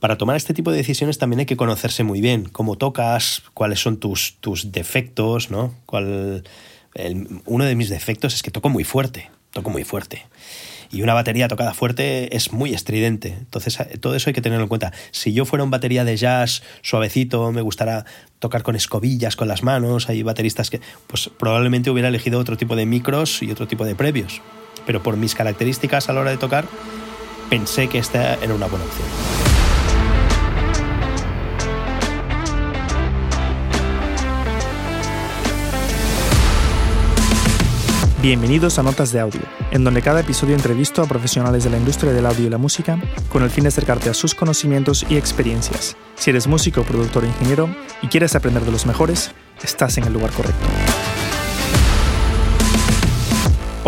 [0.00, 3.80] para tomar este tipo de decisiones también hay que conocerse muy bien, cómo tocas, cuáles
[3.80, 5.74] son tus, tus defectos, ¿no?
[7.46, 10.24] Uno de mis defectos es que toco muy fuerte, toco muy fuerte.
[10.90, 13.34] Y una batería tocada fuerte es muy estridente.
[13.38, 14.92] Entonces, todo eso hay que tenerlo en cuenta.
[15.10, 18.04] Si yo fuera un batería de jazz suavecito, me gustara
[18.38, 20.80] tocar con escobillas, con las manos, hay bateristas que.
[21.06, 24.40] Pues probablemente hubiera elegido otro tipo de micros y otro tipo de previos.
[24.86, 26.66] Pero por mis características a la hora de tocar,
[27.50, 29.45] pensé que esta era una buena opción.
[38.26, 42.12] Bienvenidos a Notas de Audio, en donde cada episodio entrevisto a profesionales de la industria
[42.12, 42.98] del audio y la música
[43.28, 45.96] con el fin de acercarte a sus conocimientos y experiencias.
[46.16, 47.68] Si eres músico, productor o ingeniero
[48.02, 49.30] y quieres aprender de los mejores,
[49.62, 50.66] estás en el lugar correcto.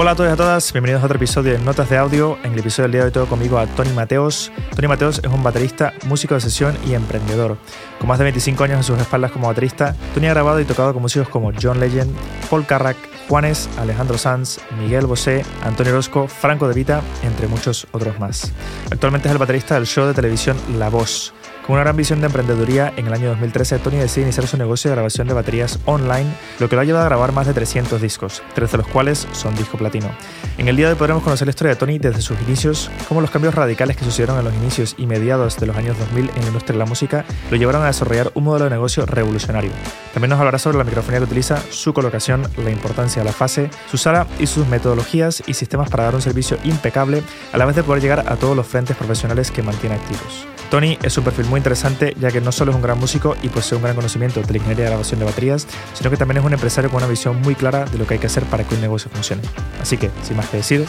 [0.01, 2.38] Hola a todos y a todas, bienvenidos a otro episodio de Notas de Audio.
[2.45, 4.52] En el episodio del día de hoy tengo conmigo a Tony Mateos.
[4.77, 7.59] Tony Mateos es un baterista, músico de sesión y emprendedor.
[7.98, 10.93] Con más de 25 años en sus espaldas como baterista, Tony ha grabado y tocado
[10.93, 12.15] con músicos como John Legend,
[12.49, 12.96] Paul Carrack,
[13.29, 18.52] Juanes, Alejandro Sanz, Miguel Bosé, Antonio Orozco, Franco De Vita, entre muchos otros más.
[18.93, 21.35] Actualmente es el baterista del show de televisión La Voz,
[21.69, 24.91] con una gran visión de emprendeduría, en el año 2013 Tony decide iniciar su negocio
[24.91, 28.01] de grabación de baterías online, lo que lo ha llevado a grabar más de 300
[28.01, 30.09] discos, tres de los cuales son disco platino.
[30.57, 33.21] En el día de hoy podremos conocer la historia de Tony desde sus inicios, cómo
[33.21, 36.41] los cambios radicales que sucedieron en los inicios y mediados de los años 2000 en
[36.41, 39.73] la industria de la música lo llevaron a desarrollar un modelo de negocio revolucionario.
[40.15, 43.69] También nos hablará sobre la microfonía que utiliza, su colocación, la importancia de la fase,
[43.91, 47.23] su sala y sus metodologías y sistemas para dar un servicio impecable,
[47.53, 50.47] a la vez de poder llegar a todos los frentes profesionales que mantiene activos.
[50.71, 53.49] Tony es un perfil muy interesante ya que no solo es un gran músico y
[53.49, 56.45] posee un gran conocimiento de la ingeniería de grabación de baterías, sino que también es
[56.45, 58.75] un empresario con una visión muy clara de lo que hay que hacer para que
[58.75, 59.43] un negocio funcione.
[59.80, 60.85] Así que, sin más que decir,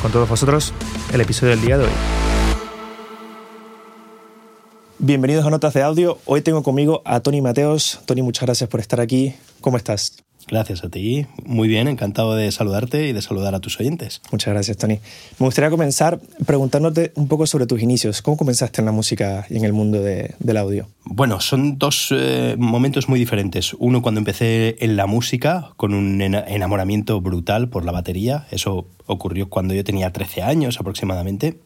[0.00, 0.72] con todos vosotros,
[1.12, 1.90] el episodio del día de hoy.
[4.98, 6.18] Bienvenidos a Notas de Audio.
[6.24, 8.00] Hoy tengo conmigo a Tony Mateos.
[8.06, 9.34] Tony, muchas gracias por estar aquí.
[9.60, 10.23] ¿Cómo estás?
[10.48, 11.26] Gracias a ti.
[11.44, 14.20] Muy bien, encantado de saludarte y de saludar a tus oyentes.
[14.30, 14.98] Muchas gracias, Tony.
[15.38, 18.20] Me gustaría comenzar preguntándote un poco sobre tus inicios.
[18.20, 20.88] ¿Cómo comenzaste en la música y en el mundo del audio?
[21.04, 23.74] Bueno, son dos eh, momentos muy diferentes.
[23.78, 28.46] Uno cuando empecé en la música, con un enamoramiento brutal por la batería.
[28.50, 31.58] Eso ocurrió cuando yo tenía 13 años aproximadamente.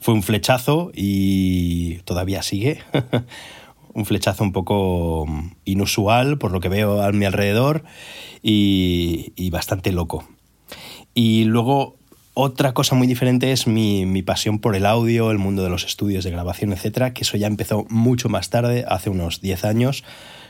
[0.00, 2.80] Fue un flechazo y todavía sigue.
[3.94, 5.26] un flechazo un poco
[5.64, 7.84] inusual por lo que veo a mi alrededor
[8.42, 10.24] y, bastante loco.
[11.14, 11.96] Y luego
[12.34, 16.24] otra cosa muy diferente es mi, pasión por el audio, el mundo de los estudios
[16.24, 20.04] de grabación, etcétera, que eso ya empezó mucho más tarde, hace unos 10 años,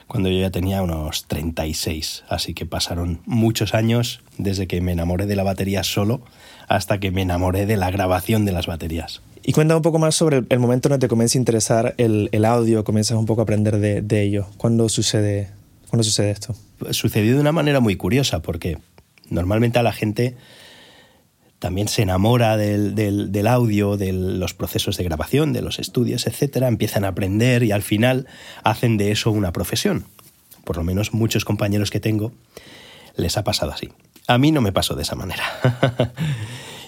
[0.07, 2.25] cuando yo ya tenía unos 36.
[2.29, 6.23] Así que pasaron muchos años desde que me enamoré de la batería solo
[6.69, 9.23] hasta que me enamoré de la grabación de las baterías.
[9.43, 11.95] Y cuéntame un poco más sobre el, momento en el que te comienza a interesar
[11.97, 14.47] el, el, audio, comienzas un poco a aprender de, de ello.
[14.57, 15.51] ¿Cuándo sucede,
[15.89, 16.55] ¿Cuándo sucede esto?
[16.91, 18.79] Sucedió de una manera muy curiosa, porque
[19.29, 20.37] normalmente a la gente
[21.59, 26.27] también se enamora del, del, del, audio, de los procesos de grabación, de los estudios,
[26.27, 28.27] etcétera, empiezan a aprender y al final
[28.65, 30.07] hacen de eso una profesión.
[30.65, 32.33] Por lo menos muchos compañeros que tengo
[33.17, 33.91] les ha pasado así.
[34.27, 35.45] A mí no me pasó de esa manera.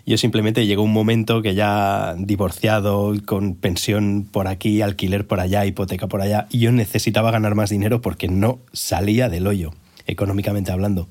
[0.04, 5.64] Yo simplemente llegó un momento que ya divorciado, con pensión por aquí, alquiler por allá,
[5.64, 9.72] hipoteca por allá, y yo necesitaba ganar más dinero porque no salía del hoyo,
[10.06, 11.08] económicamente hablando.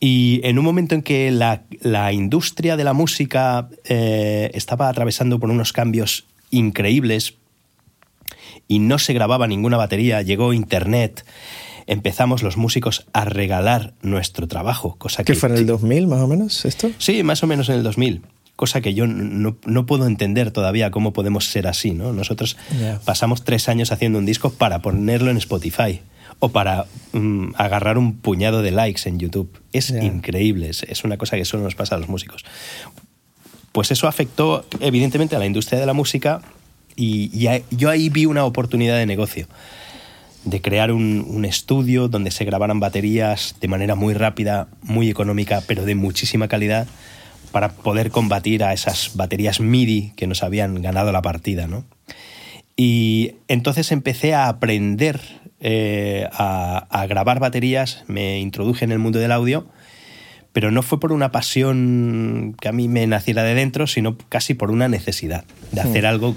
[0.00, 5.48] Y en un momento en que la, industria de la música eh, estaba atravesando por
[5.48, 7.34] unos cambios increíbles
[8.66, 11.24] y no se grababa ninguna batería, llegó Internet,
[11.86, 15.32] empezamos los músicos a regalar nuestro trabajo, cosa que...
[15.32, 16.90] ¿Qué fue en el 2000 más o menos esto?
[16.98, 18.22] Sí, más o menos en el 2000
[18.54, 22.12] cosa que yo no, no, puedo entender todavía cómo podemos ser así, ¿no?
[22.12, 22.56] Nosotros
[23.04, 26.00] pasamos tres años haciendo un disco para ponerlo en Spotify
[26.38, 29.50] o para mm, agarrar un puñado de likes en YouTube.
[29.72, 32.44] Es increíble, es, es, una cosa que solo nos pasa a los músicos.
[33.72, 36.40] Pues eso afectó evidentemente a la industria de la música
[36.94, 39.48] y, y yo ahí vi una oportunidad de negocio
[40.44, 45.84] de crear un, estudio donde se grabaran baterías de manera muy rápida, muy económica, pero
[45.84, 46.86] de muchísima calidad,
[47.52, 51.66] para poder combatir a esas baterías MIDI que nos habían ganado la partida.
[51.66, 51.84] ¿no?
[52.76, 55.20] Y entonces empecé a aprender
[55.60, 59.66] eh, a, grabar baterías, me introduje en el mundo del audio,
[60.52, 64.54] pero no fue por una pasión que a mí me naciera de dentro, sino casi
[64.54, 66.08] por una necesidad de hacer hmm.
[66.08, 66.36] algo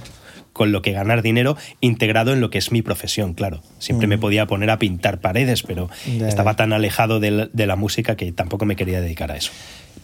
[0.56, 3.62] con lo que ganar dinero integrado en lo que es mi profesión, claro.
[3.78, 4.20] Siempre me mm.
[4.22, 8.78] podía poner a pintar paredes, pero estaba tan alejado de la, música que tampoco me
[8.78, 9.52] quería dedicar a eso.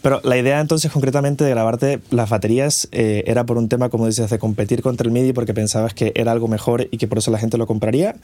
[0.02, 4.06] Pero la idea entonces concretamente de grabarte las baterías eh, era por un tema, como
[4.06, 7.16] dices, de competir contra el MIDI porque pensabas que era algo mejor y que por
[7.16, 8.16] eso la gente lo compraría.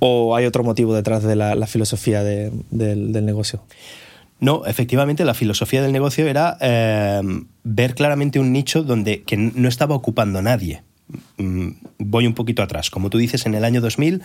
[0.00, 3.62] ¿O hay otro motivo detrás de la, filosofía del, negocio?
[4.40, 7.22] No, efectivamente la filosofía del negocio era eh,
[7.62, 10.82] ver claramente un nicho donde que no estaba ocupando nadie.
[11.36, 11.68] Mm,
[11.98, 12.90] voy un poquito atrás.
[12.90, 14.22] Como tú dices, en el año 2000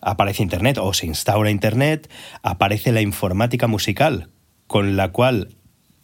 [0.00, 2.10] aparece Internet o se instaura Internet,
[2.42, 4.28] aparece la informática musical,
[4.66, 5.48] con la cual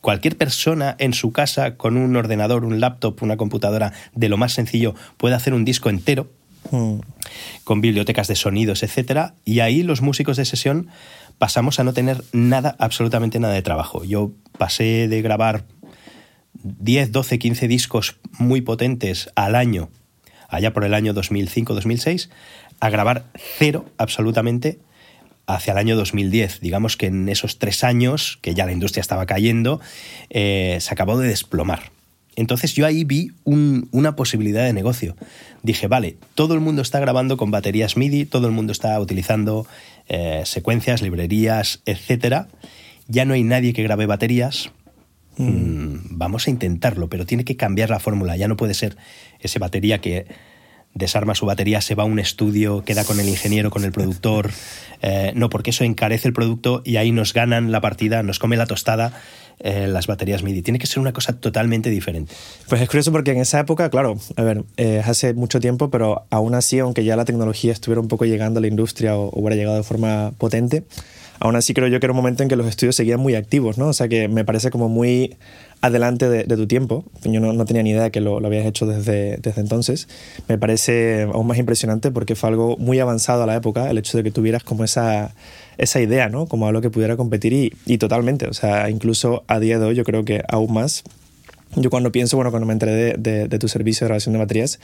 [0.01, 4.53] cualquier persona en su casa con un ordenador, un laptop, una computadora de lo más
[4.53, 6.31] sencillo puede hacer un disco entero
[6.71, 7.01] mm.
[7.65, 10.89] con bibliotecas de sonidos, etcétera, y ahí los músicos de sesión
[11.39, 14.05] pasamos a no tener nada, absolutamente nada de trabajo.
[14.05, 15.65] Yo pasé de grabar
[16.63, 19.91] 10, 12, 15 discos muy potentes al año,
[20.51, 22.29] allá por el año 2005-2006,
[22.81, 23.25] a grabar
[23.59, 24.79] cero absolutamente
[25.47, 26.61] hacia el año 2010.
[26.61, 29.81] Digamos que en esos tres años, que ya la industria estaba cayendo,
[30.31, 31.91] eh, se acabó de desplomar.
[32.37, 35.17] Entonces yo ahí vi una posibilidad de negocio.
[35.63, 39.67] Dije, vale, todo el mundo está grabando con baterías MIDI, todo el mundo está utilizando
[40.09, 42.47] eh, secuencias, librerías, etc.
[43.09, 44.71] Ya no hay nadie que grabe baterías.
[45.41, 46.19] Mm.
[46.19, 48.37] Vamos a intentarlo, pero tiene que cambiar la fórmula.
[48.37, 48.97] Ya no puede ser
[49.41, 50.27] ese batería que
[50.95, 54.51] desarma su batería, se va a un estudio, queda con el ingeniero, con el productor.
[55.03, 58.59] Eh, no, porque eso encarece el producto y ahí nos ganan la partida, nos come
[58.59, 59.19] la tostada
[59.59, 60.61] eh, las baterías MIDI.
[60.61, 62.35] Tiene que ser una cosa totalmente diferente.
[62.69, 66.27] Pues es curioso porque en esa época, claro, a ver, eh, hace mucho tiempo, pero
[66.29, 69.57] aún así, aunque ya la tecnología estuviera un poco llegando a la industria o hubiera
[69.57, 70.85] llegado de forma potente,
[71.41, 73.79] aún así creo yo que era un momento en que los estudios seguían muy activos,
[73.79, 73.89] ¿no?
[73.89, 75.37] O sea que me parece como muy
[75.81, 77.05] adelante de, tu tiempo.
[77.25, 80.07] Yo no, tenía ni idea que lo, habías hecho desde, entonces.
[80.49, 84.19] Me parece aún más impresionante porque fue algo muy avanzado a la época, el hecho
[84.19, 85.35] de que tuvieras como esa,
[85.79, 86.47] esa idea, ¿no?
[86.47, 88.47] Como algo que pudiera competir y, y totalmente.
[88.47, 91.03] O sea, incluso a día de hoy yo creo que aún más.
[91.77, 94.81] Yo cuando pienso, bueno, cuando me enteré de, de tu servicio de grabación de baterías,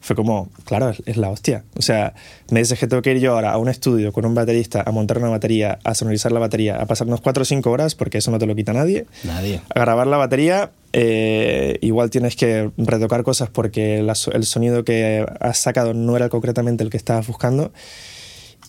[0.00, 1.64] fue como, claro, es, la hostia.
[1.76, 2.14] O sea,
[2.50, 4.90] me dices que tengo que ir yo ahora a un estudio con un baterista a
[4.92, 8.30] montar una batería, a sonorizar la batería, a pasarnos 4 o 5 horas, porque eso
[8.30, 9.06] no te lo quita nadie.
[9.24, 9.60] Nadie.
[9.74, 15.58] A grabar la batería, eh, igual tienes que retocar cosas porque el sonido que has
[15.58, 17.72] sacado no era concretamente el que estabas buscando.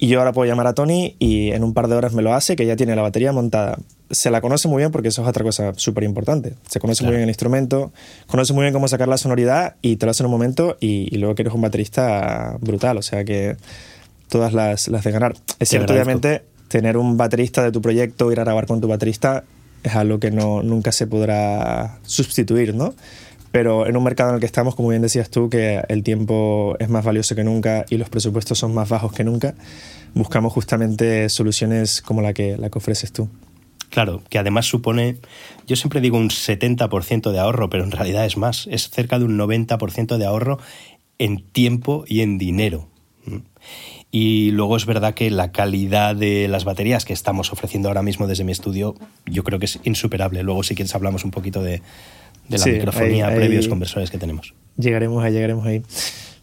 [0.02, 2.34] Y yo ahora puedo llamar a Tony y en un par de horas me lo
[2.34, 3.78] hace, que ya tiene la batería montada.
[4.10, 6.54] Se la conoce muy bien porque eso es otra cosa súper importante.
[6.70, 7.92] Se conoce muy bien el instrumento,
[8.26, 11.16] conoce muy bien cómo sacar la sonoridad y te lo hace en un momento y,
[11.18, 12.98] luego que eres un baterista brutal.
[12.98, 13.58] O sea que
[14.30, 15.36] todas las, las de ganar.
[15.60, 19.44] Es cierto, obviamente, tener un baterista de tu proyecto, ir a grabar con tu baterista,
[19.84, 22.94] es algo que no, nunca se podrá sustituir, ¿no?
[23.52, 26.76] Pero en un mercado en el que estamos, como bien decías tú, que el tiempo
[26.80, 29.56] es más valioso que nunca y los presupuestos son más bajos que nunca,
[30.14, 33.30] buscamos justamente soluciones como la que, la que ofreces tú.
[33.90, 35.18] Claro, que además supone,
[35.66, 39.26] yo siempre digo un 70% de ahorro, pero en realidad es más, es cerca de
[39.26, 40.60] un 90% de ahorro
[41.18, 42.88] en tiempo y en dinero.
[44.12, 48.28] Y luego es verdad que la calidad de las baterías que estamos ofreciendo ahora mismo
[48.28, 48.96] desde mi estudio,
[49.26, 50.44] yo creo que es insuperable.
[50.44, 51.82] Luego si quieres hablamos un poquito de,
[52.50, 54.54] de la microfonía previos conversores que tenemos.
[54.78, 55.84] Llegaremos ahí, llegaremos ahí.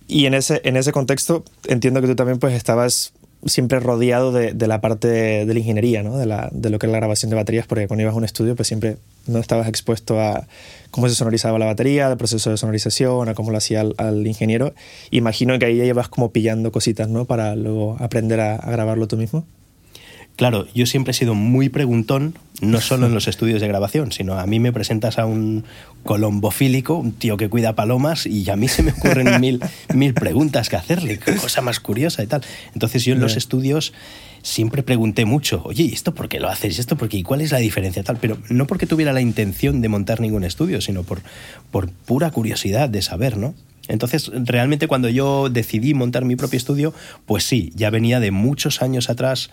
[0.09, 3.13] Y en ese, en ese contexto entiendo que tú también pues estabas
[3.45, 6.17] siempre rodeado de, de la parte de, la ingeniería, ¿no?
[6.17, 8.25] de, la, de, lo que es la grabación de baterías, porque cuando ibas a un
[8.25, 10.47] estudio pues siempre no estabas expuesto a
[10.91, 14.75] cómo se sonorizaba la batería, el proceso de sonorización, a cómo lo hacía el, ingeniero.
[15.11, 17.25] Imagino que ahí ya llevas como pillando cositas ¿no?
[17.25, 19.45] para luego aprender a grabarlo tú mismo.
[20.37, 24.39] Claro, yo siempre he sido muy preguntón, no solo en los estudios de grabación, sino
[24.39, 25.65] a mí me presentas a un
[26.05, 29.61] colombofílico, un tío que cuida palomas, y a mí se me ocurren mil,
[29.95, 32.43] mil preguntas que hacerle, cosa más curiosa y tal.
[32.75, 33.95] Entonces yo en los estudios
[34.43, 36.77] siempre pregunté mucho, oye, ¿y esto por qué lo haces?
[36.77, 37.17] ¿Y esto por qué?
[37.17, 38.03] ¿Y cuál es la diferencia?
[38.03, 41.23] Tal, pero no porque tuviera la intención de montar ningún estudio, sino por,
[41.71, 43.55] por pura curiosidad de saber, ¿no?
[43.89, 46.93] Entonces, realmente cuando yo decidí montar mi propio estudio,
[47.25, 49.51] pues sí, ya venía de muchos años atrás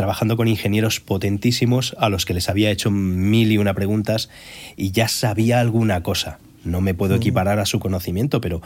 [0.00, 4.30] trabajando con ingenieros potentísimos a los que les había hecho mil y una preguntas
[4.74, 6.38] y ya sabía alguna cosa.
[6.64, 8.62] No me puedo equiparar a su conocimiento, pero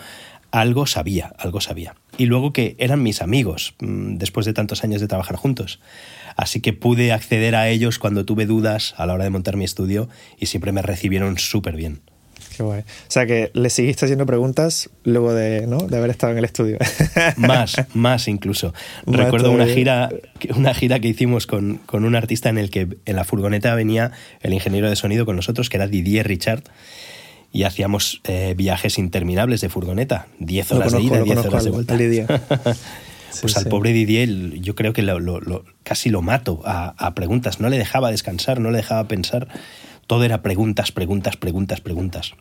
[0.53, 1.97] algo sabía, algo sabía.
[2.19, 5.81] Y luego que eran mis amigos, mm, después de tantos años de trabajar juntos.
[6.37, 9.65] Así que pude acceder a ellos cuando tuve dudas a la hora de montar mi
[9.65, 12.01] estudio y siempre me recibieron súper bien.
[12.57, 12.81] Qué guay.
[12.81, 15.79] O sea que le seguiste haciendo preguntas luego de, ¿no?
[15.79, 16.79] de haber estado en el estudio.
[17.37, 18.73] Más, más incluso.
[19.07, 20.11] Recuerdo una gira,
[20.55, 24.13] una gira que hicimos con, con, un artista en el que en la furgoneta venía
[24.41, 26.63] el ingeniero de sonido con nosotros, que era Didier Richard.
[27.53, 31.97] Y hacíamos eh, viajes interminables de furgoneta, 10 horas de ida, 10 horas de vuelta.
[33.41, 34.29] pues al pobre Didier
[34.61, 37.61] yo creo que lo, casi lo mato a, a, preguntas.
[37.61, 39.49] No le dejaba descansar, no le dejaba pensar
[40.07, 42.35] todo era preguntas, preguntas, preguntas, preguntas.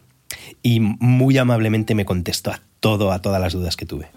[0.62, 4.10] Y muy amablemente me contestó a todo, a todas las dudas que tuve.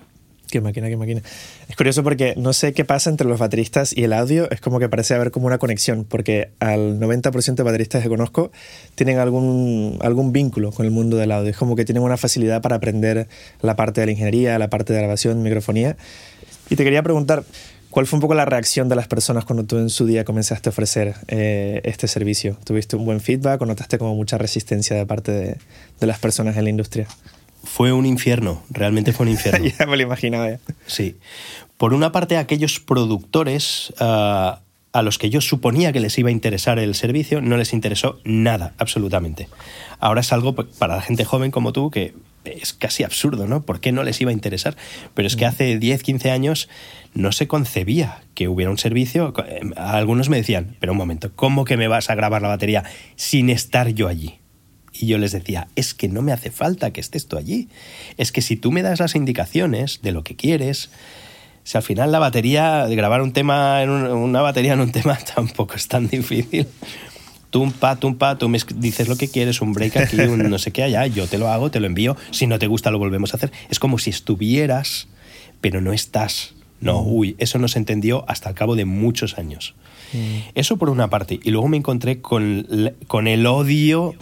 [0.51, 1.23] Qué máquina, qué máquina.
[1.69, 4.49] Es curioso porque no sé qué pasa entre los bateristas y el audio.
[4.51, 8.53] Es como que parece haber como una conexión, porque al 90% de bateristas que conozco
[8.95, 11.51] tienen algún, algún vínculo con el mundo del audio.
[11.51, 13.27] Es como que tienen una facilidad para aprender
[13.61, 15.97] la parte de la ingeniería, la parte de grabación, microfonía.
[16.71, 17.43] Y te quería preguntar,
[17.97, 20.69] ¿cuál fue un poco la reacción de las personas cuando tú en su día comenzaste
[20.69, 22.59] a ofrecer eh, este servicio?
[22.63, 25.57] ¿Tuviste un buen feedback o notaste como mucha resistencia de parte de,
[25.99, 27.09] de las personas en la industria?
[27.65, 29.67] fue un infierno, realmente fue un infierno.
[29.79, 30.59] ya me lo imaginaba.
[30.87, 31.17] Sí.
[31.79, 34.61] Por una parte, aquellos productores ah,
[34.93, 38.21] a los que yo suponía que les iba a interesar el servicio, no les interesó
[38.25, 39.49] nada, absolutamente.
[40.01, 42.13] Ahora es algo para la gente joven como tú que
[42.47, 43.63] es casi absurdo, ¿no?
[43.63, 44.77] ¿Por qué no les iba a interesar?
[45.15, 45.49] Pero es que mm.
[45.49, 46.69] hace 10, 15 años
[47.15, 49.33] no se concebía que hubiera un servicio.
[49.77, 52.85] Algunos me decían, pero un momento, ¿cómo que me vas a grabar la batería
[53.17, 54.41] sin estar yo allí?
[54.93, 57.69] Y yo les decía, es que no me hace falta que estés tú allí.
[58.17, 60.91] Es que si tú me das las indicaciones de lo que quieres,
[61.65, 65.75] si al final la batería, grabar un tema en una batería en un tema tampoco
[65.75, 66.69] es tan difícil.
[67.51, 70.83] Tumpa, tumpa, tú me dices lo que quieres, un break aquí, un no sé qué
[70.83, 73.37] allá, yo te lo hago, te lo envío, si no te gusta lo volvemos a
[73.37, 73.53] hacer.
[73.71, 75.09] Es como si estuvieras,
[75.61, 76.55] pero no estás.
[76.81, 77.13] No, mm.
[77.13, 79.75] uy, eso no se entendió hasta el cabo de muchos años.
[80.13, 80.51] Mm.
[80.55, 81.41] Eso por una parte.
[81.43, 82.67] Y luego me encontré con,
[83.07, 84.15] con el odio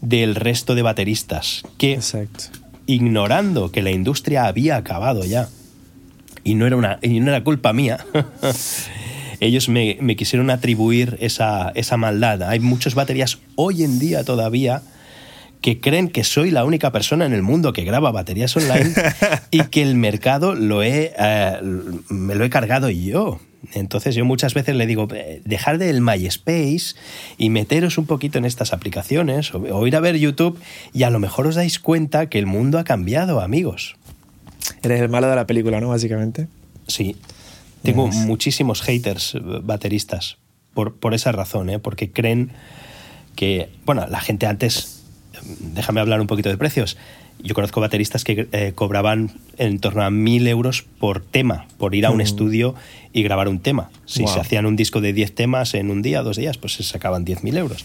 [0.00, 2.00] del resto de bateristas que,
[2.86, 5.48] ignorando que la industria había acabado ya,
[6.42, 8.04] y no era, una, y no era culpa mía,
[9.40, 12.42] ellos me, quisieron atribuir esa, esa maldad.
[12.42, 14.82] Hay muchas baterías hoy en día todavía
[15.60, 18.92] que creen que soy la única persona en el mundo que graba baterías online
[19.50, 21.58] y que el mercado lo he, eh,
[22.08, 23.40] me lo he cargado yo.
[23.72, 25.06] Entonces yo muchas veces le digo,
[25.44, 26.94] dejar del MySpace
[27.36, 30.58] y meteros un poquito en estas aplicaciones o, ir a ver YouTube
[30.94, 33.96] y a lo mejor os dais cuenta que el mundo ha cambiado, amigos.
[34.82, 35.90] Eres el malo de la película, ¿no?
[35.90, 36.48] Básicamente.
[36.86, 37.16] Sí.
[37.82, 40.38] Tengo muchísimos haters eh, bateristas
[40.74, 41.78] por, por esa razón, ¿eh?
[41.78, 42.50] porque creen
[43.36, 45.04] que, bueno, la gente antes,
[45.74, 46.96] déjame hablar un poquito de precios,
[47.42, 52.06] yo conozco bateristas que eh, cobraban en torno a mil euros por tema, por ir
[52.06, 52.22] a un mm.
[52.22, 52.74] estudio
[53.12, 53.90] y grabar un tema.
[54.04, 56.82] Si se hacían un disco de 10 temas en un día, dos días, pues se
[56.82, 57.84] sacaban 10.000 euros.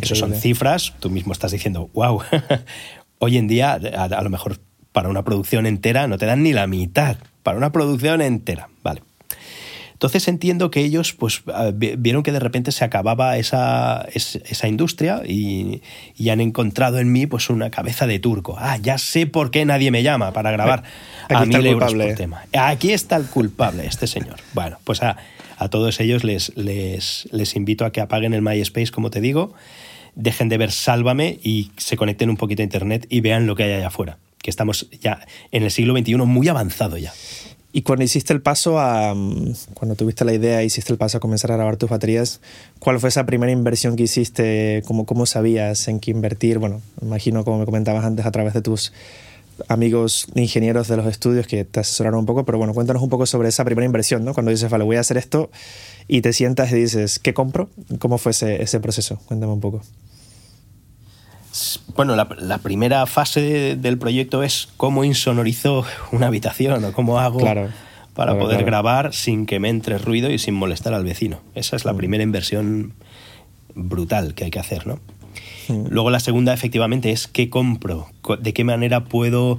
[0.00, 2.22] Eso son cifras, tú mismo estás diciendo, wow.
[3.18, 4.58] Hoy en día, a, lo mejor
[4.92, 7.16] para una producción entera no te dan ni la mitad.
[7.42, 9.02] Para una producción entera, vale.
[9.94, 15.22] Entonces entiendo que ellos pues, ah, vieron que de repente se acababa esa, esa industria
[15.26, 15.82] y,
[16.28, 18.56] han encontrado en mí pues, una cabeza de turco.
[18.58, 20.82] Ah, ya sé por qué nadie me llama para grabar
[21.28, 22.42] a mil euros por tema.
[22.52, 24.36] Aquí está el culpable, este señor.
[24.54, 25.16] Bueno, pues a,
[25.56, 29.54] a todos ellos les, les, les invito a que apaguen el MySpace, como te digo,
[30.14, 33.64] dejen de ver Sálvame y se conecten un poquito a Internet y vean lo que
[33.64, 34.18] hay allá afuera.
[34.42, 37.12] Que estamos ya en el siglo XXI muy avanzado ya.
[37.76, 39.12] Y cuando hiciste el paso a.
[39.16, 42.40] Mm, cuando tuviste la idea, hiciste el paso a comenzar a grabar tus baterías,
[42.78, 44.84] ¿cuál fue esa primera inversión que hiciste?
[44.86, 46.60] ¿Cómo, cómo sabías en qué invertir?
[46.60, 48.92] Bueno, imagino, como me comentabas antes, a través de tus
[49.66, 53.26] amigos ingenieros de los estudios que te asesoraron un poco, pero bueno, cuéntanos un poco
[53.26, 54.34] sobre esa primera inversión, ¿no?
[54.34, 55.50] Cuando dices, vale, voy a hacer esto
[56.06, 57.70] y te sientas y dices, ¿qué compro?
[57.98, 59.18] ¿Cómo fue ese, ese proceso?
[59.26, 59.82] Cuéntame un poco.
[61.94, 67.40] Bueno, la, primera fase del proyecto es cómo insonorizo una habitación o cómo hago
[68.14, 71.40] para poder grabar sin que me entre ruido y sin molestar al vecino.
[71.54, 71.96] Esa es la mm.
[71.96, 72.94] primera inversión
[73.74, 75.00] brutal que hay que hacer, ¿no?
[75.68, 78.08] Luego la segunda, efectivamente, es qué compro,
[78.38, 79.58] de qué manera puedo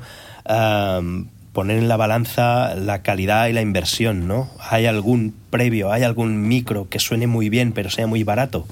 [1.53, 4.49] poner en la balanza la calidad y la inversión, ¿no?
[4.59, 8.67] ¿Hay algún previo, hay algún micro que suene muy bien pero sea muy barato?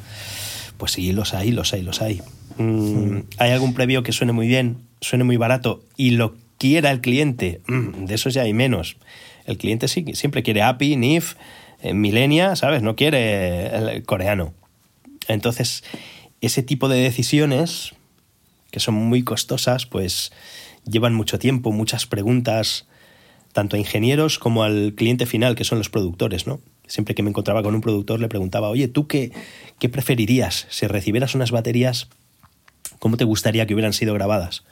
[0.77, 2.22] Pues sí, los hay, los hay, los hay.
[2.57, 7.01] Mm, hay algún previo que suene muy bien, suene muy barato y lo quiera el
[7.01, 8.98] cliente, mm, de esos ya hay menos.
[9.45, 11.36] El cliente sí, siempre quiere API, NIF,
[11.81, 12.81] eh, Milenia, ¿sabes?
[12.81, 14.53] No quiere el coreano.
[15.27, 15.83] Entonces,
[16.41, 17.93] ese tipo de decisiones,
[18.72, 20.31] que son muy costosas, pues
[20.89, 22.88] llevan mucho tiempo, muchas preguntas,
[23.51, 26.60] tanto a ingenieros como al cliente final, que son los productores, ¿no?
[26.88, 29.31] Siempre que me encontraba con un productor le preguntaba, oye, ¿tú qué
[29.91, 32.10] preferirías si recibieras unas baterías
[32.99, 34.63] cómo te gustaría que hubieran sido grabadas.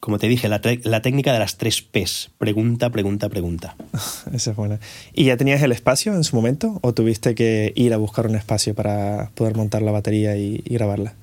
[0.00, 2.30] Como te dije, la, técnica de las tres P's.
[2.38, 3.76] Pregunta, pregunta, pregunta.
[4.32, 4.78] Esa es buena.
[5.14, 8.36] ¿Y ya tenías el espacio en su momento o tuviste que ir a buscar un
[8.36, 11.14] espacio para poder montar la batería y, grabarla?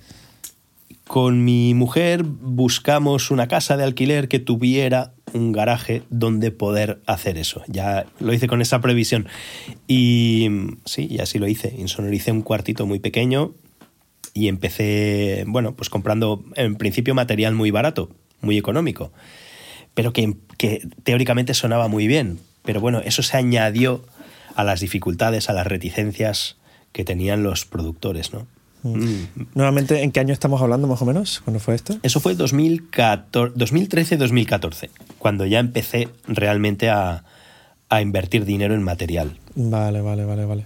[1.08, 7.38] Con mi mujer buscamos una casa de alquiler que tuviera un garaje donde poder hacer
[7.38, 7.62] eso.
[7.68, 9.28] Ya lo hice con esa previsión.
[9.88, 10.50] Y
[10.86, 11.74] sí, y así lo hice.
[11.78, 13.54] Insonoricé un cuartito muy pequeño
[14.34, 18.10] y empecé, bueno, pues comprando en principio material muy barato,
[18.42, 19.12] muy económico,
[19.94, 22.40] pero que, que teóricamente sonaba muy bien.
[22.64, 24.04] Pero bueno, eso se añadió
[24.56, 26.58] a las dificultades, a las reticencias
[26.92, 28.48] que tenían los productores, ¿no?
[28.84, 29.48] Mm.
[29.56, 31.42] Nuevamente, ¿en qué año estamos hablando más o menos?
[31.44, 31.98] ¿Cuándo fue esto?
[32.04, 37.24] Eso fue 2013-2014, cuando ya empecé realmente a,
[37.90, 39.38] a, invertir dinero en material.
[39.56, 40.66] Vale, vale, vale, vale.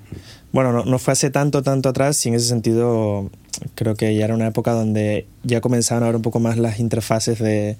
[0.51, 3.29] Bueno, no, no, fue hace tanto, tanto atrás y en ese sentido
[3.75, 6.79] creo que ya era una época donde ya comenzaban a ver un poco más las
[6.79, 7.77] interfaces de,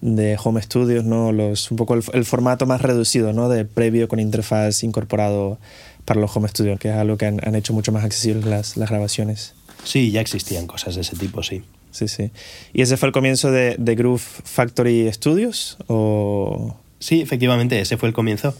[0.00, 1.32] de home studios, ¿no?
[1.32, 3.48] Los, un poco el, el, formato más reducido, ¿no?
[3.48, 5.58] De previo con interfaz incorporado
[6.04, 8.76] para los home studios, que es algo que han, han hecho mucho más accesibles las,
[8.76, 9.54] las grabaciones.
[9.84, 11.62] Sí, ya existían cosas de ese tipo, sí.
[11.90, 12.30] Sí, sí.
[12.72, 15.76] ¿Y ese fue el comienzo de, de Groove Factory Studios?
[15.88, 16.76] O...
[17.00, 18.54] Sí, efectivamente, ese fue el comienzo.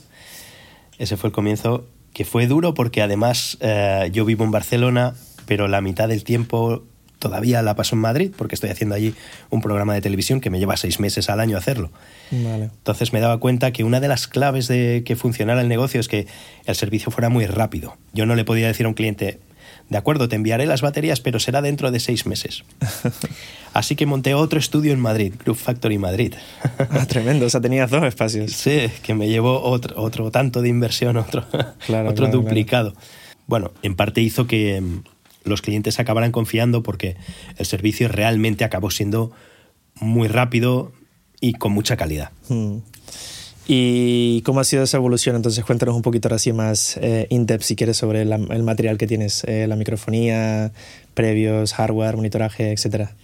[0.98, 5.14] Ese fue el comienzo que fue duro porque además eh, yo vivo en Barcelona,
[5.50, 6.84] pero la mitad del tiempo
[7.18, 9.16] todavía la paso en Madrid porque estoy haciendo allí
[9.50, 11.90] un programa de televisión que me lleva seis meses al año hacerlo.
[12.30, 12.66] Vale.
[12.66, 16.06] Entonces me daba cuenta que una de las claves de que funcionara el negocio es
[16.06, 16.28] que
[16.66, 17.96] el servicio fuera muy rápido.
[18.12, 19.40] Yo no le podía decir a un cliente,
[19.88, 22.62] de acuerdo, te enviaré las baterías, pero será dentro de seis meses.
[23.74, 26.34] Así que monté otro estudio en Madrid, Group Factory Madrid.
[26.78, 28.52] ah, tremendo, o sea, tenías dos espacios.
[28.52, 31.44] Sí, que me llevó otro, otro tanto de inversión, otro,
[31.86, 32.92] claro, otro claro, duplicado.
[32.92, 33.06] Claro.
[33.48, 34.80] Bueno, en parte hizo que
[35.44, 37.16] los clientes acabaran confiando porque
[37.56, 39.32] el servicio realmente acabó siendo
[39.94, 40.92] muy rápido
[41.40, 42.30] y con mucha calidad.
[42.48, 42.78] Hmm.
[43.72, 45.36] ¿Y cómo ha sido esa evolución?
[45.36, 48.98] Entonces cuéntanos un poquito ahora sí más eh, in-depth si quieres sobre la, el material
[48.98, 50.72] que tienes, eh, la microfonía,
[51.14, 53.14] previos, hardware, monitoraje, etcétera.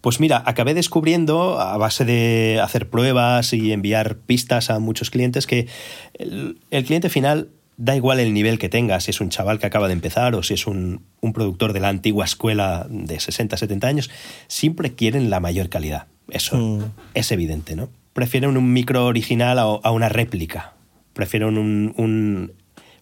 [0.00, 5.46] Pues mira, acabé descubriendo a base de hacer pruebas y enviar pistas a muchos clientes
[5.46, 5.66] que
[6.14, 7.48] el, el cliente final
[7.80, 10.42] da igual el nivel que tenga, si es un chaval que acaba de empezar o
[10.42, 14.10] si es un, un, productor de la antigua escuela de 60, 70 años,
[14.48, 16.06] siempre quieren la mayor calidad.
[16.28, 16.84] Eso mm.
[17.14, 17.88] es evidente, ¿no?
[18.12, 20.74] prefieren un micro original a, a una réplica.
[21.12, 22.52] Prefieren un, un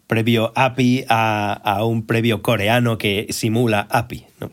[0.07, 4.27] previo API a, a, un previo coreano que simula API.
[4.41, 4.51] ¿no?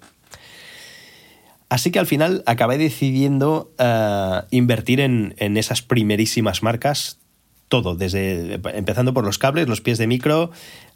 [1.70, 7.20] Así que al final acabé decidiendo uh, invertir en, en, esas primerísimas marcas
[7.82, 10.52] todo, desde empezando por los cables, los pies de micro,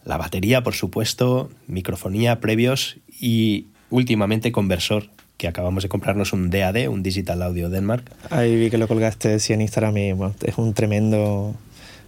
[0.05, 6.87] la batería, por supuesto, microfonía, previos y últimamente conversor que acabamos de comprarnos un DAD,
[6.87, 8.03] un Digital Audio Denmark.
[8.29, 11.55] Ahí vi que lo colgaste sí, en Instagram y bueno, es un tremendo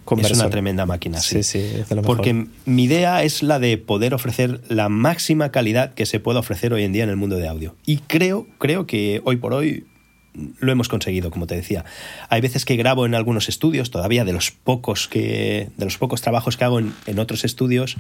[0.06, 0.36] conversor.
[0.36, 1.42] Es una tremenda máquina, sí.
[1.42, 2.52] Sí, sí, es de lo Porque mejor.
[2.66, 6.84] mi idea es la de poder ofrecer la máxima calidad que se pueda ofrecer hoy
[6.84, 7.76] en día en el mundo de audio.
[7.86, 9.86] Y creo, creo que hoy por hoy
[10.34, 11.86] lo hemos conseguido, como te decía.
[12.30, 16.22] Hay veces que grabo en algunos estudios, todavía de los pocos que de los pocos
[16.22, 17.98] trabajos que hago en, otros estudios,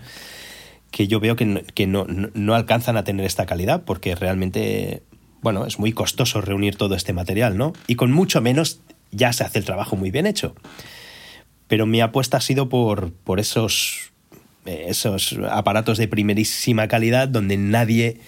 [0.91, 5.03] que yo veo que, que no, no, alcanzan a tener esta calidad porque realmente
[5.41, 7.73] bueno, es muy costoso reunir todo este material, ¿no?
[7.87, 8.79] Y con mucho menos
[9.11, 10.55] ya se hace el trabajo muy bien hecho.
[11.67, 14.11] Pero mi apuesta ha sido por, por esos,
[14.65, 18.19] esos aparatos de primerísima calidad donde nadie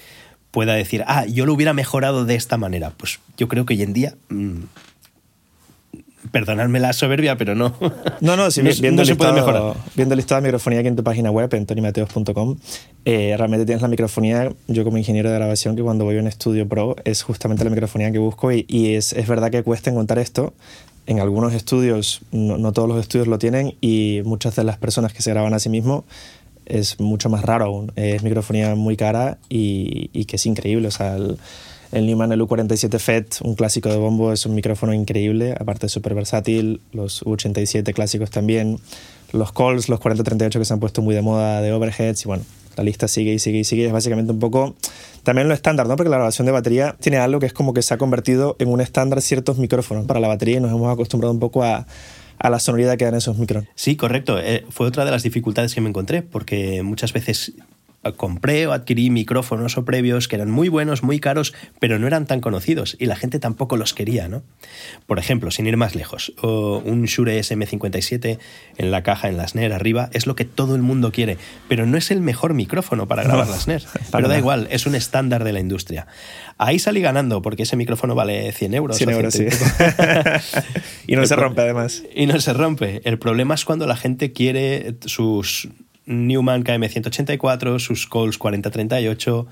[0.53, 2.91] pueda decir, ah, yo lo hubiera mejorado de esta manera.
[2.95, 4.61] Pues yo creo que hoy en día mmm,
[6.31, 7.73] perdonadme la soberbia, pero no.
[8.21, 9.73] No, no, si no, viendo, no se puede mejorar.
[9.95, 12.57] Viendo el listado de microfonía aquí en tu página web, en tonymateos.com,
[13.03, 16.27] eh, realmente tienes la microfonía, yo como ingeniero de grabación, que cuando voy a un
[16.27, 19.89] estudio pro es justamente la microfonía que busco y, y es, es, verdad que cuesta
[19.89, 20.53] encontrar esto.
[21.07, 25.13] En algunos estudios, no, no, todos los estudios lo tienen y muchas de las personas
[25.13, 26.03] que se graban a sí mismos
[26.65, 27.91] es mucho más raro aún.
[27.95, 30.88] Es microfonía muy cara y, y que es increíble.
[30.88, 31.38] O sea, el,
[31.93, 36.82] el Neumann LU47 FET, un clásico de bombo, es un micrófono increíble, aparte súper versátil.
[36.91, 38.80] Los U87 clásicos también.
[39.32, 42.23] Los Coles, los 4038 que se han puesto muy de moda de overheads.
[42.23, 42.43] Y bueno,
[42.76, 43.86] la lista sigue y sigue y sigue.
[43.86, 44.76] Es básicamente un poco
[45.21, 45.95] también lo estándar, ¿no?
[45.95, 48.69] Porque la grabación de batería tiene algo que es como que se ha convertido en
[48.69, 51.86] un estándar ciertos micrófonos para la batería y nos hemos acostumbrado un poco a,
[52.43, 53.73] a la sonoridad que dan esos micrófonos.
[53.73, 54.38] Sí, correcto.
[54.38, 57.53] Eh, fue otra de las dificultades que me encontré, porque muchas veces
[58.11, 62.25] compré o adquirí micrófonos o previos que eran muy buenos, muy caros, pero no eran
[62.25, 64.43] tan conocidos y la gente tampoco los quería, ¿no?
[65.07, 68.39] Por ejemplo, sin ir más lejos, un Shure SM57
[68.77, 71.37] en la caja, en la snare arriba, es lo que todo el mundo quiere,
[71.69, 73.83] pero no es el mejor micrófono para grabar no, la snare.
[74.11, 76.07] Pero da igual, es un estándar de la industria.
[76.57, 78.97] Ahí salí ganando porque ese micrófono vale 100 euros.
[78.97, 79.45] 100 euros, sí.
[81.07, 82.03] y no se rompe además.
[82.13, 83.01] Y no se rompe.
[83.05, 85.69] El problema es cuando la gente quiere sus
[86.05, 89.47] Newman KM184, sus Coles 4038,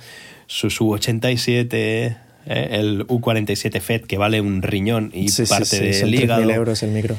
[0.47, 2.17] sus U87, ¿eh?
[2.45, 6.49] el U47 FED que vale un riñón y parte del hígado.
[6.49, 7.17] euros el micro.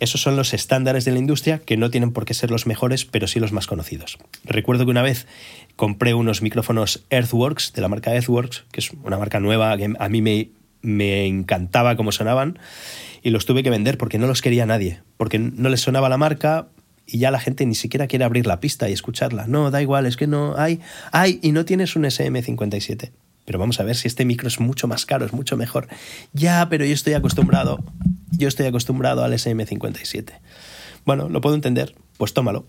[0.00, 3.04] Esos son los estándares de la industria que no tienen por qué ser los mejores,
[3.04, 4.18] pero sí los más conocidos.
[4.44, 5.26] Recuerdo que una vez
[5.76, 10.08] compré unos micrófonos Earthworks, de la marca Earthworks, que es una marca nueva que a
[10.08, 10.48] mí me,
[10.82, 12.58] me encantaba cómo sonaban,
[13.22, 16.18] y los tuve que vender porque no los quería nadie, porque no les sonaba la
[16.18, 16.66] marca,
[17.06, 19.46] y ya la gente ni siquiera quiere abrir la pista y escucharla.
[19.46, 20.80] No, da igual, es que no hay,
[21.12, 23.10] hay y no tienes un SM57.
[23.44, 25.88] Pero vamos a ver si este micro es mucho más caro, es mucho mejor.
[26.32, 27.78] Ya, pero yo estoy acostumbrado,
[28.30, 30.32] yo estoy acostumbrado al SM57.
[31.04, 32.64] Bueno, lo puedo entender, pues tómalo.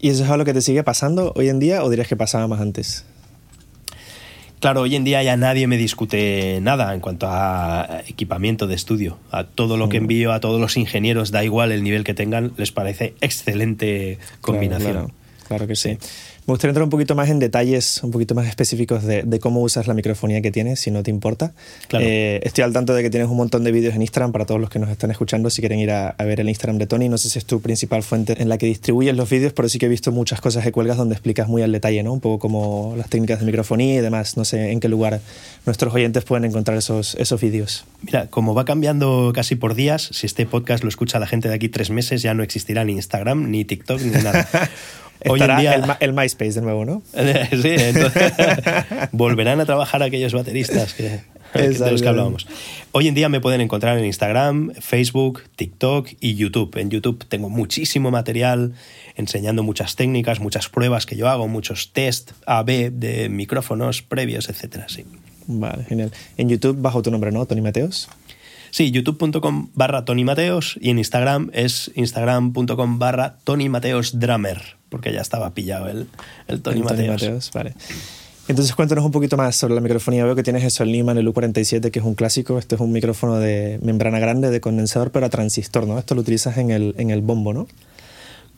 [0.00, 2.46] ¿Y eso es algo que te sigue pasando hoy en día o dirías que pasaba
[2.48, 3.04] más antes?
[4.60, 9.18] Claro, hoy en día ya nadie me discute nada en cuanto a equipamiento de estudio.
[9.30, 12.52] A todo lo que envío a todos los ingenieros, da igual el nivel que tengan,
[12.56, 15.12] les parece excelente combinación.
[15.46, 15.98] Claro, que sí.
[16.48, 19.86] Me gustaría entrar un poquito más en detalles, un poquito más específicos de, cómo usas
[19.86, 21.52] la microfonía que tienes, si no te importa.
[21.92, 24.58] Eh, estoy al tanto de que tienes un montón de vídeos en Instagram para todos
[24.58, 27.10] los que nos están escuchando, si quieren ir a, ver el Instagram de Tony.
[27.10, 29.78] No sé si es tu principal fuente en la que distribuyes los vídeos, pero sí
[29.78, 32.14] que he visto muchas cosas que cuelgas donde explicas muy al detalle, ¿no?
[32.14, 34.38] Un poco como las técnicas de microfonía y demás.
[34.38, 35.20] No sé en qué lugar
[35.66, 37.84] nuestros oyentes pueden encontrar esos, esos vídeos.
[38.00, 41.54] Mira, como va cambiando casi por días, si este podcast lo escucha la gente de
[41.56, 44.48] aquí tres meses, ya no existirá ni Instagram, ni TikTok, ni nada.
[45.26, 47.02] Hoy en día, el, MySpace de nuevo, ¿no?
[47.12, 48.32] sí, entonces
[49.12, 51.20] volverán a trabajar aquellos bateristas que,
[51.54, 52.46] de los que hablábamos.
[52.92, 56.76] Hoy en día me pueden encontrar en Instagram, Facebook, TikTok y YouTube.
[56.76, 58.74] En YouTube tengo muchísimo material
[59.16, 64.86] enseñando muchas técnicas, muchas pruebas que yo hago, muchos test A-B de micrófonos previos, etcétera.
[64.88, 65.04] Sí.
[65.48, 66.12] Vale, genial.
[66.36, 67.44] En YouTube bajo tu nombre, ¿no?
[67.46, 68.08] Tony Mateos.
[68.70, 75.12] Sí, youtube.com barra Tony Mateos y en Instagram es instagram.com barra Tony Mateos Drummer, porque
[75.12, 76.08] ya estaba pillado el,
[76.46, 77.50] el Tony, Mateos.
[77.52, 77.74] Vale.
[78.48, 80.24] Entonces cuéntanos un poquito más sobre la microfonía.
[80.24, 82.58] Veo que tienes eso, el Neumann, el U47, que es un clásico.
[82.58, 85.98] Este es un micrófono de membrana grande, de condensador, pero a transistor, ¿no?
[85.98, 87.66] Esto lo utilizas en el, en el bombo, ¿no?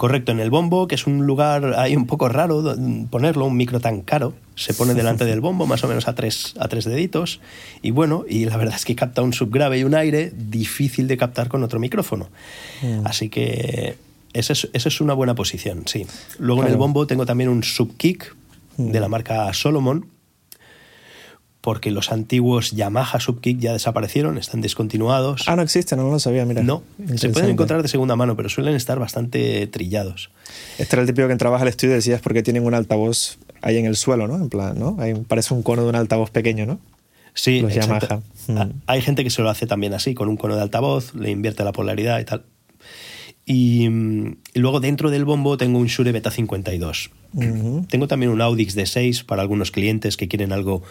[0.00, 2.74] Correcto, en el bombo, que es un lugar ahí un poco raro
[3.10, 6.54] ponerlo, un micro tan caro, se pone delante del bombo, más o menos a tres,
[6.58, 7.42] a tres deditos,
[7.82, 11.18] y bueno, y la verdad es que capta un subgrave y un aire difícil de
[11.18, 12.30] captar con otro micrófono.
[12.80, 13.06] Mm.
[13.06, 13.98] Así que
[14.32, 16.06] esa es, es, una buena posición, sí.
[16.38, 18.34] Luego en el bombo tengo también un subkick
[18.78, 19.02] de mm.
[19.02, 20.06] la marca Solomon,
[21.60, 25.44] porque los antiguos Yamaha Subkick ya desaparecieron, están descontinuados.
[25.46, 26.62] Ah, no existen, no lo sabía, mira.
[26.62, 26.82] No,
[27.16, 30.30] se pueden encontrar de segunda mano, pero suelen estar bastante trillados.
[30.78, 33.76] Este era el típico que entrabas al estudio y decías porque tienen un altavoz ahí
[33.76, 34.36] en el suelo, ¿no?
[34.36, 34.96] En plan, ¿no?
[34.98, 36.78] Ahí parece un cono de un altavoz pequeño, ¿no?
[37.34, 38.22] Sí, los Yamaha.
[38.48, 38.82] Ah, mm.
[38.86, 41.62] Hay gente que se lo hace también así, con un cono de altavoz, le invierte
[41.62, 42.44] la polaridad y tal.
[43.46, 43.88] Y,
[44.54, 47.10] luego dentro del bombo tengo un Shure Beta 52.
[47.88, 50.82] Tengo también un Audix D6 para algunos clientes que quieren algo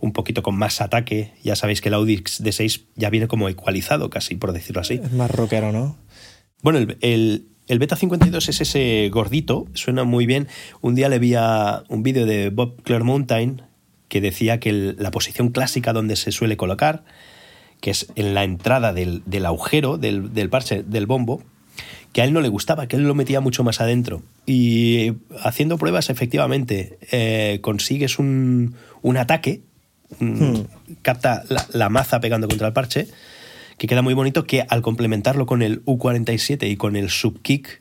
[0.00, 1.32] un poquito con más ataque.
[1.42, 5.00] Ya sabéis que el Audix D6 ya viene como ecualizado casi, por decirlo así.
[5.02, 5.96] Es más rockero, ¿no?
[6.62, 10.48] Bueno, el, el, Beta 52 es ese gordito, suena muy bien.
[10.80, 13.62] Un día le vi a un vídeo de Bob Clearmountain
[14.08, 17.04] que decía que la posición clásica donde se suele colocar,
[17.80, 21.42] que es en la entrada del, agujero del, del, parche del bombo,
[22.12, 24.22] que a él no le gustaba, que él lo metía mucho más adentro.
[24.46, 29.62] Y haciendo pruebas, efectivamente, eh, consigues un, un ataque
[30.18, 30.62] Hmm.
[31.02, 33.08] capta la, maza pegando contra el parche,
[33.78, 37.80] que queda muy bonito, que al complementarlo con el U47 y con el subkick,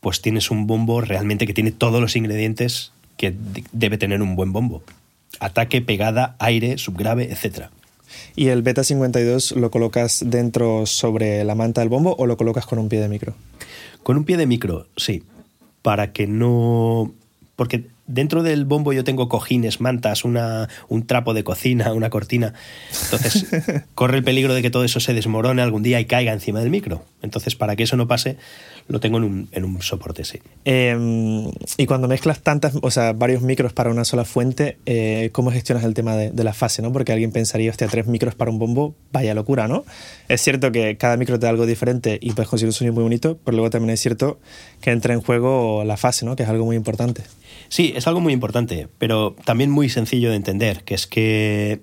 [0.00, 3.34] pues tienes un bombo realmente que tiene todos los ingredientes que
[3.72, 4.82] debe tener un buen bombo.
[5.40, 7.66] Ataque, pegada, aire, subgrave, etc.
[8.34, 12.66] ¿Y el Beta 52 lo colocas dentro sobre la manta del bombo o lo colocas
[12.66, 13.34] con un pie de micro?
[14.02, 15.22] Con un pie de micro, sí.
[15.82, 17.12] Para que no...
[17.56, 22.54] Porque dentro del bombo yo tengo cojines, mantas, una, un trapo de cocina, una cortina.
[23.04, 23.46] Entonces,
[23.94, 26.70] corre el peligro de que todo eso se desmorone algún día y caiga encima del
[26.70, 27.04] micro.
[27.22, 28.36] Entonces, para que eso no pase,
[28.88, 30.40] lo tengo en un, en un soporte, sí.
[30.64, 35.50] Em, y cuando mezclas tantas, o sea, varios micros para una sola fuente, eh, ¿cómo
[35.50, 36.92] gestionas el tema de, la fase, no?
[36.92, 39.84] Porque alguien pensaría, hostia, tres micros para un bombo, vaya locura, ¿no?
[40.28, 43.02] Es cierto que cada micro te da algo diferente y puedes conseguir un sonido muy
[43.02, 44.40] bonito, pero luego también es cierto
[44.80, 46.36] que entra en juego la fase, ¿no?
[46.36, 47.22] Que es algo muy importante.
[47.68, 51.82] Sí, es algo muy importante, pero también muy sencillo de entender, que es que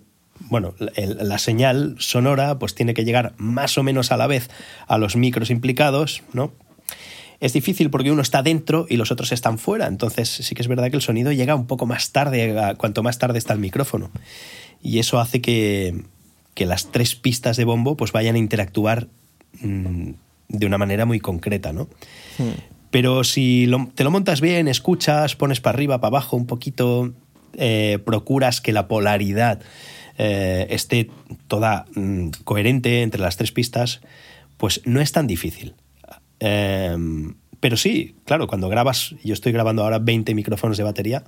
[0.49, 4.49] bueno, la señal sonora pues tiene que llegar más o menos a la vez
[4.87, 6.51] a los micros implicados, ¿no?
[7.39, 10.67] Es difícil porque uno está dentro y los otros están fuera, entonces sí que es
[10.67, 14.09] verdad que el sonido llega un poco más tarde, cuanto más tarde está el micrófono.
[14.81, 16.03] Y eso hace que,
[16.57, 19.07] las tres pistas de bombo pues vayan a interactuar
[19.59, 20.11] mm,
[20.47, 21.89] de una manera muy concreta, ¿no?
[22.37, 22.74] Hmm.
[22.95, 27.11] Pero si te lo montas bien, escuchas, pones para arriba, para abajo un poquito,
[27.57, 29.59] eh, procuras que la polaridad
[30.17, 31.09] eh, esté
[31.49, 33.99] toda mm, coherente entre las tres pistas,
[34.55, 35.73] pues no es tan difícil.
[36.39, 41.25] Em, pero sí, claro, cuando grabas, yo estoy grabando ahora 20 micrófonos de batería.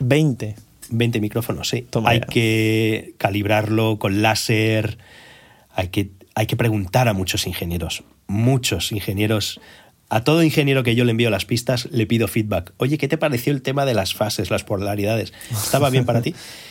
[0.00, 0.54] 20.
[0.90, 1.86] 20 micrófonos, sí.
[2.04, 4.98] hay que calibrarlo con láser,
[5.70, 9.62] hay que, hay que preguntar a muchos ingenieros, muchos ingenieros.
[10.08, 12.72] A todo ingeniero que yo le envío las pistas le pido feedback.
[12.76, 15.32] Oye, ¿qué te pareció el tema de las fases, las polaridades?
[15.50, 16.34] ¿Estaba bien para ti?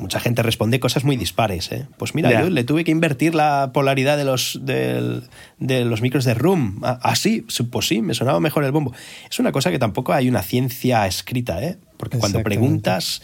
[0.00, 1.70] mucha gente responde cosas muy dispares.
[1.72, 1.86] ¿eh?
[1.96, 5.22] Pues mira, yo le tuve que invertir la polaridad de los, de,
[5.58, 6.80] los micros de Room.
[6.82, 8.92] Así, ah, pues sí, me sonaba mejor el bombo.
[9.30, 11.78] Es una cosa que tampoco hay una ciencia escrita, ¿eh?
[11.96, 13.22] porque cuando preguntas...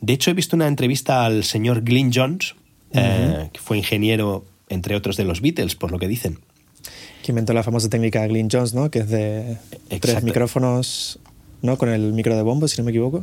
[0.00, 2.54] De hecho, he visto una entrevista al señor Glyn Jones,
[2.92, 6.38] eh, que fue ingeniero, entre otros, de los Beatles, por lo que dicen.
[7.28, 8.90] Que inventó la famosa técnica Glyn Jones, ¿no?
[8.90, 9.58] Que es de
[10.00, 11.18] tres micrófonos,
[11.60, 11.76] ¿no?
[11.76, 13.22] Con el micro de bombo, si no me equivoco.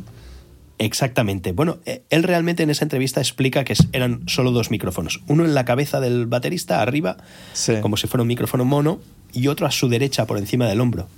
[0.78, 1.50] Exactamente.
[1.50, 5.22] Bueno, e, él realmente en esa entrevista explica que eran solo dos micrófonos.
[5.26, 7.16] Uno en la cabeza del baterista, arriba,
[7.82, 9.00] como si fuera un micrófono mono,
[9.32, 11.08] y otro a su derecha, por encima del hombro.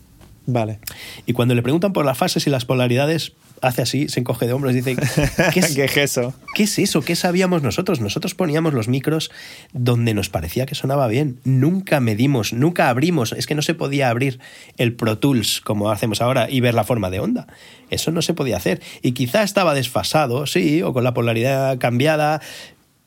[0.47, 0.79] Vale.
[1.27, 4.53] Y cuando le preguntan por las fases y las polaridades, hace así, se encoge de
[4.53, 4.97] hombros y dice,
[5.53, 6.35] ¿qué es, eso?
[6.55, 7.03] ¿Qué es eso?
[7.03, 8.01] ¿Qué sabíamos nosotros?
[8.01, 9.31] Nosotros poníamos los micros
[9.73, 11.41] donde nos parecía que sonaba bien.
[11.45, 13.33] Nunca medimos, nunca abrimos.
[13.33, 14.41] Es que no se podía abrir
[14.77, 17.47] el Pro Tools como hacemos ahora y ver la forma de onda.
[17.91, 18.81] Eso no se podía hacer.
[19.03, 22.41] Y quizá estaba desfasado, sí, o con la polaridad cambiada.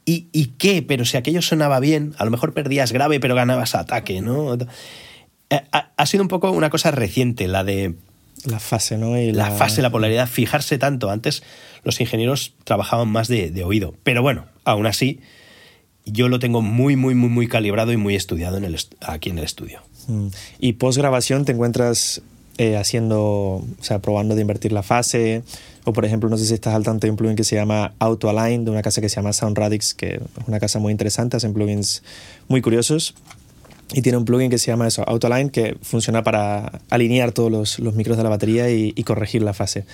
[0.06, 0.82] ¿Y, y qué?
[0.82, 4.58] Pero si aquello sonaba bien, a lo mejor perdías grave pero ganabas ataque, ¿no?
[5.52, 7.96] Eh, ha, sido un poco una cosa reciente, la de...
[8.46, 9.16] La fase, ¿no?
[9.16, 9.52] la...
[9.52, 11.10] fase, la polaridad, fijarse tanto.
[11.10, 11.44] Antes
[11.84, 13.96] los ingenieros trabajaban más de, oído.
[14.04, 15.20] Pero bueno, aún así,
[16.06, 19.38] yo lo tengo muy, muy, muy, muy calibrado y muy estudiado en el aquí en
[19.38, 19.82] el estudio.
[20.08, 20.28] Mm.
[20.60, 22.22] Y post grabación te encuentras
[22.58, 25.44] eh, haciendo, o sea, probando de invertir la fase.
[25.84, 27.94] O por ejemplo, no sé si estás al tanto de un plugin que se llama
[27.98, 30.92] Auto Align, de una casa que se llama Sound Radix, que es una casa muy
[30.92, 32.04] interesante, hacen plugins
[32.48, 33.16] muy curiosos.
[33.94, 37.80] Y tiene un plugin que se llama eso, Autoline, que funciona para alinear todos los,
[37.80, 39.86] los micros de la batería y, corregir la fase.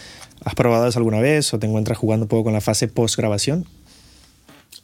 [0.44, 3.16] ¿Has probado eso alguna vez o te encuentras jugando un poco con la fase post
[3.18, 3.66] grabación?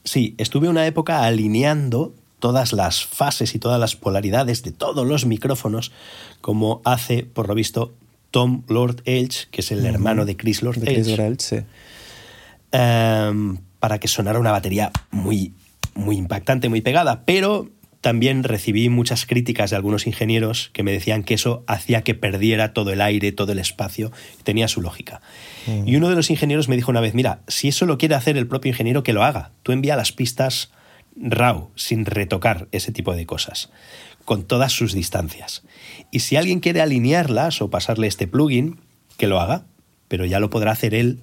[0.02, 5.26] Sí, estuve una época alineando todas las fases y todas las polaridades de todos los
[5.26, 5.92] micrófonos,
[6.40, 7.94] como hace, por lo visto,
[8.30, 11.40] Tom Lord Elch, que es el hermano de Chris Lord Elch.
[11.40, 11.58] sí.
[12.72, 15.52] Em, para que sonara una batería muy,
[15.94, 17.68] muy impactante, muy pegada, pero
[18.04, 22.74] también recibí muchas críticas de algunos ingenieros que me decían que eso hacía que perdiera
[22.74, 24.12] todo el aire, todo el espacio,
[24.42, 25.22] tenía su lógica.
[25.66, 25.88] Mm.
[25.88, 28.36] Y uno de los ingenieros me dijo una vez, mira, si eso lo quiere hacer
[28.36, 29.52] el propio ingeniero, que lo haga.
[29.62, 30.70] Tú envía las pistas
[31.16, 33.70] RAW, sin retocar ese tipo de cosas,
[34.26, 35.62] con todas sus distancias.
[36.10, 38.80] Y si alguien quiere alinearlas o pasarle este plugin,
[39.16, 39.64] que lo haga,
[40.08, 41.20] pero ya lo podrá hacer él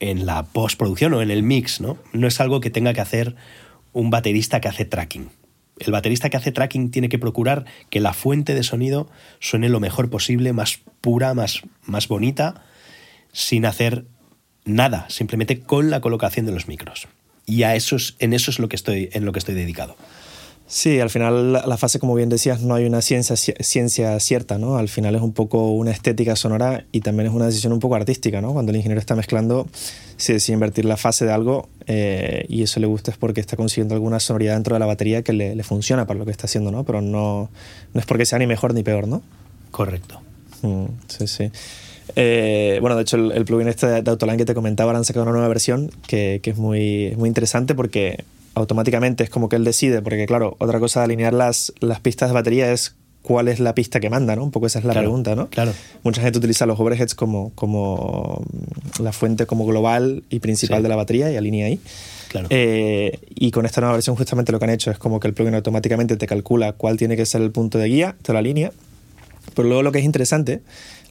[0.00, 1.96] en la postproducción o en el mix, ¿no?
[2.12, 3.36] No es algo que tenga que hacer
[3.94, 5.30] un baterista que hace tracking.
[5.78, 9.08] El baterista que hace tracking tiene que procurar que la fuente de sonido
[9.40, 12.62] suene lo mejor posible, más pura, más, más bonita,
[13.32, 14.04] sin hacer
[14.64, 17.08] nada, simplemente con la colocación de los micros.
[17.46, 19.96] Y a eso en eso es lo que estoy, en lo que estoy dedicado.
[20.70, 24.76] Sí, al final la fase, como bien decías, no hay una ciencia, ciencia cierta, ¿no?
[24.76, 27.94] Al final es un poco una estética sonora y también es una decisión un poco
[27.94, 28.52] artística, ¿no?
[28.52, 29.66] Cuando el ingeniero está mezclando,
[30.18, 33.56] si decide invertir la fase de algo eh, y eso le gusta es porque está
[33.56, 36.70] consiguiendo alguna sonoridad dentro de la batería que le, funciona para lo que está haciendo,
[36.70, 36.84] ¿no?
[36.84, 37.48] Pero no,
[37.94, 39.22] no es porque sea ni mejor ni peor, ¿no?
[39.70, 40.20] Correcto.
[40.60, 41.50] Mm, sí, sí.
[42.14, 45.32] Eh, bueno, de hecho, el, plugin este de Autoline que te comentaba, han sacado una
[45.32, 48.22] nueva versión que, que es muy, muy interesante porque
[48.58, 52.28] automáticamente es como que él decide, porque claro, otra cosa de alinear las, las pistas
[52.28, 54.44] de batería es cuál es la pista que manda, ¿no?
[54.44, 55.48] Un poco esa es la pregunta, ¿no?
[55.48, 55.72] Claro.
[56.02, 58.42] Mucha gente utiliza los overheads como, como
[59.00, 61.80] la fuente como global y principal de la batería y alinea ahí.
[62.28, 62.46] Claro.
[62.50, 65.34] Eh, y con esta nueva versión justamente lo que han hecho es como que el
[65.34, 68.72] plugin automáticamente te calcula cuál tiene que ser el punto de guía, te lo alinea.
[69.54, 70.62] Pero luego lo que es interesante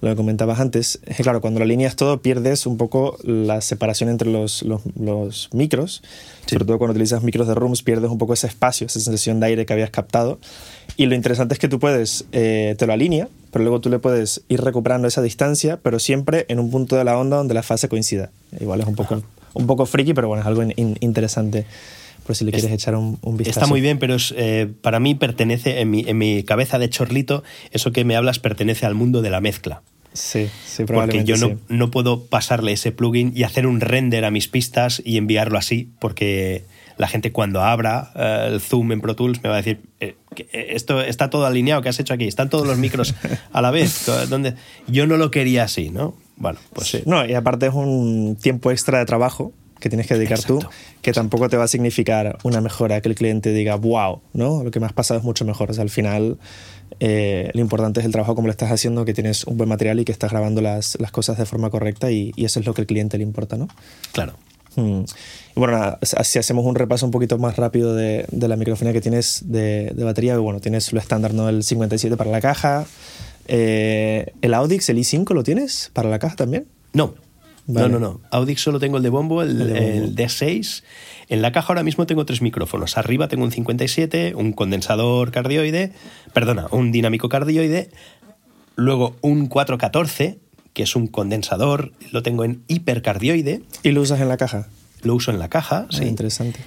[0.02, 3.62] lo que comentabas antes, es que claro, cuando lo alineas todo pierdes un poco la
[3.62, 6.04] separación entre los, los, micros,
[6.46, 9.48] sobre todo cuando utilizas micros de rooms pierdes un poco ese espacio, esa sensación de
[9.48, 10.40] aire que habías captado.
[10.98, 14.00] Y lo interesante es que tú puedes, eh, te lo alinea, pero luego tú le
[14.00, 17.64] puedes ir recuperando esa distancia, pero siempre en un punto de la onda donde la
[17.64, 18.30] fase coincida.
[18.60, 19.22] Igual es un poco,
[19.54, 20.64] un poco friki, pero bueno, es algo
[21.00, 21.66] interesante
[22.28, 23.62] por si le quieres echar un, vistazo.
[23.62, 27.42] Está muy bien, pero eh, para mí pertenece, en mi, en mi cabeza de chorlito,
[27.72, 29.82] eso que me hablas pertenece al mundo de la mezcla.
[30.12, 31.32] Sí, sí, probablemente.
[31.32, 35.02] Porque yo no, no, puedo pasarle ese plugin y hacer un render a mis pistas
[35.06, 36.66] y enviarlo así, porque
[36.98, 40.16] la gente cuando abra eh, el Zoom en Pro Tools me va a decir, eh,
[40.52, 42.26] esto está todo alineado, ¿qué has hecho aquí?
[42.28, 43.16] Están todos los micros
[43.54, 44.06] a la vez.
[44.30, 44.56] donde
[44.88, 46.16] Yo no lo quería así, ¿no?
[46.36, 46.88] Bueno, pues...
[46.90, 47.04] Sí.
[47.06, 50.60] No, y aparte es un tiempo extra de trabajo que tienes que dedicar tú,
[51.02, 54.63] que tampoco te va a significar una mejora que el cliente diga, wow, ¿no?
[54.63, 55.72] Lo que me has pasado es mucho mejor.
[55.72, 56.38] O sea, al final
[57.00, 60.00] eh, lo importante es el trabajo como lo estás haciendo, que tienes un buen material
[60.00, 62.82] y que estás grabando las, las cosas de forma correcta y, eso es lo que
[62.82, 63.68] al cliente le importa, ¿no?
[64.13, 64.34] Claro.
[64.76, 65.02] Hmm.
[65.56, 69.02] Y bueno, si hacemos un repaso un poquito más rápido de, de la microfonía que
[69.02, 71.50] tienes de, de, batería, bueno, tienes lo estándar, ¿no?
[71.50, 72.86] El 57 para la caja.
[73.48, 76.68] Eh, ¿El Audix, el i5 lo tienes para la caja también?
[76.94, 77.16] No,
[77.67, 78.21] no, no, no.
[78.32, 80.84] Audix solo tengo el de bombo, el, D6.
[81.27, 82.97] En la caja ahora mismo tengo tres micrófonos.
[82.97, 85.91] Arriba tengo un 57, un condensador cardioide,
[86.34, 87.91] perdona, un dinámico cardioide.
[88.75, 90.39] Luego un 414,
[90.73, 93.63] que es un condensador, lo tengo en hipercardioide.
[93.84, 94.67] ¿Y lo usas en la caja?
[95.03, 96.06] Lo uso en la caja, ah, sí.
[96.06, 96.60] Interesante.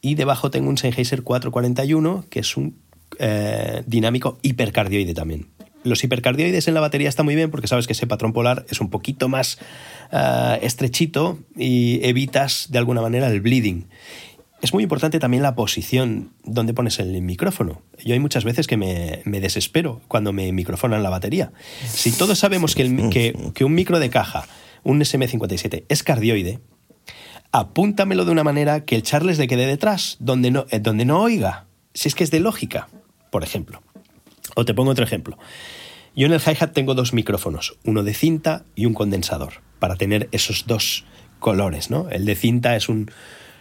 [0.00, 2.76] Y debajo tengo un Sennheiser 441, que es un
[3.18, 5.53] eh, dinámico hipercardioide también
[5.84, 8.80] los hipercardioides en la batería está muy bien porque sabes que ese patrón polar es
[8.80, 9.58] un poquito más
[10.10, 13.86] eh, estrechito y evitas de alguna manera el bleeding.
[14.62, 17.82] Es muy importante también la posición donde pones el micrófono.
[18.02, 21.52] Yo hay muchas veces que me, desespero cuando me microfonan la batería.
[21.86, 24.46] Si todos sabemos que, que, un micro de caja,
[24.82, 26.60] un SM57, es cardioide,
[27.52, 31.20] apúntamelo de una manera que el Charles le quede detrás, donde no, eh, donde no
[31.20, 31.66] oiga.
[31.92, 32.88] Si es que es de lógica,
[33.30, 33.82] por ejemplo.
[34.54, 35.38] O te pongo otro ejemplo.
[36.16, 40.28] Yo en el hi-hat tengo dos micrófonos, uno de cinta y un condensador, para tener
[40.30, 41.04] esos dos
[41.40, 42.08] colores, ¿no?
[42.10, 43.10] El de cinta es un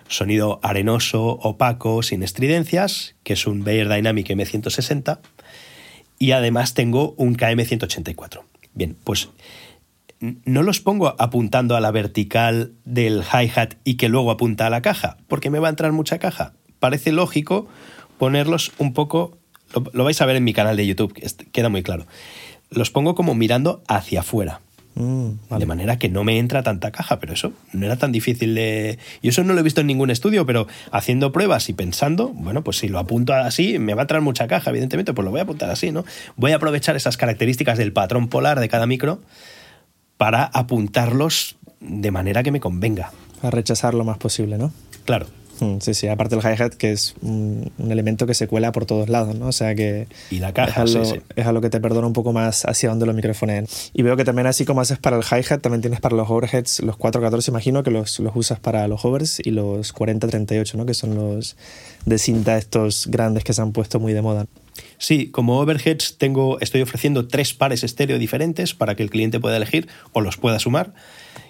[0.08, 5.20] sonido arenoso, opaco, sin estridencias, que es un Bayer Dynamic M160,
[6.20, 8.42] y además tengo un KM184.
[8.74, 9.30] Bien, pues
[10.20, 14.82] no los pongo apuntando a la vertical del hi-hat y que luego apunta a la
[14.82, 16.54] caja, porque me va a entrar mucha caja.
[16.80, 17.68] Parece lógico
[18.18, 19.38] ponerlos un poco,
[19.94, 21.14] lo, vais a ver en mi canal de YouTube,
[21.52, 22.06] queda muy claro
[22.76, 24.62] los pongo como mirando hacia afuera.
[24.96, 28.54] Mm, de manera que no me entra tanta caja, pero eso no era tan difícil
[28.54, 29.00] de...
[29.24, 32.64] Y eso no lo he visto en ningún estudio, pero haciendo pruebas y pensando, bueno,
[32.64, 35.40] pues si lo apunto así, me va a traer mucha caja, evidentemente, pues lo voy
[35.40, 36.06] a apuntar así, ¿no?
[36.36, 39.20] Voy a aprovechar esas características del patrón polar de cada micro
[40.18, 43.12] para apuntarlos de manera que me convenga.
[43.42, 44.72] A rechazar lo más posible, ¿no?
[45.06, 45.26] Claro.
[45.82, 49.36] Sí, sí, aparte del hi-hat, que es un, elemento que se cuela por todos lados,
[49.36, 49.48] ¿no?
[49.48, 50.08] O sea que.
[50.32, 53.06] Y la caja, es algo, es algo que te perdona un poco más hacia donde
[53.06, 53.68] lo microfoneen.
[53.94, 56.82] Y veo que también, así como haces para el hi-hat, también tienes para los overheads
[56.82, 60.86] los 414, imagino que los, los usas para los hovers y los 4038, ¿no?
[60.86, 61.56] Que son los
[62.06, 64.46] de cinta estos grandes que se han puesto muy de moda.
[64.98, 69.58] Sí, como overheads tengo, estoy ofreciendo tres pares estéreo diferentes para que el cliente pueda
[69.58, 70.94] elegir o los pueda sumar,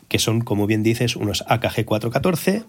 [0.07, 2.63] que son, como bien dices, unos AKG 414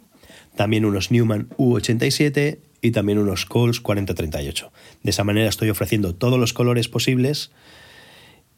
[0.56, 4.70] también unos Newman U87 y también unos Coles 4038.
[5.02, 7.50] De esa manera estoy ofreciendo todos los colores posibles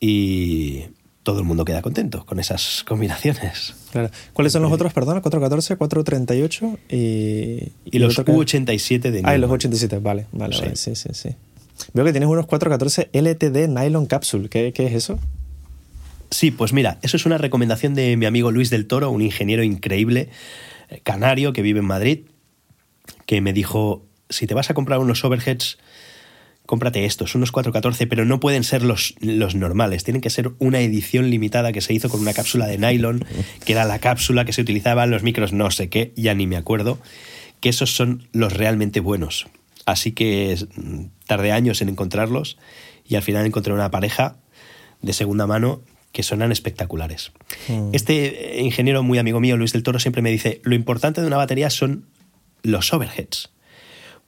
[0.01, 0.85] y
[1.23, 3.75] todo el mundo queda contento con esas combinaciones.
[4.33, 5.23] ¿Cuáles son los otros, perdona?
[5.23, 7.73] 414, 438 y...
[7.85, 9.33] Y los U87 de Newman.
[9.33, 11.31] Ah, y los U87, vale, vale, vale, sí, sí, sí.
[11.93, 14.49] Veo que tienes unos 414 LTD Nylon Capsule.
[14.49, 15.19] ¿Qué, ¿Qué, es eso?
[16.31, 19.63] Sí, pues mira, eso es una recomendación de mi amigo Luis del Toro, un ingeniero
[19.63, 20.31] increíble
[21.03, 22.21] canario que vive en Madrid,
[23.27, 25.79] que me dijo, si te vas a comprar unos overheads,
[26.67, 30.81] cómprate estos, unos 414, pero no pueden ser los, los normales, tienen que ser una
[30.81, 33.25] edición limitada que se hizo con una cápsula de nylon,
[33.65, 36.47] que era la cápsula que se utilizaba en los micros no sé qué, ya ni
[36.47, 36.99] me acuerdo,
[37.61, 39.47] que esos son los realmente buenos.
[39.87, 40.59] Así que
[41.27, 42.59] tardé años en encontrarlos
[43.09, 44.37] y al final encontré una pareja
[45.01, 45.81] de segunda mano
[46.17, 47.33] que suenan espectaculares.
[47.69, 47.91] Mm.
[47.93, 51.37] Este ingeniero muy amigo mío, Luis del Toro, siempre me dice, lo importante de una
[51.37, 52.07] batería son
[52.63, 53.51] los overheads.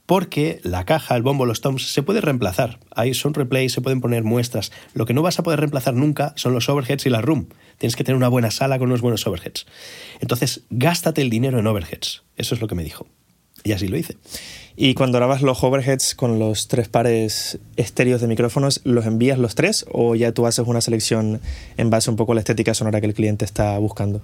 [0.05, 2.79] Porque la caja, el bombo, los toms se puede reemplazar.
[2.95, 4.71] Ahí son replays, se pueden poner muestras.
[4.93, 7.49] Lo que no vas a poder reemplazar nunca son los overheads y la room.
[7.79, 9.65] Tienes que tener una buena sala con unos buenos overheads.
[10.21, 12.23] Entonces, gástate el dinero en overheads.
[12.37, 13.07] Eso es lo que me dijo.
[13.65, 14.17] Y así lo hice.
[14.77, 19.57] Y cuando grabas los overheads con los tres pares estéreos de micrófonos, ¿los envías los
[19.57, 21.41] tres o ya tú haces una selección
[21.77, 24.23] en base un poco a la estética sonora que el cliente está buscando?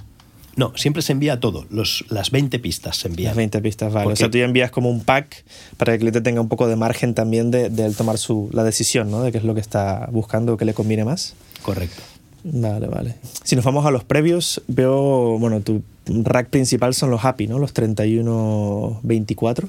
[0.56, 3.30] No, siempre se envía todo, los, las 20 pistas se envían.
[3.30, 4.12] Las 20 pistas, vale.
[4.12, 5.44] O sea, tú ya envías como un pack
[5.76, 8.62] para que el cliente tenga un poco de margen también de, de tomar su, la
[8.62, 9.22] decisión, ¿no?
[9.22, 11.34] De qué es lo que está buscando o qué le conviene más.
[11.62, 12.00] Correcto.
[12.44, 13.16] Vale, vale.
[13.42, 17.58] Si nos vamos a los previos, veo, bueno, tu rack principal son los Happy, ¿no?
[17.58, 19.68] Los 3124.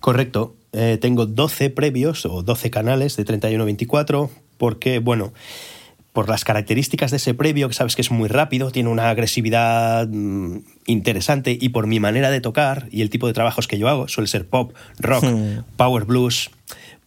[0.00, 0.56] Correcto.
[0.72, 5.32] Eh, tengo 12 previos o 12 canales de 31-24 porque, bueno,
[6.12, 10.08] por las características de ese previo, que sabes que es muy rápido, tiene una agresividad
[10.08, 13.88] mm, interesante y por mi manera de tocar y el tipo de trabajos que yo
[13.88, 15.64] hago, suele ser pop, rock, hmm.
[15.76, 16.50] power blues,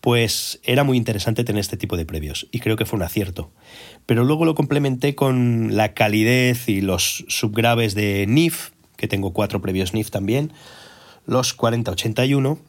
[0.02, 3.52] pues era muy interesante tener este tipo de previos y creo que fue un acierto.
[4.06, 9.62] Pero luego lo complementé con la calidez y los subgraves de NIF, que tengo cuatro
[9.62, 10.52] previos NIF también,
[11.26, 12.60] los 4081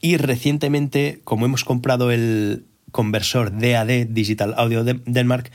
[0.00, 5.50] y recientemente, como hemos comprado el conversor DAD, Digital Audio Denmark,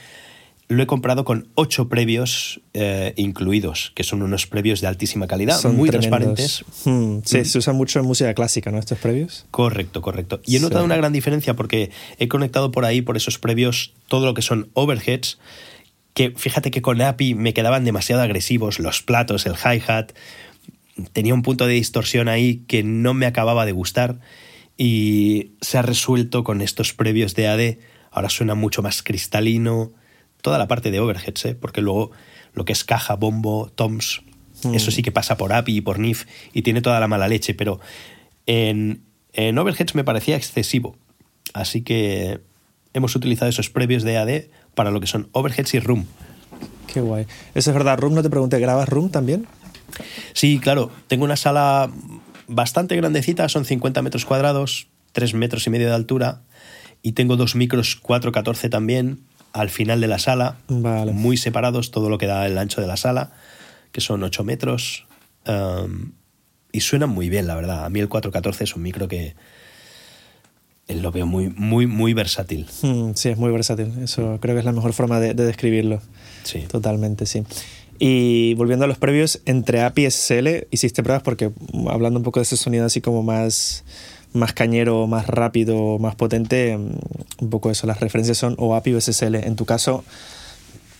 [0.69, 5.61] lo he comprado con ocho previos eh, incluidos, que son unos previos de altísima calidad,
[5.65, 6.63] muy transparentes.
[6.85, 8.77] Hmm, sí, se usan mucho en música clásica, ¿no?
[8.77, 9.47] Estos previos.
[9.49, 10.41] Correcto, correcto.
[10.45, 11.89] Y he notado una gran diferencia porque
[12.19, 15.39] he conectado por ahí, por esos previos, todo lo que son overheads,
[16.13, 20.11] que fíjate que con API me quedaban demasiado agresivos los platos, el hi-hat,
[21.13, 24.19] tenía un punto de distorsión ahí que no me acababa de gustar
[24.77, 27.77] y se ha resuelto con estos previos de AD.
[28.11, 29.93] Ahora suena mucho más cristalino,
[30.41, 31.55] toda la parte de overheads, ¿eh?
[31.55, 32.11] porque luego
[32.53, 34.21] lo que es caja, bombo, toms,
[34.63, 34.73] mm.
[34.73, 37.53] eso sí que pasa por API y por NIF y tiene toda la mala leche,
[37.53, 37.79] pero
[38.45, 40.95] en, en overheads me parecía excesivo.
[41.53, 42.41] Así que
[42.93, 44.43] hemos utilizado esos previos de AD
[44.75, 46.05] para lo que son overheads y room.
[46.91, 47.25] Qué guay.
[47.53, 49.47] Eso es verdad, room, no te pregunté, ¿grabas room también?
[50.33, 50.91] Sí, claro.
[51.07, 51.91] Tengo una sala
[52.47, 56.41] bastante grandecita, son 50 metros cuadrados, 3 metros y medio de altura,
[57.01, 59.21] y tengo dos micros 414 también,
[59.53, 62.97] al final de la sala, muy separados, todo lo que da el ancho de la
[62.97, 63.31] sala,
[63.91, 65.07] que son 8 metros.
[65.47, 66.11] Um,
[66.71, 67.85] y suenan muy bien, la verdad.
[67.85, 69.35] A mí el 414 es un micro que
[70.87, 72.67] lo veo muy, muy, muy versátil.
[72.81, 73.93] Hmm, sí, es muy versátil.
[74.03, 76.01] Eso creo que es la mejor forma de, describirlo.
[76.43, 76.61] Sí.
[76.67, 77.43] Totalmente, sí.
[77.99, 81.51] Y volviendo a los previos, entre API y SSL, hiciste pruebas porque
[81.89, 83.83] hablando un poco de ese sonido así como más
[84.33, 86.91] más cañero, más rápido, más potente, mm,
[87.41, 89.35] un poco eso, las referencias son o API o SSL.
[89.35, 90.03] En tu caso,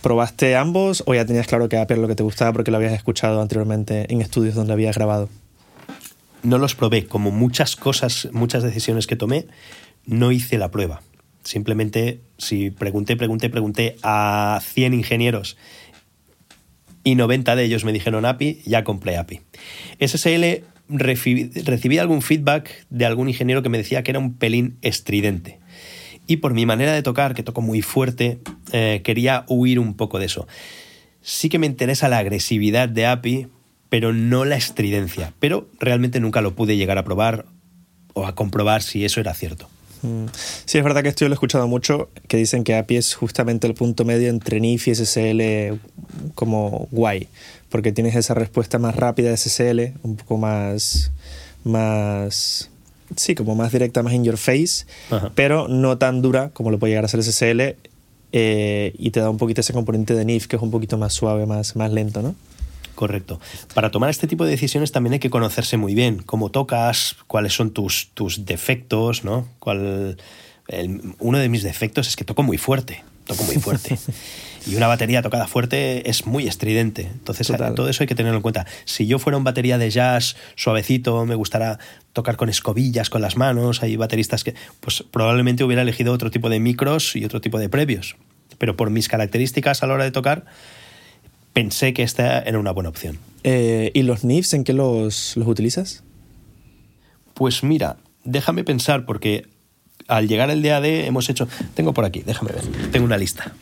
[0.02, 2.76] ¿probaste ambos o ya tenías claro que API era lo que te gustaba porque lo
[2.76, 5.28] habías escuchado anteriormente en estudios donde habías grabado?
[6.42, 9.46] No los probé, como muchas cosas, muchas decisiones que tomé,
[10.06, 11.02] no hice la prueba.
[11.44, 15.56] Simplemente, si pregunté, pregunté, pregunté a 100 ingenieros
[17.04, 19.40] y 90 de ellos me dijeron API, ya compré API.
[20.00, 25.58] SSL recibí, algún feedback de algún ingeniero que me decía que era un pelín estridente.
[26.26, 28.38] Y por mi manera de tocar, que toco muy fuerte,
[28.72, 30.46] eh, quería huir un poco de eso.
[31.22, 33.48] Sí que me interesa la agresividad de API,
[33.88, 35.32] pero no la estridencia.
[35.40, 37.46] Pero realmente nunca lo pude llegar a probar
[38.14, 39.68] o a comprobar si eso era cierto.
[40.02, 40.26] Mm.
[40.64, 43.14] Sí, es verdad que esto yo lo he escuchado mucho, que dicen que API es
[43.14, 45.78] justamente el punto medio entre NIF y SSL
[46.34, 47.28] como guay,
[47.70, 51.12] porque tienes esa respuesta más rápida de SSL, un poco más,
[51.64, 52.70] más,
[53.16, 54.84] sí, como más directa, más in your face,
[55.34, 57.76] pero no tan dura como lo puede llegar a ser SSL
[58.32, 61.14] eh, y te da un poquito ese componente de NIF que es un poquito más
[61.14, 62.34] suave, más, más lento, ¿no?
[62.94, 63.40] Correcto.
[63.72, 67.54] Para tomar este tipo de decisiones también hay que conocerse muy bien cómo tocas, cuáles
[67.54, 69.48] son tus, tus defectos, ¿no?
[69.58, 70.18] Cuál,
[71.18, 73.98] uno de mis defectos es que toco muy fuerte, toco muy fuerte.
[74.66, 77.02] y una batería tocada fuerte es muy estridente.
[77.02, 78.66] Entonces, todo eso hay que tenerlo en cuenta.
[78.84, 81.78] Si yo fuera un batería de jazz suavecito, me gustara
[82.12, 86.48] tocar con escobillas, con las manos, hay bateristas que, pues probablemente hubiera elegido otro tipo
[86.48, 88.16] de micros y otro tipo de previos.
[88.58, 90.44] Pero por mis características a la hora de tocar,
[91.52, 93.18] pensé que esta era una buena opción.
[93.44, 96.02] Eh, ¿Y los NIFs en qué los, los utilizas?
[97.34, 99.46] Pues mira, déjame pensar porque
[100.10, 101.48] al llegar el DAD hemos hecho...
[101.74, 102.64] Tengo por aquí, déjame ver.
[102.90, 103.52] Tengo una lista.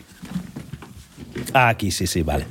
[1.53, 2.46] Ah, aquí, sí, sí, vale.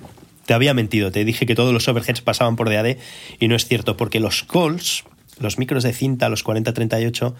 [0.45, 2.97] Te había mentido, te dije que todos los overheads pasaban por DAD
[3.39, 5.03] y no es cierto porque los calls,
[5.39, 7.35] los micros de cinta, los 4038,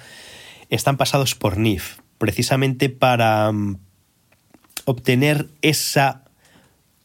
[0.69, 3.77] están pasados por NIF, precisamente para mm,
[4.85, 6.25] obtener esa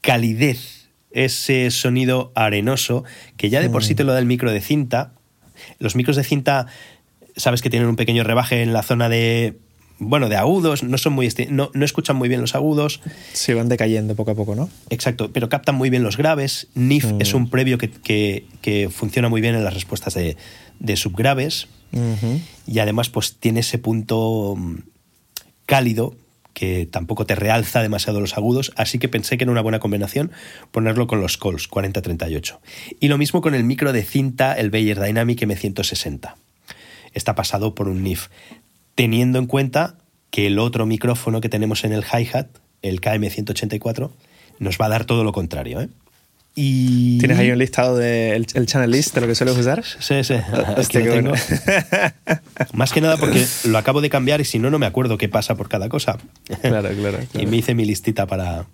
[0.01, 0.83] calidez
[1.13, 3.05] ese sonido arenoso
[3.37, 5.13] que ya de por sí te lo da el micro de cinta.
[5.79, 6.67] Los micros de cinta,
[7.37, 9.59] sabes que tienen un pequeño rebaje en la zona de
[10.05, 13.01] bueno, de agudos, no son muy no, no, escuchan muy bien los agudos.
[13.33, 14.69] Se van decayendo poco a poco, ¿no?
[14.91, 16.67] Exacto, pero captan muy bien los graves.
[16.75, 17.21] NIF mm.
[17.21, 21.69] es un previo que, funciona muy bien en las respuestas de, subgraves.
[22.67, 24.57] Y además, pues tiene ese punto
[25.67, 26.17] cálido
[26.53, 30.33] que tampoco te realza demasiado los agudos, así que pensé que era una buena combinación
[30.71, 32.61] ponerlo con los calls 4038.
[33.01, 36.35] Y lo mismo con el micro de cinta, el Bayer Dynamic M160.
[37.15, 38.29] Está pasado por un NIF,
[38.95, 39.97] teniendo en cuenta
[40.31, 42.49] que el otro micrófono que tenemos en el hi-hat,
[42.81, 44.11] el KM184,
[44.59, 45.81] nos va a dar todo lo contrario.
[45.81, 45.89] ¿eh?
[46.55, 47.19] Y...
[47.19, 49.83] ¿Tienes ahí un listado del el channel list de lo que sueles usar?
[49.85, 50.35] Sí, sí.
[52.75, 55.29] Más que nada porque lo acabo de cambiar y si no, no me acuerdo qué
[55.29, 56.19] pasa por cada cosa.
[56.61, 58.67] Claro, claro, Y me hice mi listita para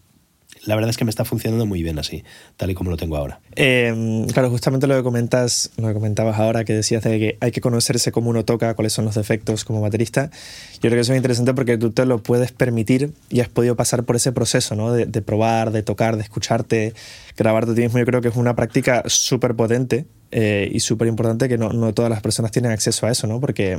[0.68, 2.24] la verdad es que me está funcionando muy bien así,
[2.58, 3.40] tal y como lo tengo ahora.
[3.56, 7.52] Eh, claro, justamente lo que comentas, lo que comentabas ahora, que decías de que hay
[7.52, 10.30] que conocerse cómo uno toca, cuáles son los defectos como baterista.
[10.74, 13.76] Yo creo que eso es interesante porque tú te lo puedes permitir y has podido
[13.76, 14.92] pasar por ese proceso, ¿no?
[14.92, 16.92] De, de probar, de tocar, de escucharte,
[17.34, 17.98] grabarte a ti mismo.
[17.98, 21.94] Yo creo que es una práctica súper potente eh, y súper importante que no, no
[21.94, 23.40] todas las personas tienen acceso a eso, ¿no?
[23.40, 23.78] Porque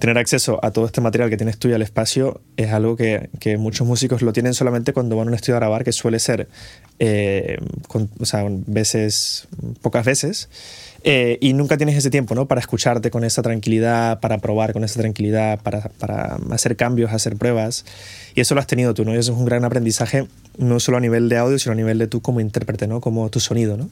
[0.00, 3.28] tener acceso a todo este material que tienes tú y al espacio es algo que,
[3.58, 6.48] muchos músicos lo tienen solamente cuando van a un estudio a grabar, que suele ser,
[6.98, 9.46] eh, con, o sea, veces,
[9.82, 10.48] pocas veces.
[11.04, 12.46] Eh, y nunca tienes ese tiempo, ¿no?
[12.46, 17.36] Para escucharte con esa tranquilidad, para probar con esa tranquilidad, para, para, hacer cambios, hacer
[17.36, 17.84] pruebas.
[18.34, 19.14] Y eso lo has tenido tú, ¿no?
[19.14, 20.26] Y eso es un gran aprendizaje,
[20.56, 23.02] no solo a nivel de audio, sino a nivel de tú como intérprete, ¿no?
[23.02, 23.90] Como tu sonido, ¿no?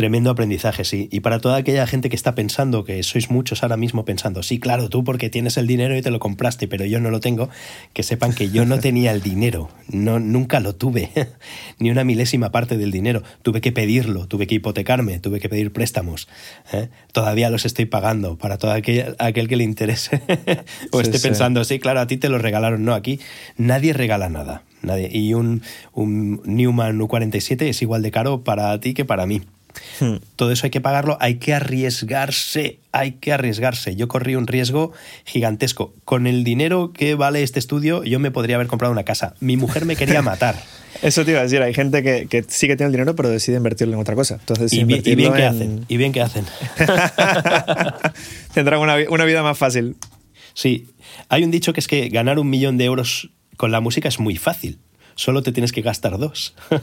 [0.00, 1.10] Tremendo aprendizaje, sí.
[1.12, 4.58] Y para toda aquella gente que está pensando, que sois muchos ahora mismo pensando, sí,
[4.58, 7.50] claro, tú porque tienes el dinero y te lo compraste, pero yo no lo tengo,
[7.92, 11.10] que sepan que yo no tenía el dinero, no, nunca lo tuve,
[11.78, 13.22] ni una milésima parte del dinero.
[13.42, 16.28] Tuve que pedirlo, tuve que hipotecarme, tuve que pedir préstamos.
[16.72, 16.88] ¿eh?
[17.12, 20.22] Todavía los estoy pagando para todo aquel, aquel que le interese
[20.92, 21.74] o sí, esté pensando, sí.
[21.74, 22.86] sí, claro, a ti te lo regalaron.
[22.86, 23.20] No, aquí
[23.58, 24.62] nadie regala nada.
[24.80, 25.10] Nadie.
[25.12, 25.60] Y un,
[25.92, 29.42] un Newman U47 es igual de caro para ti que para mí.
[30.00, 30.16] Hmm.
[30.36, 33.96] Todo eso hay que pagarlo, hay que arriesgarse, hay que arriesgarse.
[33.96, 34.92] Yo corrí un riesgo
[35.24, 35.94] gigantesco.
[36.04, 39.34] Con el dinero que vale este estudio, yo me podría haber comprado una casa.
[39.40, 40.56] Mi mujer me quería matar.
[41.02, 43.30] Eso te iba a decir, hay gente que, que, sí que tiene el dinero, pero
[43.30, 44.34] decide invertirlo en otra cosa.
[44.34, 45.32] Entonces, y, y bien en...
[45.34, 46.44] que hacen, y bien que hacen.
[48.54, 49.96] Tendrán una, una vida más fácil.
[50.52, 50.88] Sí,
[51.28, 54.18] hay un dicho que es que ganar un millón de euros con la música es
[54.18, 54.78] muy fácil.
[55.14, 56.54] Solo te tienes que gastar dos.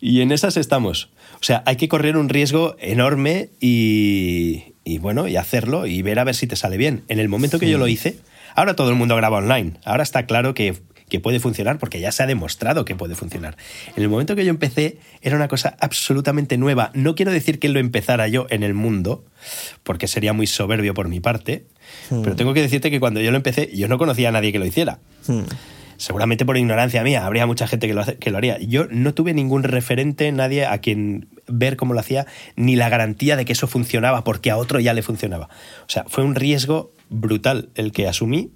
[0.00, 1.10] Y en esas estamos.
[1.40, 6.18] O sea, hay que correr un riesgo enorme y, y, bueno, y hacerlo y ver
[6.18, 7.04] a ver si te sale bien.
[7.08, 7.72] En el momento que sí.
[7.72, 8.18] yo lo hice,
[8.54, 9.74] ahora todo el mundo graba online.
[9.84, 10.76] Ahora está claro que,
[11.08, 13.56] que, puede funcionar porque ya se ha demostrado que puede funcionar.
[13.96, 16.90] En el momento que yo empecé era una cosa absolutamente nueva.
[16.94, 19.24] No quiero decir que lo empezara yo en el mundo,
[19.82, 21.66] porque sería muy soberbio por mi parte,
[22.10, 22.22] hmm.
[22.22, 24.58] pero tengo que decirte que cuando yo lo empecé yo no conocía a nadie que
[24.60, 25.00] lo hiciera.
[25.26, 25.42] Hmm
[25.98, 28.58] seguramente por ignorancia mía, habría mucha gente que lo, que lo, haría.
[28.58, 32.26] Yo no tuve ningún referente, nadie a quien ver cómo lo hacía,
[32.56, 35.48] ni la garantía de que eso funcionaba, porque a otro ya le funcionaba.
[35.82, 38.52] O sea, fue un riesgo brutal el que asumí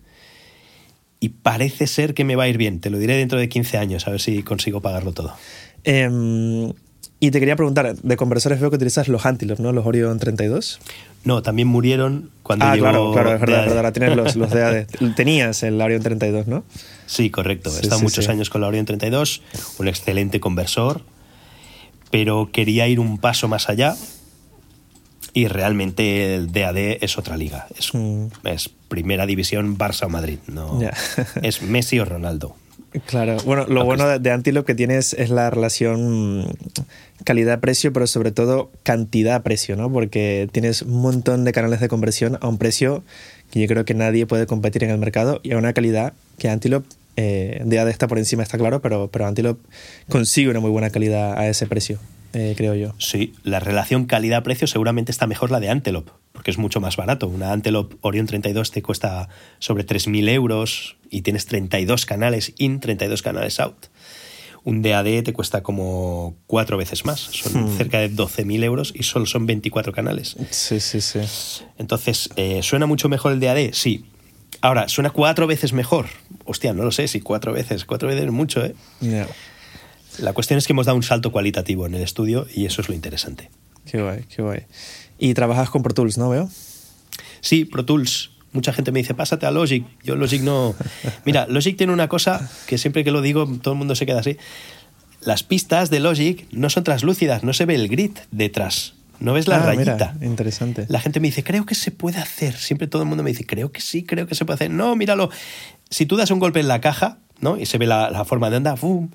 [1.21, 2.81] y parece ser que me va a ir bien.
[2.81, 5.35] Te lo diré dentro de 15 años, a ver si consigo pagarlo todo.
[5.85, 6.09] Eh,
[7.23, 9.71] y te quería preguntar, de conversores veo que utilizas los Antelope, ¿no?
[9.71, 10.81] Los Orion 32.
[11.23, 12.87] No, también murieron cuando ah, llegó...
[12.87, 14.51] claro, claro, es verdad, verdad, ahora tienes los, los.
[15.15, 16.65] Tenías el Orion 32, ¿no?
[17.07, 17.71] Sí, correcto.
[17.71, 18.31] He estado sí, muchos sí.
[18.33, 19.41] años con la Orion 32,
[19.79, 21.03] un excelente conversor,
[22.11, 23.95] pero quería ir un paso más allá
[25.33, 27.69] y realmente el DAD es otra liga.
[27.79, 28.27] Es, mm.
[28.43, 30.93] es primera división Barça o Madrid, no yeah.
[31.45, 32.57] es Messi o Ronaldo.
[33.07, 36.47] Claro, bueno, lo bueno de, de Antelope que tienes es la relación
[37.25, 39.93] calidad-precio, pero sobre todo cantidad-precio, ¿no?
[39.93, 43.03] Porque tienes un montón de canales de conversión a un precio
[43.51, 46.49] que yo creo que nadie puede competir en el mercado y a una calidad que
[46.49, 49.63] Antelope, eh, de está por encima, está claro, pero, pero Antelope
[50.09, 51.99] consigue una muy buena calidad a ese precio.
[52.33, 52.95] Eh, creo yo.
[52.99, 57.29] Sí, la relación calidad-precio seguramente está mejor la de Antelope, porque es mucho más barato.
[57.29, 63.21] Una Antelope Orion 32 te cuesta sobre 3.000 euros y tienes 32 canales in, 32
[63.21, 63.77] canales out.
[64.65, 67.77] Un DAD te cuesta como cuatro veces más, son hmm.
[67.77, 70.37] cerca de 12.000 euros y solo son 24 canales.
[70.51, 71.21] Sí, sí, sí.
[71.79, 73.73] Entonces, eh, ¿suena mucho mejor el DAD?
[73.73, 74.05] Sí.
[74.61, 76.07] Ahora, ¿suena cuatro veces mejor?
[76.45, 78.75] Hostia, no lo sé, si cuatro veces, cuatro veces es mucho, ¿eh?
[79.01, 79.27] Yeah.
[80.19, 82.89] La cuestión es que hemos dado un salto cualitativo en el estudio y eso es
[82.89, 83.51] lo interesante.
[83.87, 84.67] Qué guay, qué guay.
[85.19, 86.49] Y trabajas con Pro Tools, ¿no veo?
[87.41, 88.32] Sí, Pro Tools.
[88.53, 89.85] Mucha gente me dice, pásate a Logic.
[90.03, 90.75] Yo Logic no...
[91.25, 94.21] Mira, Logic tiene una cosa que siempre que lo digo todo el mundo se queda
[94.21, 94.37] así.
[95.21, 98.95] Las pistas de Logic no son translúcidas, no se ve el grid detrás.
[99.21, 100.15] No ves la ah, rayita.
[100.15, 100.85] Mira, interesante.
[100.89, 102.57] La gente me dice, creo que se puede hacer.
[102.57, 104.71] Siempre todo el mundo me dice, creo que sí, creo que se puede hacer.
[104.71, 105.31] No, míralo.
[105.91, 107.57] Si tú das un golpe en la caja, ¿no?
[107.57, 109.11] Y se ve la, la forma de onda, ¡fum!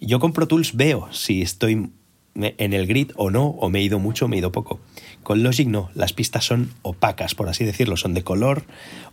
[0.00, 1.90] Yo con Pro Tools veo si estoy
[2.34, 4.80] en el grid o no, o me he ido mucho o me he ido poco.
[5.26, 8.62] Con Logic no, las pistas son opacas, por así decirlo, son de color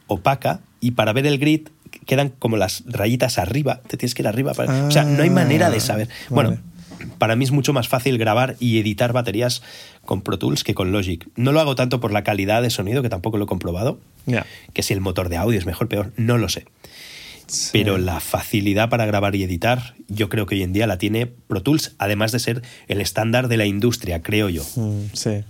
[0.06, 1.70] opaca y para ver el grid
[2.06, 4.54] quedan como las rayitas arriba, te tienes que ir arriba.
[4.54, 4.84] Para...
[4.84, 6.10] Ah, o sea, no hay manera de saber.
[6.30, 6.50] Vale.
[6.50, 6.62] Bueno,
[7.18, 9.64] para mí es mucho más fácil grabar y editar baterías
[10.06, 11.28] con Pro Tools que con Logic.
[11.36, 14.46] No lo hago tanto por la calidad de sonido, que tampoco lo he comprobado, yeah.
[14.72, 16.68] que si el motor de audio es mejor, peor, no lo sé.
[17.48, 17.72] Sí.
[17.74, 21.26] Pero la facilidad para grabar y editar, yo creo que hoy en día la tiene
[21.26, 24.64] Pro Tools, además de ser el estándar de la industria, creo yo.
[24.76, 25.44] Mm, sí.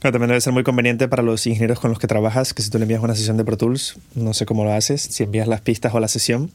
[0.00, 2.70] Claro, también debe ser muy conveniente para los ingenieros con los que trabajas que si
[2.70, 5.48] tú le envías una sesión de Pro Tools, no sé cómo lo haces, si envías
[5.48, 6.50] las pistas o la sesión,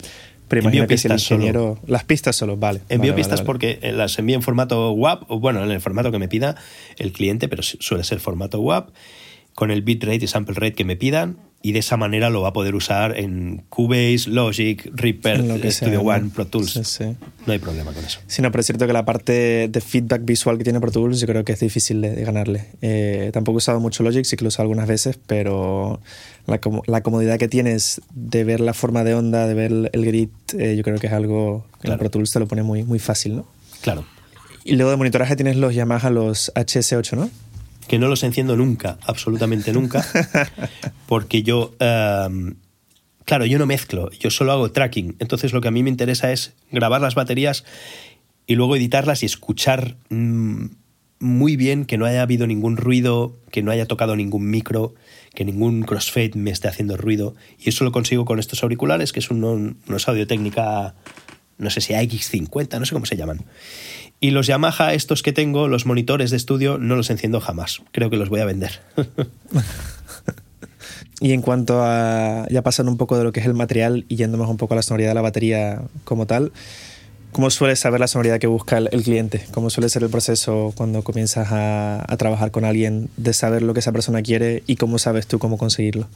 [0.47, 1.77] Pero envío pistas solo.
[1.85, 2.81] Las pistas solo, vale.
[2.87, 6.19] Envío pistas porque eh, las envío en formato WAP, o bueno, en el formato que
[6.19, 6.55] me pida
[6.97, 8.89] el cliente, pero suele ser formato WAP,
[9.55, 12.49] con el bitrate y sample rate que me pidan, y de esa manera lo va
[12.49, 16.99] a poder usar en Cubase, Logic, Reaper, Studio One, Pro Tools.
[17.45, 18.19] No hay problema con eso.
[18.27, 21.21] Sí, no, pero es cierto que la parte de feedback visual que tiene Pro Tools
[21.21, 22.65] yo creo que es difícil de, ganarle.
[22.81, 26.01] Eh, tampoco he usado mucho Logic, sí que lo he usado algunas veces, pero
[26.47, 30.29] la, la, comodidad que tienes de ver la forma de onda, de ver el, grid,
[30.57, 33.37] eh, yo creo que es algo que Pro Tools te lo pone muy, muy fácil,
[33.37, 33.47] ¿no?
[33.81, 34.03] Claro.
[34.65, 37.29] Y luego de monitoraje tienes los Yamaha, los HS8, ¿no?
[37.87, 40.05] Que no los enciendo nunca, absolutamente nunca,
[41.07, 42.55] porque yo, em,
[43.25, 46.31] claro, yo no mezclo, yo solo hago tracking, entonces lo que a mí me interesa
[46.31, 47.65] es grabar las baterías
[48.47, 50.65] y luego editarlas y escuchar mm,
[51.23, 54.93] muy bien que no haya habido ningún ruido, que no haya tocado ningún micro,
[55.33, 57.35] que ningún crossfade me esté haciendo ruido.
[57.57, 59.43] Y eso lo consigo con estos auriculares, que es un,
[59.87, 60.95] unos audio técnica,
[61.57, 63.45] no sé si AX50, no sé cómo se llaman.
[64.23, 67.81] Y los Yamaha, estos que tengo, los monitores de estudio, no los enciendo jamás.
[67.91, 68.79] Creo que los voy a vender.
[71.19, 74.15] y en cuanto a, ya pasando un poco de lo que es el material y
[74.15, 76.53] yendo más un poco a la sonoridad de la batería como tal,
[77.33, 79.45] ¿cómo sueles saber la sonoridad que busca el, cliente?
[79.51, 83.81] ¿Cómo suele ser el proceso cuando comienzas a, trabajar con alguien de saber lo que
[83.81, 86.07] esa persona quiere y cómo sabes tú cómo conseguirlo?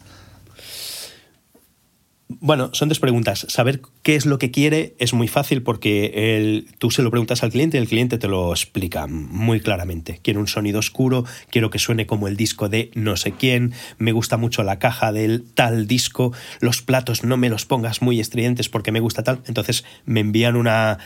[2.29, 3.45] Bueno, son dos preguntas.
[3.47, 7.51] Saber qué es lo que quiere es muy fácil porque tú se lo preguntas al
[7.51, 10.19] cliente y el cliente te lo explica muy claramente.
[10.21, 14.11] Quiero un sonido oscuro, quiero que suene como el disco de no sé quién, me
[14.11, 18.67] gusta mucho la caja del tal disco, los platos no me los pongas muy estridentes
[18.67, 19.41] porque me gusta tal.
[19.45, 20.99] Entonces me envían una...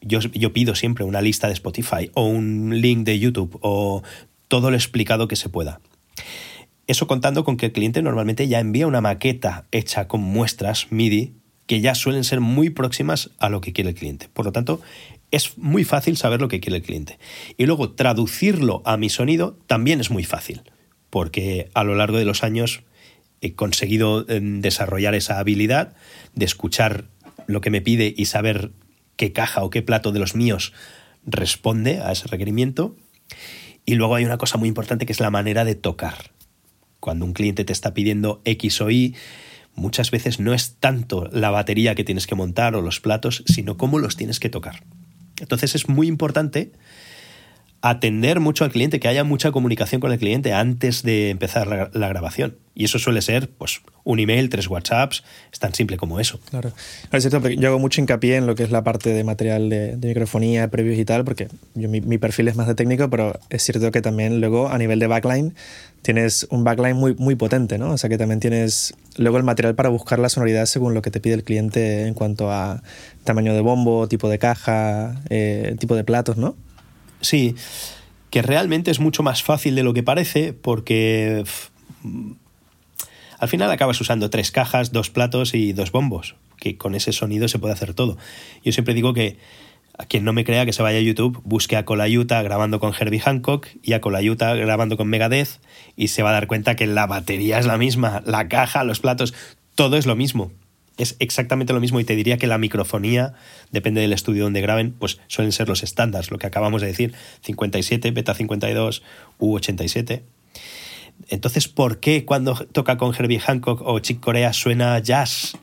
[0.00, 4.02] Yo, yo pido siempre una lista de Spotify o un link de YouTube o
[4.48, 5.80] todo lo explicado que se pueda.
[6.92, 11.32] Eso contando con que el cliente normalmente ya envía una maqueta hecha con muestras MIDI
[11.64, 14.28] que ya suelen ser muy próximas a lo que quiere el cliente.
[14.28, 14.82] Por lo tanto,
[15.30, 17.18] es muy fácil saber lo que quiere el cliente.
[17.56, 20.64] Y luego traducirlo a mi sonido también es muy fácil,
[21.08, 22.82] porque a lo largo de los años
[23.40, 25.96] he conseguido em, desarrollar esa habilidad
[26.34, 27.06] de escuchar
[27.46, 28.72] lo que me pide y saber
[29.16, 30.74] qué caja o qué plato de los míos
[31.24, 32.96] responde a ese requerimiento.
[33.86, 36.32] Y luego hay una cosa muy importante que es la manera de tocar
[37.02, 39.16] cuando un cliente te está pidiendo X o Y,
[39.74, 43.76] muchas veces no es tanto la batería que tienes que montar o los platos, sino
[43.76, 44.84] cómo los tienes que tocar.
[45.40, 46.70] Entonces es muy importante
[47.82, 52.08] atender mucho al cliente, que haya mucha comunicación con el cliente antes de empezar la,
[52.08, 52.56] grabación.
[52.76, 56.38] Y eso suele ser pues, un email, tres WhatsApps, es tan simple como eso.
[56.48, 56.72] Claro.
[57.10, 59.98] Es cierto, yo hago mucho hincapié en lo que es la parte de material de,
[60.00, 63.64] microfonía, previos y tal, porque yo, mi, mi, perfil es más de técnico, pero es
[63.64, 65.52] cierto que también luego a nivel de backline
[66.02, 67.90] tienes un backline muy, muy potente, ¿no?
[67.90, 71.10] O sea que también tienes luego el material para buscar la sonoridad según lo que
[71.10, 72.82] te pide el cliente en cuanto a
[73.24, 76.56] tamaño de bombo, tipo de caja, eh, tipo de platos, ¿no?
[77.22, 77.54] Sí,
[78.30, 81.44] que realmente es mucho más fácil de lo que parece porque
[83.38, 87.48] al final acabas usando tres cajas, dos platos y dos bombos, que con ese sonido
[87.48, 88.18] se puede hacer todo.
[88.64, 89.38] Yo siempre digo que
[89.98, 92.94] a quien no me crea que se vaya a YouTube, busque a Colayuta grabando con
[92.98, 95.60] Herbie Hancock y a Colayuta grabando con Megadeth
[95.96, 99.00] y se va a dar cuenta que la batería es la misma, la caja, los
[99.00, 99.34] platos,
[99.74, 100.50] todo es lo mismo.
[100.98, 103.34] Es exactamente lo mismo y te diría que la microfonía,
[103.70, 107.14] depende del estudio donde graben, pues suelen ser los estándares, lo que acabamos de decir,
[107.42, 109.02] 57, beta 52,
[109.40, 110.22] U87.
[111.28, 115.56] Entonces, ¿por qué cuando toca con Herbie Hancock o Chick Corea suena jazz?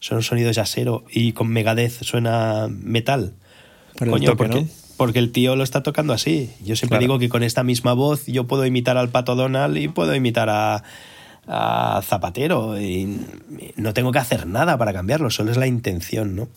[0.00, 3.34] Son sonidos jazzero y con Megadeth suena metal
[3.98, 4.36] Coño,
[4.96, 6.50] porque, el tío lo está tocando así.
[6.64, 9.88] Yo siempre digo que con esta misma voz yo puedo imitar al Pato Donald y
[9.88, 10.82] puedo imitar a,
[12.02, 13.20] Zapatero y
[13.76, 16.48] no tengo que hacer nada para cambiarlo, solo es la intención, ¿no?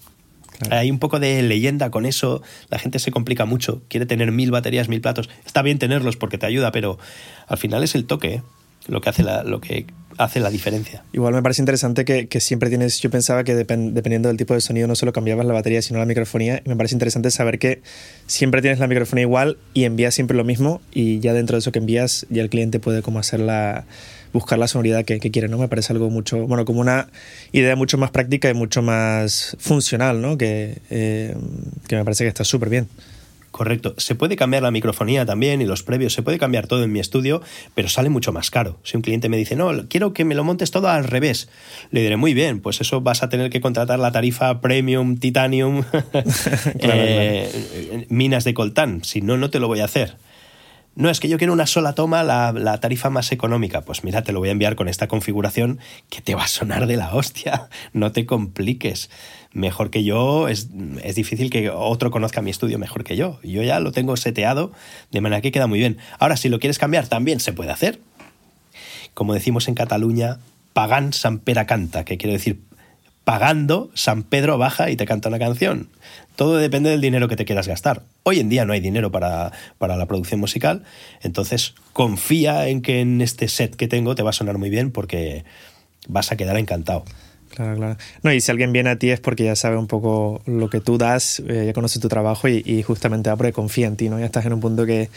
[0.70, 4.52] Hay un poco de leyenda con eso, la gente se complica mucho, quiere tener mil
[4.52, 5.28] baterías, mil platos.
[5.46, 7.00] Está bien tenerlos porque te ayuda, pero
[7.48, 8.36] al final es el toque.
[8.36, 8.44] ¿eh?
[8.88, 9.86] lo que hace la, lo que
[10.18, 11.04] hace la diferencia.
[11.14, 14.62] Igual me parece interesante que, que siempre tienes, yo pensaba que dependiendo del tipo de
[14.62, 17.82] sonido no solo cambiabas la batería sino la microfonía, y me parece interesante saber que
[18.28, 21.72] siempre tienes la microfonía igual y envías siempre lo mismo y ya dentro de eso
[21.72, 23.86] que envías ya el cliente puede como hacer la
[24.34, 25.58] buscar la sonoridad que, que quiere, ¿no?
[25.58, 27.10] Me parece algo mucho, bueno, como una
[27.52, 30.38] idea mucho más práctica y mucho más funcional, ¿no?
[30.38, 31.36] Que, eh,
[31.88, 32.88] que me parece que está súper bien.
[33.52, 33.94] Correcto.
[33.98, 37.00] Se puede cambiar la microfonía también y los previos, se puede cambiar todo en mi
[37.00, 37.42] estudio,
[37.76, 38.80] pero sale mucho más caro.
[38.84, 41.50] Si un cliente me dice, no, quiero que me lo montes todo al revés,
[41.92, 45.84] le diré, muy bien, pues eso vas a tener que contratar la tarifa Premium, Titanium,
[46.80, 50.16] eh, minas de coltán, si no, no te lo voy a hacer.
[50.94, 53.82] No, es que yo quiero una sola toma, la, la, tarifa más económica.
[53.82, 55.80] Pues mira, te lo voy a enviar con esta configuración
[56.10, 57.70] que te va a sonar de la hostia.
[57.94, 59.10] No te compliques.
[59.54, 60.70] Mejor que yo, es,
[61.04, 63.40] es difícil que otro conozca mi estudio mejor que yo.
[63.44, 64.72] Yo ya lo tengo seteado
[65.12, 65.98] de manera que queda muy bien.
[66.20, 68.00] Ahora, si lo quieres cambiar, también se puede hacer.
[69.14, 70.40] Como decimos en Cataluña,
[70.74, 72.62] pagan San canta, que quiere decir
[73.24, 75.90] pagando, San Pedro baja y te canta una canción.
[76.36, 78.04] Todo depende del dinero que te quieras gastar.
[78.24, 80.84] Hoy en día no hay dinero para, para, la producción musical,
[81.22, 84.92] entonces confía en que en este set que tengo te va a sonar muy bien
[84.92, 85.44] porque
[86.08, 87.06] vas a quedar encantado.
[87.56, 87.98] Claro, claro.
[88.24, 90.80] No, y si alguien viene a ti es porque ya sabe un poco lo que
[90.80, 94.10] tú das, eh, ya conoce tu trabajo y, y, justamente va porque confía en ti,
[94.10, 94.20] ¿no?
[94.20, 95.10] Ya estás en un punto que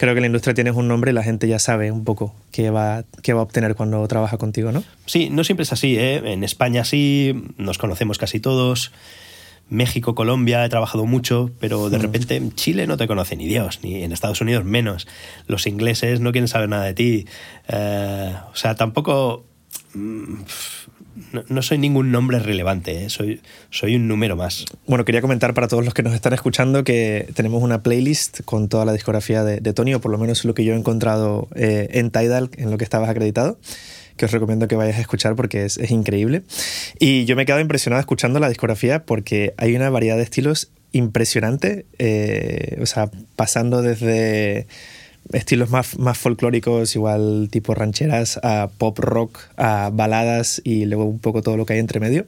[0.00, 2.70] creo que la industria tienes un nombre y la gente ya sabe un poco qué
[2.70, 4.82] va, qué va a obtener cuando trabaja contigo, ¿no?
[5.04, 6.22] Sí, no siempre es así, ¿eh?
[6.32, 8.92] En España sí, nos conocemos casi todos.
[9.68, 12.02] México, Colombia, he trabajado mucho, pero de mm.
[12.02, 15.06] repente en Chile no te conoce ni Dios, ni en Estados Unidos menos.
[15.46, 17.26] Los ingleses no quieren saber nada de ti.
[17.68, 19.44] Eh, o sea, tampoco...
[19.94, 20.42] Mm,
[21.32, 23.10] no, no, soy ningún nombre relevante, ¿eh?
[23.10, 23.40] soy,
[23.70, 24.64] soy un número más.
[24.86, 28.68] Bueno, quería comentar para todos los que nos están escuchando que tenemos una playlist con
[28.68, 31.48] toda la discografía de, de Tony, o por lo menos lo que yo he encontrado
[31.54, 33.58] eh, en Tidal, en lo que estabas acreditado
[34.16, 36.42] que os recomiendo que vayáis a escuchar porque es, es, increíble.
[36.98, 40.72] Y yo me he quedado impresionado escuchando la discografía porque hay una variedad de estilos
[40.92, 44.66] impresionante, eh, o sea, pasando desde
[45.32, 51.18] estilos más, más folclóricos, igual tipo rancheras, a pop rock, a baladas y luego un
[51.18, 52.26] poco todo lo que hay entre medio.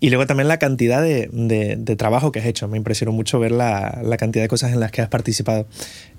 [0.00, 2.66] Y luego también la cantidad de, de, de trabajo que has hecho.
[2.66, 5.66] Me impresionó mucho ver la, la, cantidad de cosas en las que has participado.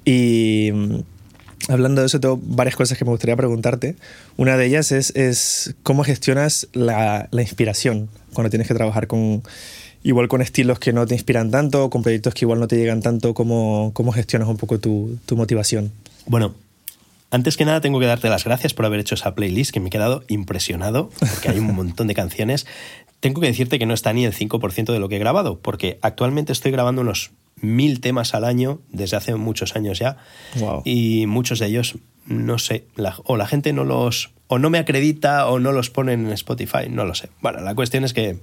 [0.05, 0.95] Y mm,
[1.67, 3.95] hablando de eso, tengo varias cosas que me gustaría preguntarte.
[4.37, 9.43] Una de ellas es, es cómo gestionas la, la inspiración cuando tienes que trabajar con,
[10.03, 13.01] igual con estilos que no te inspiran tanto, con proyectos que igual no te llegan
[13.01, 15.91] tanto, ¿cómo, cómo gestionas un poco tu, tu, motivación?
[16.25, 16.55] Bueno,
[17.31, 19.87] antes que nada tengo que darte las gracias por haber hecho esa playlist, que me
[19.87, 22.67] he quedado impresionado, porque hay un montón de canciones.
[23.19, 25.97] Tengo que decirte que no está ni el 5% de lo que he grabado, porque
[26.01, 30.17] actualmente estoy grabando unos mil temas al año desde hace muchos años ya.
[30.59, 30.83] Wow.
[30.85, 31.95] Y muchos de ellos,
[32.27, 35.89] no sé, la, o la gente no los, o no me acredita o no los
[35.89, 37.29] ponen en Spotify, no lo sé.
[37.41, 38.37] Bueno, la cuestión es que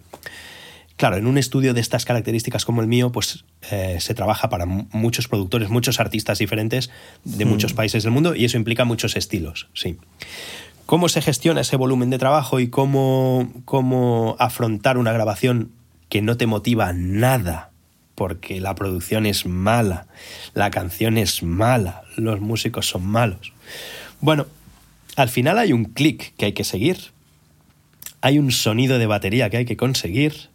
[1.01, 4.67] Claro, en un estudio de estas características como el mío, pues eh, se trabaja para
[4.67, 6.91] muchos productores, muchos artistas diferentes
[7.25, 7.49] de mm.
[7.49, 9.97] muchos países del mundo y eso implica muchos estilos, sí.
[10.85, 15.71] ¿Cómo se gestiona ese volumen de trabajo y cómo, cómo afrontar una grabación
[16.11, 17.71] que no te motiva nada?
[18.15, 20.07] Porque la producción es mala,
[20.53, 23.55] la canción es mala, los músicos son malos.
[24.21, 24.47] Bueno,
[25.17, 26.99] al final hay un clic que hay que seguir,
[28.21, 30.50] hay un sonido de batería que hay que conseguir,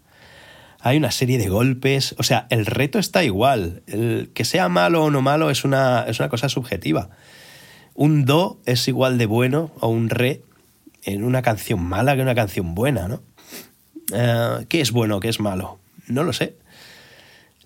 [0.86, 2.14] hay una serie de golpes.
[2.20, 3.82] O sea, el reto está igual.
[3.88, 7.10] El que sea malo o no malo es una, es una cosa subjetiva.
[7.96, 10.44] Un do es igual de bueno o un re
[11.02, 13.24] en una canción mala que una canción buena, ¿no?
[14.12, 15.80] Uh, ¿Qué es bueno, qué es malo?
[16.08, 16.56] No lo sé.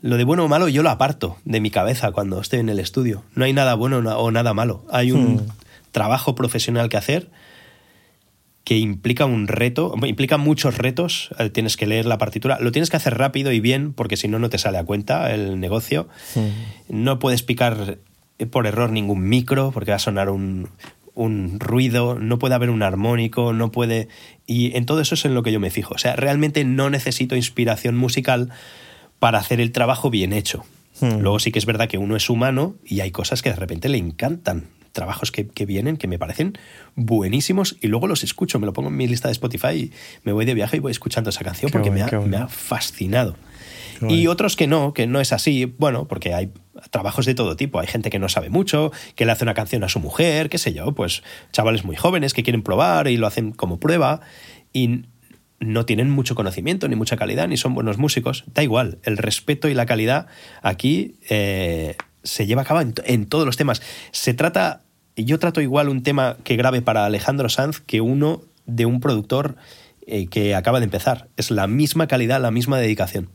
[0.02, 2.80] Lo de bueno o malo yo lo aparto de mi cabeza cuando estoy en el
[2.80, 3.26] estudio.
[3.36, 4.86] No hay nada bueno o nada malo.
[4.94, 5.48] Hay un hmm.
[5.92, 7.30] trabajo profesional que hacer
[8.70, 12.92] que implica un reto, implica muchos retos, eh, tienes que leer la partitura, lo tienes
[12.92, 16.08] que hacer rápido y bien porque si no, no te sale a cuenta el negocio.
[16.32, 16.54] Sí.
[16.88, 17.98] No puedes picar
[18.52, 20.70] por error ningún micro porque va a sonar un,
[21.16, 24.08] un ruido, no puede haber un armónico, no puede...
[24.46, 25.96] Y en todo eso es en lo que yo me fijo.
[25.96, 28.50] O sea, realmente no necesito inspiración musical
[29.18, 30.64] para hacer el trabajo bien hecho.
[31.02, 31.22] Hmm.
[31.22, 33.90] Luego sí que es verdad que uno es humano y hay cosas que de repente
[33.90, 36.58] le encantan trabajos que, que, vienen que me parecen
[36.96, 39.92] buenísimos y luego los escucho, me lo pongo en mi lista de Spotify y
[40.24, 42.38] me voy de viaje y voy escuchando esa canción qué porque bueno, me, ha, bueno.
[42.38, 43.36] me, ha, fascinado.
[44.08, 46.52] Y otros que no, que no es así, bueno, porque hay
[46.90, 47.80] trabajos de todo tipo.
[47.80, 50.58] Hay gente que no sabe mucho, que le hace una canción a su mujer, qué
[50.58, 54.22] sé yo, pues chavales muy jóvenes que quieren probar y lo hacen como prueba
[54.72, 55.06] y
[55.60, 58.46] no tienen mucho conocimiento, ni mucha calidad, ni son buenos músicos.
[58.54, 60.28] Da igual, el respeto y la calidad
[60.62, 63.82] aquí eh, se lleva a cabo en, en, todos los temas.
[64.12, 64.82] Se trata,
[65.16, 69.56] yo trato igual un tema que grabe para Alejandro Sanz que uno de un productor
[70.12, 71.28] eh, que acaba de empezar.
[71.38, 73.30] Es la misma calidad, la misma dedicación.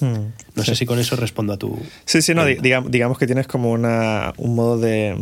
[0.00, 0.70] Hmm, no sí.
[0.70, 1.78] sé si con eso respondo a tu...
[2.04, 5.14] Sí, sí, no, digamos, digamos que tienes como una, un modo de,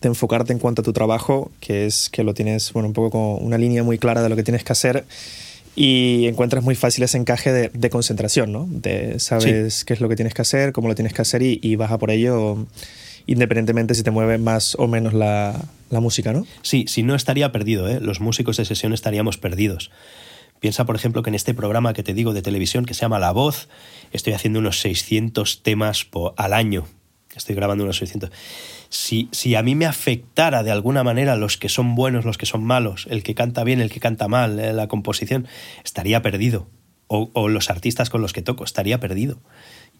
[0.00, 3.10] de, enfocarte en cuanto a tu trabajo, que es que lo tienes, bueno, un poco
[3.10, 5.06] como una línea muy clara de lo que tienes que hacer
[5.76, 8.66] y encuentras muy fácil ese encaje de, de concentración, ¿no?
[8.68, 9.84] De sabes sí.
[9.86, 11.92] qué es lo que tienes que hacer, cómo lo tienes que hacer y, y vas
[11.92, 12.66] a por ello
[13.26, 15.60] independientemente si te mueve más o menos la,
[15.90, 16.46] la música, ¿no?
[16.62, 18.00] Sí, si no estaría perdido, ¿eh?
[18.00, 19.90] Los músicos de sesión estaríamos perdidos.
[20.60, 23.18] Piensa, por ejemplo, que en este programa que te digo de televisión que se llama
[23.18, 23.68] La Voz,
[24.12, 26.86] estoy haciendo unos 600 temas por, al año.
[27.34, 28.30] estoy grabando unos 600.
[28.88, 32.46] Si, si a mí me afectara de alguna manera los que son buenos, los que
[32.46, 35.46] son malos, el que canta bien, el que canta mal, eh, la composición,
[35.84, 36.68] estaría perdido.
[37.08, 39.38] O, o, los artistas con los que toco, estaría perdido.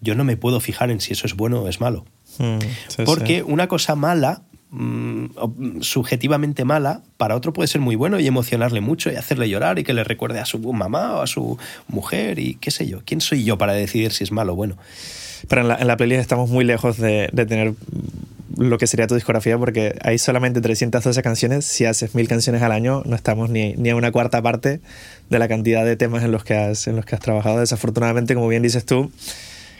[0.01, 2.05] Yo no me puedo fijar en si eso es bueno o es malo.
[2.37, 8.27] Mm, Porque una cosa mala Mm, subjetivamente mala, para otro puede ser muy bueno y
[8.27, 11.57] emocionarle mucho y hacerle llorar y que le recuerde a su mamá o a su
[11.87, 12.99] mujer y qué sé yo.
[13.05, 14.77] ¿Quién soy yo para decidir si es malo o bueno?
[15.47, 17.75] Pero en la, en la playlist estamos muy lejos de, de, tener
[18.57, 21.65] lo que sería tu discografía porque hay solamente 312 canciones.
[21.65, 24.81] Si haces mil canciones al año, no estamos ni, ni, a una cuarta parte
[25.29, 27.59] de la cantidad de temas en los que has, en los que has trabajado.
[27.59, 29.11] Desafortunadamente, como bien dices tú,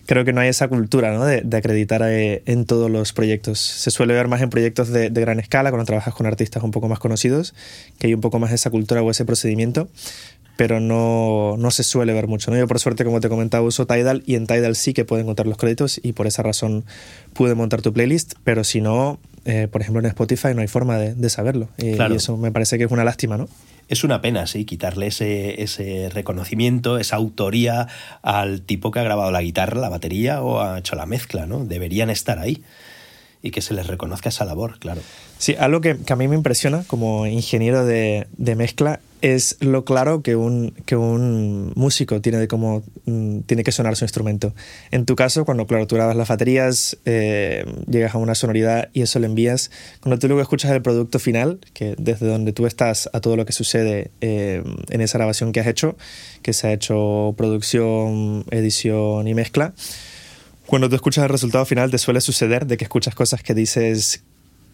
[0.07, 1.25] creo que no hay esa cultura ¿no?
[1.25, 3.59] de, de, acreditar eh, en todos los proyectos.
[3.59, 6.71] Se suele ver más en proyectos de, de, gran escala, cuando trabajas con artistas un
[6.71, 7.53] poco más conocidos,
[7.99, 9.89] que hay un poco más esa cultura o ese procedimiento,
[10.57, 12.51] pero no, no se suele ver mucho.
[12.51, 12.57] ¿no?
[12.57, 15.47] Yo por suerte, como te comentaba, uso Tidal y en Tidal sí que puedo encontrar
[15.47, 16.83] los créditos y por esa razón
[17.33, 20.97] pude montar tu playlist, pero si no, eh, por ejemplo en Spotify no hay forma
[20.97, 21.69] de, de saberlo.
[21.77, 22.13] Y, claro.
[22.13, 23.47] y eso me parece que es una lástima, ¿no?
[23.87, 27.87] es una pena, sí, quitarle ese, ese, reconocimiento, esa autoría
[28.21, 31.63] al tipo que ha grabado la guitarra, la batería o ha hecho la mezcla, ¿no?
[31.63, 32.61] Deberían estar ahí
[33.41, 35.01] y que se les reconozca esa labor, claro.
[35.37, 39.83] Sí, algo que, que a mí me impresiona como ingeniero de, de, mezcla es lo
[39.85, 44.53] claro que un, que un músico tiene de cómo mm, tiene que sonar su instrumento.
[44.91, 49.01] En tu caso, cuando claro, tú grabas las baterías, eh, llegas a una sonoridad y
[49.01, 49.71] eso lo envías.
[50.01, 53.45] Cuando tú luego escuchas el producto final, que desde donde tú estás a todo lo
[53.45, 55.97] que sucede eh, en esa grabación que has hecho,
[56.41, 59.73] que se ha hecho producción, edición y mezcla,
[60.67, 64.23] cuando tú escuchas el resultado final te suele suceder de que escuchas cosas que dices,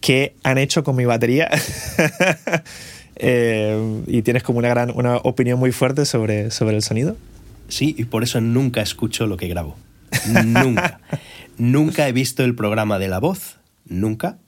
[0.00, 1.48] ¿qué han hecho con mi batería?
[3.16, 7.16] eh, y tienes como una gran una opinión muy fuerte sobre, sobre el sonido.
[7.68, 9.76] Sí, y por eso nunca escucho lo que grabo.
[10.44, 11.00] Nunca.
[11.58, 13.58] nunca he visto el programa de la voz.
[13.86, 14.38] Nunca.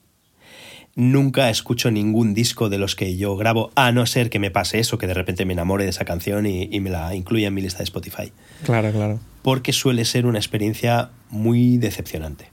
[0.94, 4.78] Nunca escucho ningún disco de los que yo grabo, a no ser que me pase
[4.78, 7.54] eso, que de repente me enamore de esa canción y, y me la incluya en
[7.54, 8.32] mi lista de Spotify.
[8.64, 9.20] Claro, claro.
[9.42, 12.50] Porque suele ser una experiencia muy decepcionante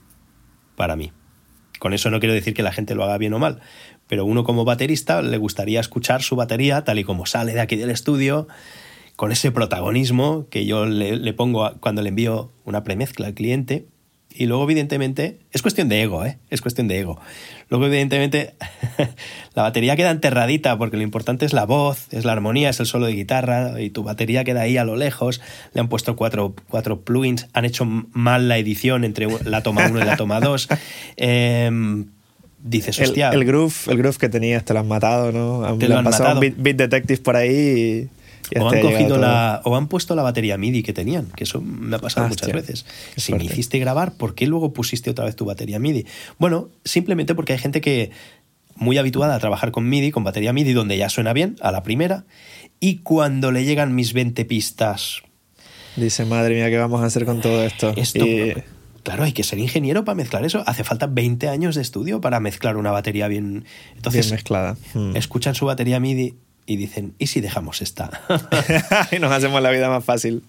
[0.76, 1.10] para mí.
[1.78, 3.60] Con eso no quiero decir que la gente lo haga bien o mal,
[4.08, 7.76] pero uno como baterista le gustaría escuchar su batería tal y como sale de aquí
[7.76, 8.48] del estudio,
[9.16, 13.34] con ese protagonismo que yo le, le pongo a, cuando le envío una premezcla al
[13.34, 13.86] cliente.
[14.36, 16.38] Y luego, evidentemente, es cuestión de ego, ¿eh?
[16.50, 17.20] Es cuestión de ego.
[17.68, 18.54] Luego, evidentemente,
[19.54, 22.86] la batería queda enterradita porque lo importante es la voz, es la armonía, es el
[22.86, 25.40] solo de guitarra y tu batería queda ahí a lo lejos.
[25.72, 30.00] Le han puesto cuatro, cuatro plugins, han hecho mal la edición entre la toma 1
[30.00, 30.68] y la toma 2.
[31.16, 31.70] Eh,
[32.64, 33.28] dices, hostia.
[33.28, 35.78] El, el, groove, el groove que tenías te lo han matado, ¿no?
[35.78, 36.40] Te lo han pasado matado.
[36.40, 38.08] Beat, Beat Detective por ahí
[38.50, 41.60] y o han cogido la, o han puesto la batería MIDI que tenían, que eso
[41.60, 42.86] me ha pasado muchas veces.
[43.16, 46.06] Si me hiciste grabar, ¿por qué luego pusiste otra vez tu batería MIDI?
[46.38, 48.10] Bueno, simplemente porque hay gente que
[48.76, 51.82] muy habituada a trabajar con MIDI, con batería MIDI, donde ya suena bien a la
[51.82, 52.24] primera,
[52.80, 55.22] y cuando le llegan mis 20 pistas.
[55.96, 57.92] Dice, madre mía, ¿qué vamos a hacer con todo esto?
[57.96, 58.26] Esto.
[58.26, 58.54] Y...
[59.04, 60.64] Claro, hay que ser ingeniero para mezclar eso.
[60.66, 63.66] Hace falta 20 años de estudio para mezclar una batería bien.
[63.94, 64.76] Entonces, bien mezclada.
[64.94, 65.14] Hmm.
[65.14, 66.34] Escuchan su batería MIDI
[66.66, 68.22] y dicen, ¿y si dejamos esta?
[69.12, 70.42] y nos hacemos la vida más fácil.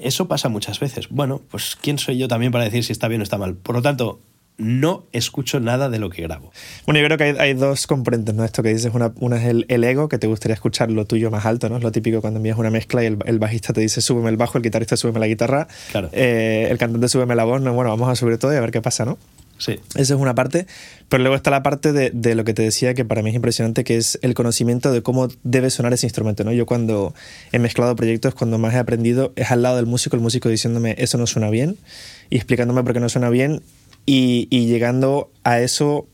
[0.00, 1.08] Eso pasa muchas veces.
[1.08, 3.54] Bueno, pues ¿quién soy yo también para decir si está bien o está mal?
[3.54, 4.20] Por lo tanto,
[4.58, 6.52] no escucho nada de lo que grabo.
[6.84, 8.44] Bueno, yo creo que hay, hay dos componentes, ¿no?
[8.44, 11.30] Esto que dices, una, una es el, el, ego, que te gustaría escuchar lo tuyo
[11.30, 11.76] más alto, ¿no?
[11.76, 14.36] Es lo típico cuando envías una mezcla y el, el bajista te dice súbeme el
[14.36, 16.10] bajo, el guitarrista súbeme la guitarra, claro.
[16.12, 18.72] eh, el cantante súbeme la voz, no, bueno, vamos a subir todo y a ver
[18.72, 19.16] qué pasa, ¿no?
[19.58, 19.80] Sí.
[19.96, 20.66] Esa es una parte,
[21.08, 23.36] pero luego está la parte de, de, lo que te decía que para mí es
[23.36, 26.44] impresionante, que es el conocimiento de cómo debe sonar ese instrumento.
[26.44, 26.52] ¿no?
[26.52, 27.12] Yo cuando
[27.50, 30.94] he mezclado proyectos, cuando más he aprendido es al lado del músico, el músico diciéndome
[30.98, 31.76] eso no suena bien
[32.30, 33.62] y explicándome por qué no suena bien
[34.08, 36.06] y, y llegando a eso,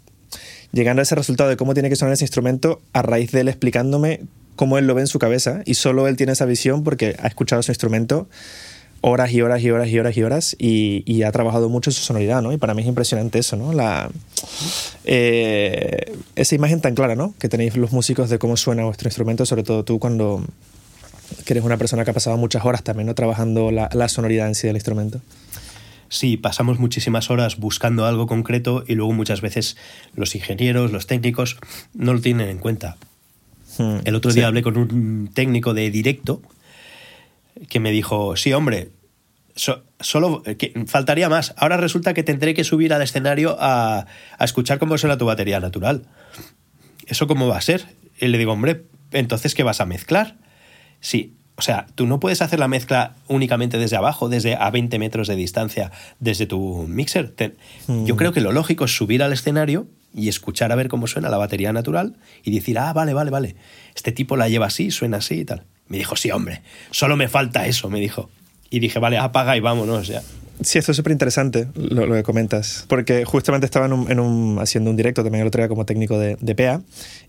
[0.73, 3.49] llegando a ese resultado de cómo tiene que sonar ese instrumento a raíz de él
[3.49, 4.23] explicándome
[4.57, 7.29] cómo él lo ve en su cabeza y solo él tiene esa visión porque ha
[7.29, 8.29] escuchado su instrumento
[9.01, 12.03] horas y horas y horas y horas y horas y, y, ha trabajado mucho su
[12.03, 12.53] sonoridad, ¿no?
[12.53, 13.73] Y para mí es impresionante eso, ¿no?
[13.73, 14.11] La,
[15.05, 17.33] eh, esa imagen tan clara, ¿no?
[17.39, 20.43] Que tenéis los músicos de cómo suena vuestro instrumento, sobre todo tú cuando
[21.45, 23.15] que eres una persona que ha pasado muchas horas también, ¿no?
[23.15, 25.21] Trabajando la, la sonoridad en sí del instrumento.
[26.15, 29.77] Sí, pasamos muchísimas horas buscando algo concreto y luego muchas veces
[30.15, 31.57] los ingenieros, los técnicos
[31.93, 32.99] no lo tienen en cuenta.
[33.79, 34.47] Hmm, El otro día sí.
[34.47, 36.41] hablé con un técnico de directo
[37.69, 38.91] que me dijo, sí, hombre,
[39.57, 41.53] so, solo que faltaría más.
[41.57, 44.07] Ahora resulta que tendré que subir al escenario a,
[44.39, 46.07] a, escuchar cómo suena tu batería natural.
[47.09, 47.89] ¿Eso cómo va a ser?
[48.21, 50.37] Y le digo, hombre, entonces, ¿qué vas a mezclar?
[51.01, 54.99] Sí, O sea, tú no puedes hacer la mezcla únicamente desde abajo, desde a 20
[54.99, 57.33] metros de distancia, desde tu mixer.
[57.87, 58.19] Yo mm.
[58.19, 61.39] creo que lo lógico es subir al escenario y escuchar a ver cómo suena la
[61.39, 63.57] batería natural y decir, ah, vale, vale, vale,
[63.95, 65.65] este tipo la lleva así, suena así y tal.
[65.89, 68.31] Me dijo, sí, hombre, solo me falta eso, me dijo.
[68.71, 70.23] Y dije, vale, apaga y vámonos ya.
[70.61, 74.97] Sí, esto es súper interesante lo, que comentas, porque justamente estaba en un, haciendo un
[74.97, 76.81] directo también el otro día como técnico de, de PA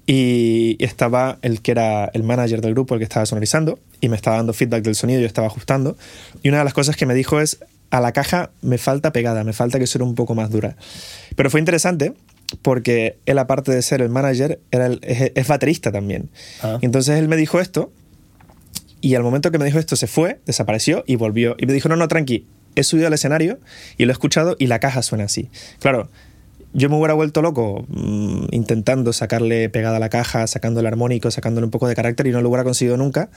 [0.05, 4.15] y estaba el que era el manager del grupo, el que estaba sonorizando, y me
[4.15, 5.97] estaba dando feedback del sonido, yo estaba ajustando,
[6.43, 7.57] y una de las cosas que me dijo es,
[7.89, 10.75] a la caja me falta pegada, me falta que sea un poco más dura.
[11.35, 12.13] Pero fue interesante
[12.61, 16.29] porque él aparte de ser el manager, era es, baterista también.
[16.61, 16.77] Ah.
[16.81, 17.91] entonces él me dijo esto,
[19.01, 21.55] y al momento que me dijo esto se fue, desapareció y volvió.
[21.57, 22.45] Y me dijo, no, no, tranqui,
[22.75, 23.59] he subido al escenario
[23.97, 25.49] y lo he escuchado y la caja suena así.
[25.79, 26.09] Claro,
[26.75, 31.31] yo me hubiera vuelto loco mm, intentando sacarle pegada a la caja, sacando el armónico,
[31.31, 33.29] sacándole un poco de carácter y no lo hubiera conseguido nunca.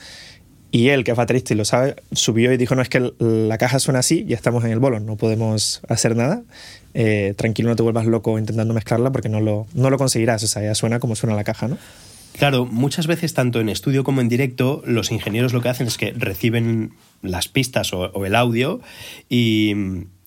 [0.71, 3.57] Y él, que es baterista y lo sabe, subió y dijo, no, es que la
[3.57, 6.43] caja suena así y estamos en el bolo, no podemos hacer nada.
[6.93, 10.43] Eh, tranquilo, no te vuelvas loco intentando mezclarla porque no lo, no lo conseguirás.
[10.43, 11.77] O sea, ya suena como suena la caja, ¿no?
[12.37, 15.97] Claro, muchas veces, tanto en estudio como en directo, los ingenieros lo que hacen es
[15.97, 18.79] que reciben las pistas o, el audio
[19.27, 19.73] y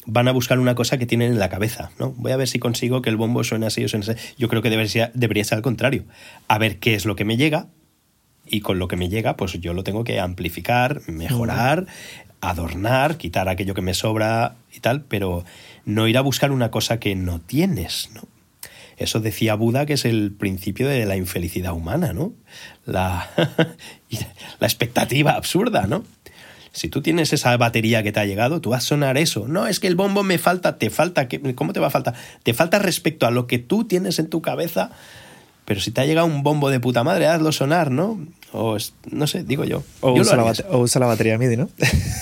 [0.04, 2.10] van a buscar una cosa que tienen en la cabeza, ¿no?
[2.18, 4.20] Voy a ver si consigo que el bombo suene así o suene así.
[4.36, 6.04] Yo creo que debería, debería ser al contrario.
[6.48, 7.68] A ver qué es lo que me llega
[8.52, 11.86] y con lo que me llega, pues yo lo tengo que amplificar, mejorar,
[12.42, 15.42] adornar, quitar aquello que me sobra y tal, pero
[15.86, 18.20] no ir a buscar una cosa que no tienes, ¿no?
[18.98, 22.34] Eso decía Buda que es el principio de la infelicidad humana, ¿no?
[22.84, 23.30] La,
[24.60, 26.04] la expectativa absurda, ¿no?
[26.72, 29.48] Si tú tienes esa batería que te ha llegado, tú vas a sonar eso.
[29.48, 32.14] No, es que el bombo me falta, te falta, ¿cómo te va a faltar?
[32.42, 34.90] Te falta respecto a lo que tú tienes en tu cabeza,
[35.64, 38.18] pero si te ha llegado un bombo de puta madre, hazlo sonar, ¿no?
[38.52, 38.76] O
[39.10, 39.82] no sé, digo yo.
[40.00, 41.70] O, usa, la batería MIDI, ¿no?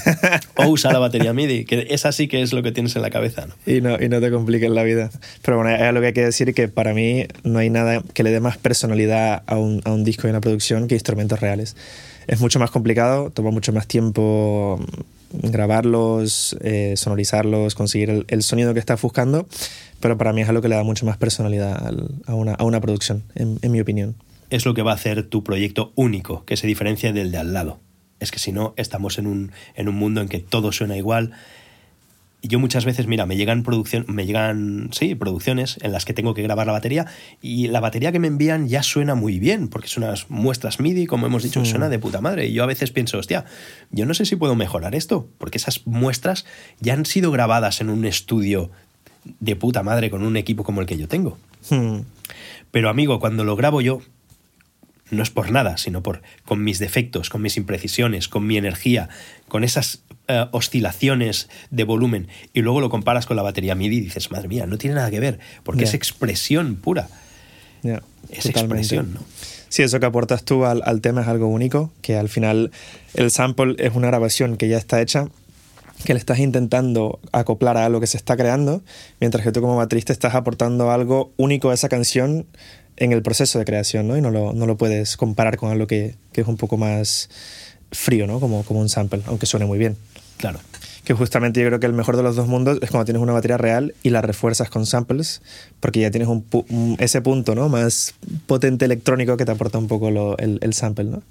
[0.57, 3.11] o usa la batería MIDI, que es así que es lo que tienes en la
[3.11, 3.55] cabeza, ¿no?
[3.67, 5.11] Y no, y no te compliques la vida.
[5.43, 8.23] Pero bueno, es lo que hay que decir que para mí no hay nada que
[8.23, 11.75] le dé más personalidad a un, a un disco y una producción que instrumentos reales
[12.31, 14.79] es mucho más complicado, toma mucho más tiempo
[15.33, 19.49] grabarlos, eh, sonorizarlos, conseguir el, sonido que estás buscando,
[19.99, 21.93] pero para mí es algo que le da mucho más personalidad
[22.27, 24.15] a, una, a una, producción, en, en mi opinión.
[24.51, 27.53] Es lo que va a hacer tu proyecto único, que se diferencia del de al
[27.53, 27.81] lado.
[28.19, 31.33] Es que si no, estamos en un, en un mundo en que todo suena igual,
[32.43, 36.15] y yo muchas veces, mira, me llegan producción, me llegan, sí, producciones en las que
[36.15, 37.07] tengo que grabar la batería
[37.43, 41.07] y la batería que me envían ya suena muy bien, porque son unas muestras MIDI,
[41.07, 42.47] como hemos dicho, suena de puta madre.
[42.47, 43.45] Y yo a veces pienso, hostia,
[43.91, 46.47] yo no sé si puedo mejorar esto, porque esas muestras
[46.81, 48.71] ya han sido grabadas en un estudio
[49.39, 51.37] de puta madre con un equipo como el que yo tengo.
[51.69, 52.01] Hmm.
[52.71, 54.01] Pero amigo, cuando lo grabo yo,
[55.11, 59.09] no es por nada, sino por con mis defectos, con mis imprecisiones, con mi energía,
[59.49, 64.01] con esas eh, oscilaciones de volumen y luego lo comparas con la batería MIDI y
[64.01, 67.09] dices, madre mía, no tiene nada que ver, porque es expresión pura.
[67.83, 69.21] es expresión, ¿no?
[69.69, 72.73] Sí, eso que aportas tú al, al, tema es algo único, que al final
[73.15, 75.29] el sample es una grabación que ya está hecha,
[76.05, 78.83] que le estás intentando acoplar a algo que se está creando,
[79.21, 82.47] mientras que tú como baterista estás aportando algo único a esa canción
[83.01, 84.17] en el proceso de creación, ¿no?
[84.17, 87.29] Y no lo, no lo puedes comparar con algo que, que, es un poco más
[87.91, 88.39] frío, ¿no?
[88.39, 89.97] Como, como un sample, aunque suene muy bien.
[90.37, 90.61] Claro.
[91.05, 93.33] Que justamente yo creo que el mejor de los dos mundos es cuando tienes una
[93.33, 95.41] batería real y la refuerzas con samples,
[95.81, 97.71] porque ya tienes un, ese punto ¿no?
[97.71, 98.15] más
[98.47, 101.05] potente electrónico que te aporta un poco el, sample.
[101.05, 101.23] ¿no?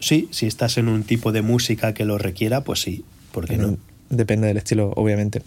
[0.00, 3.56] Sí, si estás en un tipo de música que lo requiera, pues sí, ¿por qué
[3.56, 3.78] no?
[4.08, 5.42] Depende del estilo, obviamente.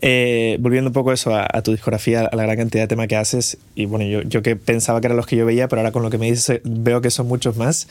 [0.00, 3.16] Eh, volviendo un poco eso a, tu discografía, a la gran cantidad de temas que
[3.16, 5.92] haces, y bueno, yo, yo que pensaba que eran los que yo veía, pero ahora
[5.92, 7.88] con lo que me dices veo que son muchos más.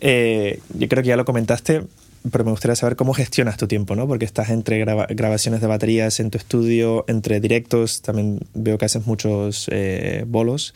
[0.00, 1.82] Eh, yo creo que ya lo comentaste,
[2.30, 4.08] pero me gustaría saber cómo gestionas tu tiempo, ¿no?
[4.08, 9.06] Porque estás entre grabaciones de baterías en tu estudio, entre directos, también veo que haces
[9.06, 10.74] muchos eh, bolos.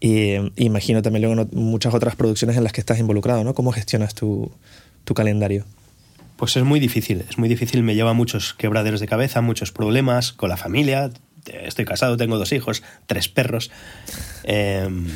[0.00, 3.54] Y imagino también luego muchas otras producciones en las que estás involucrado, ¿no?
[3.54, 4.50] ¿Cómo gestionas tu,
[5.04, 5.64] tu calendario?
[6.42, 10.32] Pues es muy difícil, es muy difícil, me lleva muchos quebraderos de cabeza, muchos problemas
[10.32, 11.12] con la familia.
[11.46, 13.70] Estoy casado, tengo dos hijos, tres perros.
[14.42, 15.06] Em,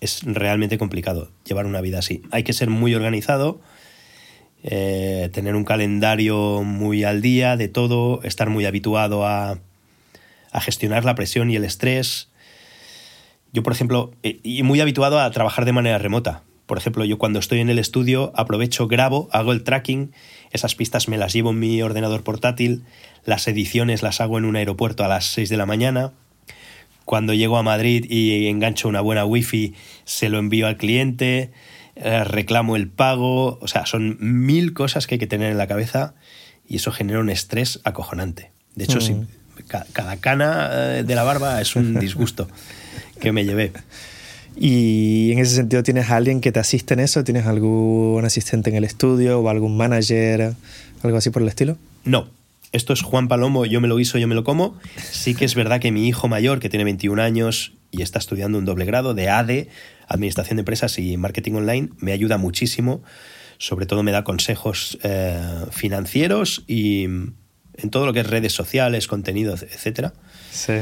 [0.00, 2.22] es realmente complicado llevar una vida así.
[2.32, 3.60] Hay que ser muy organizado,
[4.64, 9.60] eh, tener un calendario muy al día de todo, estar muy habituado a,
[10.54, 12.30] gestionar la presión y el estrés.
[13.52, 16.42] Yo, por ejemplo, eh, y muy habituado a trabajar de manera remota.
[16.72, 20.14] Por ejemplo, yo cuando estoy en el estudio aprovecho, grabo, hago el tracking,
[20.52, 22.82] esas pistas me las llevo en mi ordenador portátil,
[23.26, 26.12] las ediciones las hago en un aeropuerto a las 6 de la mañana.
[27.04, 29.74] Cuando llego a Madrid y engancho una buena wifi,
[30.06, 31.52] se lo envío al cliente,
[31.94, 35.66] eh, reclamo el pago, o sea, son mil cosas que hay que tener en la
[35.66, 36.14] cabeza
[36.66, 38.50] y eso genera un estrés acojonante.
[38.76, 39.26] De hecho, mm.
[39.92, 42.48] cada cana eh, de la barba es un disgusto
[43.20, 43.72] que me llevé.
[44.56, 47.24] Y en ese sentido, ¿tienes a alguien que te asiste en eso?
[47.24, 50.54] ¿Tienes algún asistente en el estudio o algún manager,
[51.02, 51.76] algo así por el estilo?
[52.04, 52.28] No.
[52.72, 54.78] Esto es Juan Palomo, yo me lo guiso, yo me lo como.
[54.96, 58.58] Sí que es verdad que mi hijo mayor, que tiene 21 años y está estudiando
[58.58, 59.68] un doble grado de ADE,
[60.08, 63.02] Administración de Empresas y Marketing Online, me ayuda muchísimo.
[63.58, 65.38] Sobre todo me da consejos eh,
[65.70, 70.12] financieros y en todo lo que es redes sociales, contenidos, etc.
[70.50, 70.72] Sí.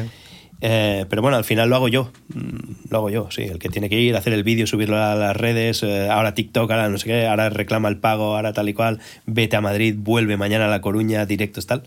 [0.60, 2.10] Eh, pero bueno, al final lo hago yo.
[2.34, 3.42] Mm, lo hago yo, sí.
[3.42, 6.70] El que tiene que ir, hacer el vídeo, subirlo a las redes, eh, ahora TikTok,
[6.70, 9.94] ahora no sé qué, ahora reclama el pago, ahora tal y cual, vete a Madrid,
[9.96, 11.84] vuelve mañana a La Coruña, directos, tal.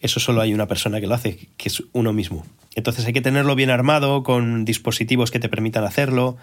[0.00, 2.44] Eso solo hay una persona que lo hace, que es uno mismo.
[2.74, 6.36] Entonces hay que tenerlo bien armado, con dispositivos que te permitan hacerlo.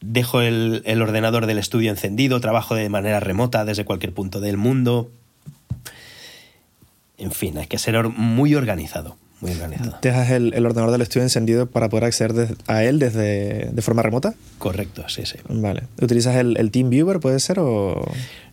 [0.00, 4.56] Dejo el, el ordenador del estudio encendido, trabajo de manera remota desde cualquier punto del
[4.56, 5.10] mundo.
[7.16, 9.98] En fin, hay que ser muy organizado muy organizado.
[10.02, 14.02] ¿Dejas el, el, ordenador del estudio encendido para poder acceder a él desde de forma
[14.02, 14.34] remota?
[14.58, 15.36] Correcto, sí, sí.
[15.48, 15.84] Vale.
[16.00, 17.58] ¿Utilizas el, el TeamViewer, puede ser?
[17.60, 18.04] O...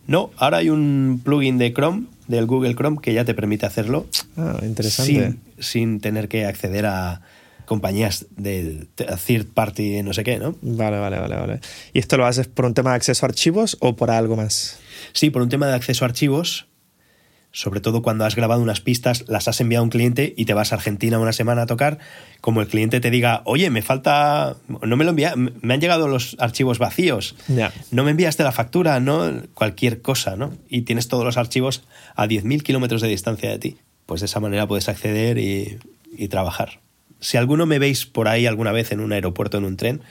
[0.06, 4.06] No, ahora hay un plugin de Chrome, del Google Chrome, que ya te permite hacerlo.
[4.36, 5.12] Ah, interesante.
[5.12, 7.22] Sin, sin tener que acceder a
[7.66, 8.86] compañías de
[9.26, 10.54] third party, no sé qué, ¿no?
[10.62, 11.60] Vale, vale, vale, vale.
[11.92, 14.78] ¿Y esto lo haces por un tema de acceso a archivos o por algo más?
[15.12, 16.66] Sí, por un tema de acceso a archivos
[17.56, 20.52] sobre todo cuando has grabado unas pistas, las has enviado a un cliente y te
[20.52, 21.98] vas a Argentina una semana a tocar,
[22.42, 26.06] como el cliente te diga, oye, me falta, no me lo envía, me han llegado
[26.06, 27.34] los archivos vacíos,
[27.90, 29.32] no me enviaste la factura, ¿no?
[29.54, 30.52] Cualquier cosa, ¿no?
[30.68, 31.82] Y tienes todos los archivos
[32.14, 33.78] a 10.000 kilómetros de distancia de ti.
[34.04, 35.78] Pues de esa manera puedes acceder y,
[36.28, 36.80] trabajar.
[37.20, 40.02] Si alguno me veis por ahí alguna vez en un aeropuerto, en un tren,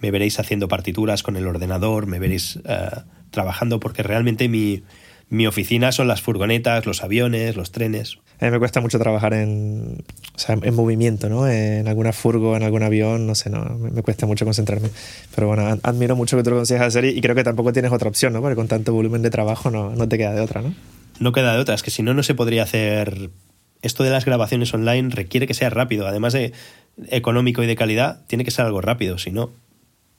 [0.00, 2.88] me veréis haciendo partituras con el ordenador, me veréis eh,
[3.30, 4.82] trabajando porque realmente mi,
[5.28, 8.18] mi oficina son las furgonetas, los aviones, los trenes.
[8.40, 10.04] A mí me cuesta mucho trabajar en,
[10.34, 11.48] o sea, en movimiento, ¿no?
[11.48, 14.90] En alguna furgo, en algún avión, no sé, no, me, cuesta mucho concentrarme.
[15.34, 18.08] Pero bueno, admiro mucho que tú lo consigas hacer y, creo que tampoco tienes otra
[18.08, 18.40] opción, ¿no?
[18.40, 20.74] Porque con tanto volumen de trabajo no, no te queda de otra, ¿no?
[21.20, 23.30] No queda de otra, es que si no, no se podría hacer...
[23.82, 26.52] Esto de las grabaciones online requiere que sea rápido, además de
[27.08, 29.50] económico y de calidad, tiene que ser algo rápido, si no,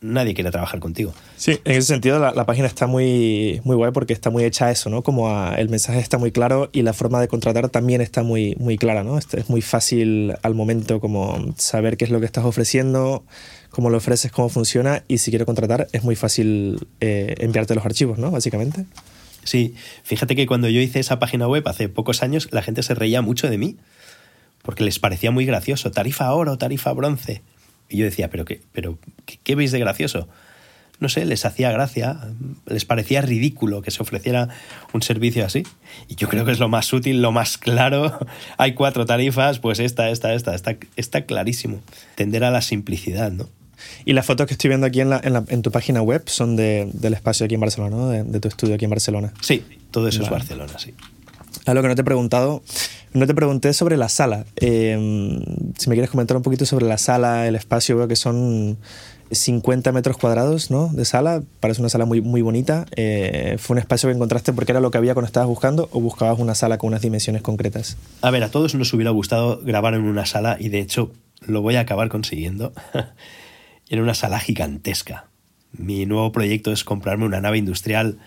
[0.01, 1.13] nadie quiere trabajar contigo.
[1.37, 4.71] Sí, en ese sentido la, página está muy, muy guay porque está muy hecha a
[4.71, 5.03] eso, ¿no?
[5.03, 8.77] Como el mensaje está muy claro y la forma de contratar también está muy, muy
[8.77, 9.17] clara, ¿no?
[9.17, 13.23] Es muy fácil al momento como saber qué es lo que estás ofreciendo,
[13.69, 17.85] cómo lo ofreces, cómo funciona y si quiero contratar es muy fácil eh, enviarte los
[17.85, 18.31] archivos, ¿no?
[18.31, 18.85] Básicamente.
[19.43, 22.95] Sí, fíjate que cuando yo hice esa página web hace pocos años la gente se
[22.95, 23.77] reía mucho de mí
[24.65, 27.43] porque les parecía muy gracioso, tarifa oro, tarifa bronce.
[27.95, 28.99] Y yo decía, ¿pero qué, pero,
[29.45, 30.27] ¿qué, veis de gracioso?
[30.99, 32.19] No sé, les hacía gracia,
[32.65, 34.49] les parecía ridículo que se ofreciera
[34.91, 35.63] un servicio así.
[36.09, 38.19] Y yo creo que es lo más útil, lo más claro.
[38.57, 41.79] Hay cuatro tarifas, pues esta, esta, esta, está, está clarísimo.
[42.15, 43.47] Tender a la simplicidad, ¿no?
[44.03, 46.89] Y las fotos que estoy viendo aquí en, la, en, tu página web son de,
[46.91, 48.09] del espacio aquí en Barcelona, ¿no?
[48.09, 49.33] De, tu estudio aquí en Barcelona.
[49.39, 50.93] Sí, todo eso es Barcelona, sí.
[51.65, 52.61] A lo que no te he preguntado,
[53.13, 54.45] no te pregunté sobre la sala.
[54.57, 55.41] Em,
[55.77, 58.77] si me quieres comentar un poquito sobre la sala, el espacio, veo que son
[59.31, 60.89] 50 metros cuadrados ¿no?
[60.89, 62.85] de sala, parece una sala muy, muy bonita.
[62.95, 65.99] Eh, ¿Fue un espacio que encontraste porque era lo que había cuando estabas buscando o
[65.99, 67.97] buscabas una sala con unas dimensiones concretas?
[68.21, 71.11] A ver, a todos nos hubiera gustado grabar en una sala y de hecho
[71.41, 72.73] lo voy a acabar consiguiendo
[73.89, 75.27] en una sala gigantesca.
[75.71, 78.19] Mi nuevo proyecto es comprarme una nave industrial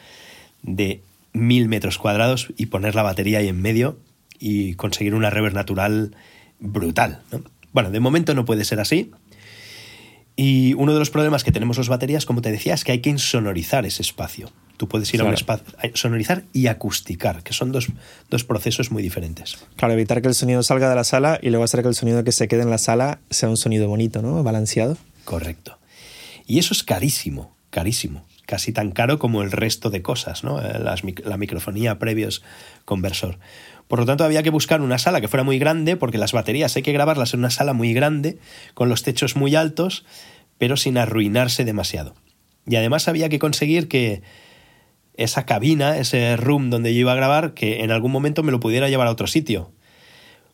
[0.63, 1.03] de
[1.39, 3.99] mil metros cuadrados y poner la batería ahí en medio
[4.39, 6.15] y conseguir una reverb natural
[6.61, 7.23] brutal.
[7.73, 9.11] Bueno, de momento no puede ser así.
[10.37, 13.01] Y uno de los problemas que tenemos los baterías, como te decía, es que hay
[13.01, 14.53] que insonorizar ese espacio.
[14.77, 17.89] Tú puedes ir a un espacio, sonorizar y acusticar, que son dos,
[18.31, 19.59] dos, procesos muy diferentes.
[19.75, 22.23] Claro, evitar que el sonido salga de la sala y luego hacer que el sonido
[22.23, 24.41] que se quede en la sala sea un sonido bonito, ¿no?
[24.45, 24.97] Balanceado.
[25.25, 25.77] Correcto.
[26.47, 28.25] Y eso es carísimo, carísimo.
[28.49, 30.59] Casi tan caro como el resto de cosas, ¿no?
[30.63, 32.43] Eh, la microfonía previos
[32.87, 33.39] conversor.
[33.89, 36.75] Por lo tanto, había que buscar una sala que fuera muy grande, porque las baterías
[36.75, 38.39] hay que grabarlas en una sala muy grande,
[38.73, 40.07] con los techos muy altos,
[40.57, 42.15] pero sin arruinarse demasiado.
[42.67, 44.23] Y además había que conseguir que
[45.15, 48.61] esa cabina, ese room donde yo iba a grabar, que en algún momento me lo
[48.61, 49.73] pudiera llevar a otro sitio.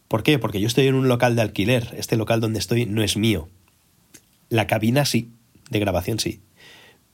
[0.09, 0.40] ¿Por qué?
[0.40, 1.94] Porque yo estoy en un local de alquiler.
[1.97, 3.48] Este local donde estoy no es mío.
[4.48, 5.31] La cabina sí,
[5.70, 6.40] de grabación sí,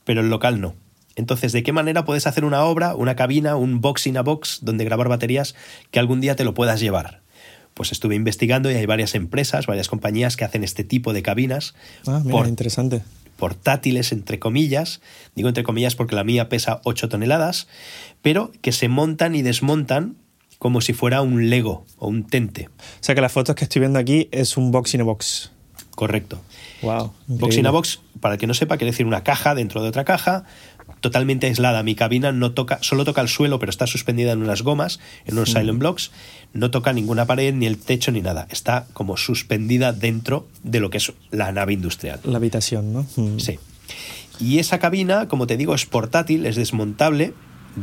[0.03, 0.75] pero el local no.
[1.15, 4.59] Entonces, ¿de qué manera puedes hacer una obra, una cabina, un box in a box
[4.61, 5.55] donde grabar baterías
[5.91, 7.21] que algún día te lo puedas llevar?
[7.73, 11.73] Pues estuve investigando y hay varias empresas, varias compañías que hacen este tipo de cabinas.
[12.05, 13.01] Ah, mira, interesante.
[13.41, 15.01] portátiles, entre comillas,
[15.35, 17.67] digo entre comillas porque la mía pesa 8 toneladas,
[18.21, 20.15] pero que se montan y desmontan
[20.59, 22.67] como si fuera un Lego o un tente.
[22.67, 25.51] O sea que las fotos que estoy viendo aquí es un box in a box.
[25.95, 26.39] Correcto.
[26.83, 27.13] Wow.
[27.25, 29.89] Box in a box, para el que no sepa, quiere decir una caja dentro de
[29.89, 30.45] otra caja,
[31.01, 31.83] totalmente aislada.
[31.83, 35.33] Mi cabina no toca, solo toca el suelo, pero está suspendida en unas gomas, en
[35.33, 36.11] unos silent blocks.
[36.53, 38.47] No toca ninguna pared, ni el techo, ni nada.
[38.49, 42.19] Está como suspendida dentro de lo que es la nave industrial.
[42.23, 43.05] La habitación, ¿no?
[43.15, 43.39] Mm.
[43.39, 43.59] Sí.
[44.39, 47.33] Y esa cabina, como te digo, es portátil, es desmontable,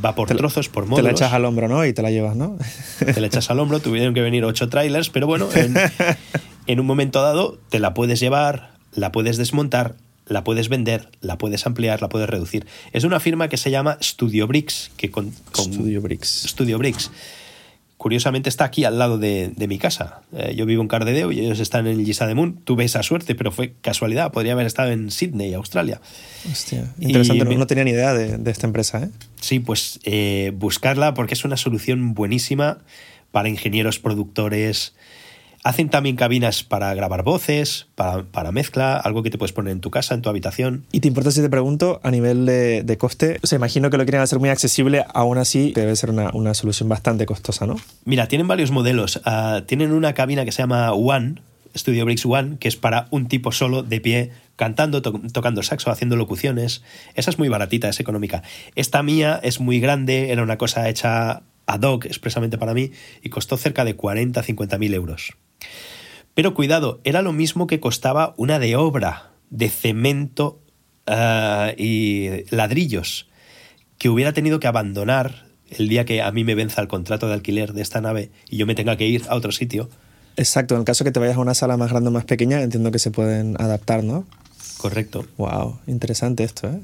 [0.05, 0.99] va por trozos, por módulos.
[0.99, 1.85] Te la echas al hombro, ¿no?
[1.85, 2.57] Y te la llevas, ¿no?
[2.99, 5.74] Te la echas al hombro, tuvieron que venir ocho trailers, pero bueno, en,
[6.66, 9.97] en un momento dado te la puedes llevar, la puedes desmontar,
[10.28, 12.66] la puedes vender, la puedes ampliar, la puedes reducir.
[12.92, 16.44] Es una firma que se llama Studio Bricks, que con, Studio Bricks.
[16.48, 17.10] Studio Bricks.
[17.96, 20.20] Curiosamente está aquí al lado de, mi casa.
[20.32, 22.60] Eh, yo vivo en Cardedeu y ellos están en Gisa de Moon.
[22.62, 24.30] Tuve esa suerte, pero fue casualidad.
[24.30, 26.00] Podría haber estado en Sydney, Australia.
[26.48, 27.44] Hostia, interesante.
[27.44, 29.02] no, tenía ni idea de, esta empresa.
[29.02, 29.09] ¿eh?
[29.40, 32.78] Sí, pues eh, buscarla porque es una solución buenísima
[33.32, 34.94] para ingenieros, productores,
[35.64, 39.90] Hacen también cabinas para grabar voces, para, mezcla, algo que te puedes poner en tu
[39.90, 40.85] casa, en tu habitación.
[40.93, 43.39] ¿Y te importa si te pregunto, a nivel de, coste?
[43.43, 46.89] O sea, imagino que lo quieren hacer muy accesible, aún así debe ser una, solución
[46.89, 47.76] bastante costosa, ¿no?
[48.05, 49.20] Mira, tienen varios modelos.
[49.24, 51.43] Ah, tienen una cabina que se llama One,
[51.76, 56.16] Studio Breaks One, que es para un tipo solo de pie, cantando, tocando saxo, haciendo
[56.16, 56.82] locuciones.
[57.14, 58.43] Esa es muy baratita, es económica.
[58.74, 63.28] Esta mía es muy grande, era una cosa hecha ad hoc expresamente para mí y
[63.28, 65.35] costó cerca de 40-50 mil euros.
[66.35, 70.60] Pero cuidado, era lo mismo que costaba una de obra de cemento
[71.06, 73.28] ah, y ladrillos
[73.98, 77.35] que hubiera tenido que abandonar el día que a mí me venza el contrato de
[77.35, 79.89] alquiler de esta nave y yo me tenga que ir a otro sitio.
[80.36, 82.62] Exacto, en el caso que te vayas a una sala más grande o más pequeña,
[82.62, 84.24] entiendo que se pueden adaptar, ¿no?
[84.78, 85.26] Correcto.
[85.36, 86.68] Wow, interesante esto.
[86.68, 86.80] ¿eh?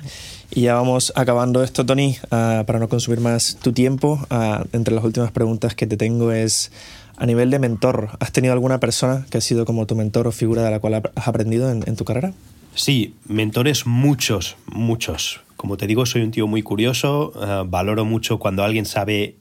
[0.50, 4.26] Y ya vamos acabando esto, Tony, ah, para no consumir más tu tiempo.
[4.30, 6.72] Ah, entre las últimas preguntas que te tengo es,
[7.16, 10.32] a nivel de mentor, ¿has tenido alguna persona que ha sido como tu mentor o
[10.32, 12.32] figura de la cual has aprendido en, tu carrera?
[12.74, 15.40] Sí, mentores muchos, muchos.
[15.56, 19.36] Como te digo, soy un tío muy curioso, ah, valoro mucho cuando alguien sabe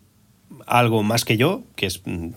[0.68, 2.30] algo más que yo, que es mm,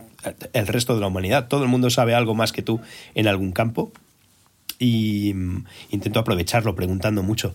[0.52, 1.48] el resto de la humanidad.
[1.48, 2.80] Todo el mundo sabe algo más que tú
[3.14, 3.92] en algún campo
[4.78, 7.54] y mm, intento aprovecharlo preguntando mucho.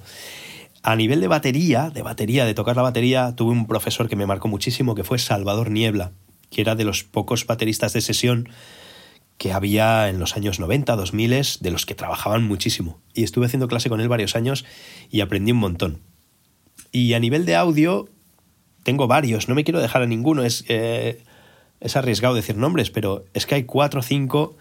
[0.83, 4.25] A nivel de batería, de batería, de tocar la batería, tuve un profesor que me
[4.25, 6.11] marcó muchísimo, que fue Salvador Niebla,
[6.51, 8.49] que era de los pocos bateristas de sesión
[9.37, 11.29] que había en los años 90, 2000,
[11.61, 13.01] de los que trabajaban muchísimo.
[13.15, 14.65] Y estuve haciendo clase con él varios años
[15.09, 16.01] y aprendí un montón.
[16.91, 18.07] Y a nivel de audio,
[18.83, 21.23] tengo varios, no me quiero dejar a ninguno, es, eh,
[21.79, 24.57] es arriesgado decir nombres, pero es que hay cuatro o cinco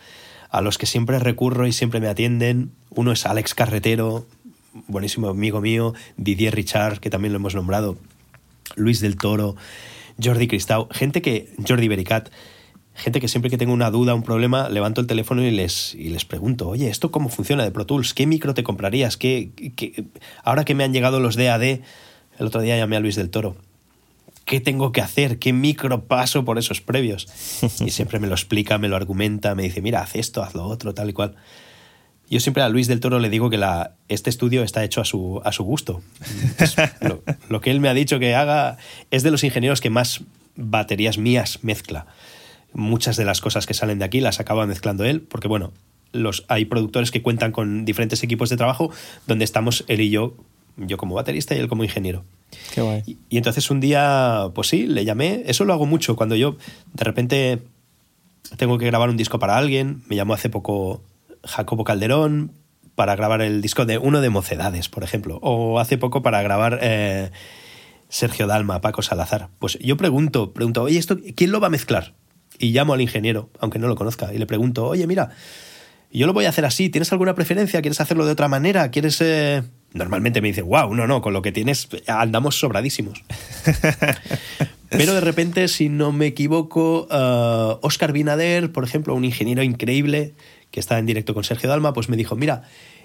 [0.49, 2.73] a los que siempre recurro y siempre me atienden.
[2.89, 4.27] Uno es Alex Carretero,
[4.87, 7.99] buenísimo amigo mío, Didier Richard, que también lo hemos nombrado,
[8.77, 9.57] Luis del Toro,
[10.23, 12.31] Jordi Cristau, gente que, Jordi Bericat,
[12.95, 16.09] gente que siempre que tengo una duda, un problema, levanto el teléfono y les, y
[16.09, 18.15] les pregunto, oye, ¿esto cómo funciona de Pro Tools?
[18.15, 19.17] ¿Qué micro te comprarías?
[19.17, 20.05] ¿Qué, qué?
[20.45, 23.57] Ahora que me han llegado los DAD, el otro día llamé a Luis del Toro
[24.51, 27.29] qué tengo que hacer, qué micro paso por esos previos.
[27.87, 30.65] Y siempre me lo explica, me lo argumenta, me dice, mira, haz esto, haz lo
[30.65, 31.37] otro, tal y cual.
[32.31, 35.05] Yo siempre a Luis del Toro le digo que la, este estudio está hecho a
[35.05, 36.01] su, a su gusto.
[37.01, 38.79] lo, lo, que él me ha dicho que haga
[39.11, 40.23] es de los ingenieros que más
[40.55, 42.07] baterías mías mezcla.
[42.73, 45.73] Muchas de las cosas que salen de aquí las acaba mezclando él, porque bueno,
[46.13, 48.91] los, hay productores que cuentan con diferentes equipos de trabajo
[49.27, 50.35] donde estamos él y yo,
[50.77, 52.25] yo como baterista y él como ingeniero.
[53.07, 55.43] Y, entonces un día, pues sí, le llamé.
[55.47, 56.57] Eso lo hago mucho cuando yo
[56.95, 57.63] de repente
[58.57, 60.03] tengo que grabar un disco para alguien.
[60.09, 61.03] Me llamó hace poco
[61.45, 62.53] Jacobo Calderón
[62.95, 65.39] para grabar el disco de uno de Mocedades, por ejemplo.
[65.43, 67.31] O hace poco para grabar eh,
[68.09, 69.49] Sergio Dalma, Paco Salazar.
[69.59, 72.15] Pues yo pregunto, pregunto, oye, ¿esto quién lo va a mezclar?
[72.59, 75.31] Y llamo al ingeniero, aunque no lo conozca, y le pregunto, oye, mira,
[76.13, 77.81] yo lo voy a hacer así, ¿tienes alguna preferencia?
[77.81, 78.91] ¿Quieres hacerlo de otra manera?
[78.91, 79.21] ¿Quieres...?
[79.21, 79.63] Eh,
[79.95, 83.23] normalmente me dice, wow, no, no, con lo que tienes andamos sobradísimos.
[84.91, 87.07] Pero de repente, si no me equivoco,
[87.81, 90.35] Oscar uh, Binader, por ejemplo, un ingeniero increíble
[90.71, 92.63] que está en directo con Sergio Dalma, pues me dijo, mira,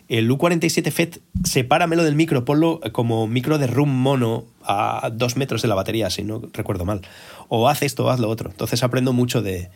[0.07, 5.61] el U47 FET, sepáramelo del micro, ponlo como micro de room mono a dos metros
[5.61, 7.01] de la batería, si no recuerdo mal.
[7.49, 8.51] O haz esto, haz lo otro.
[8.51, 9.69] Entonces aprendo mucho de...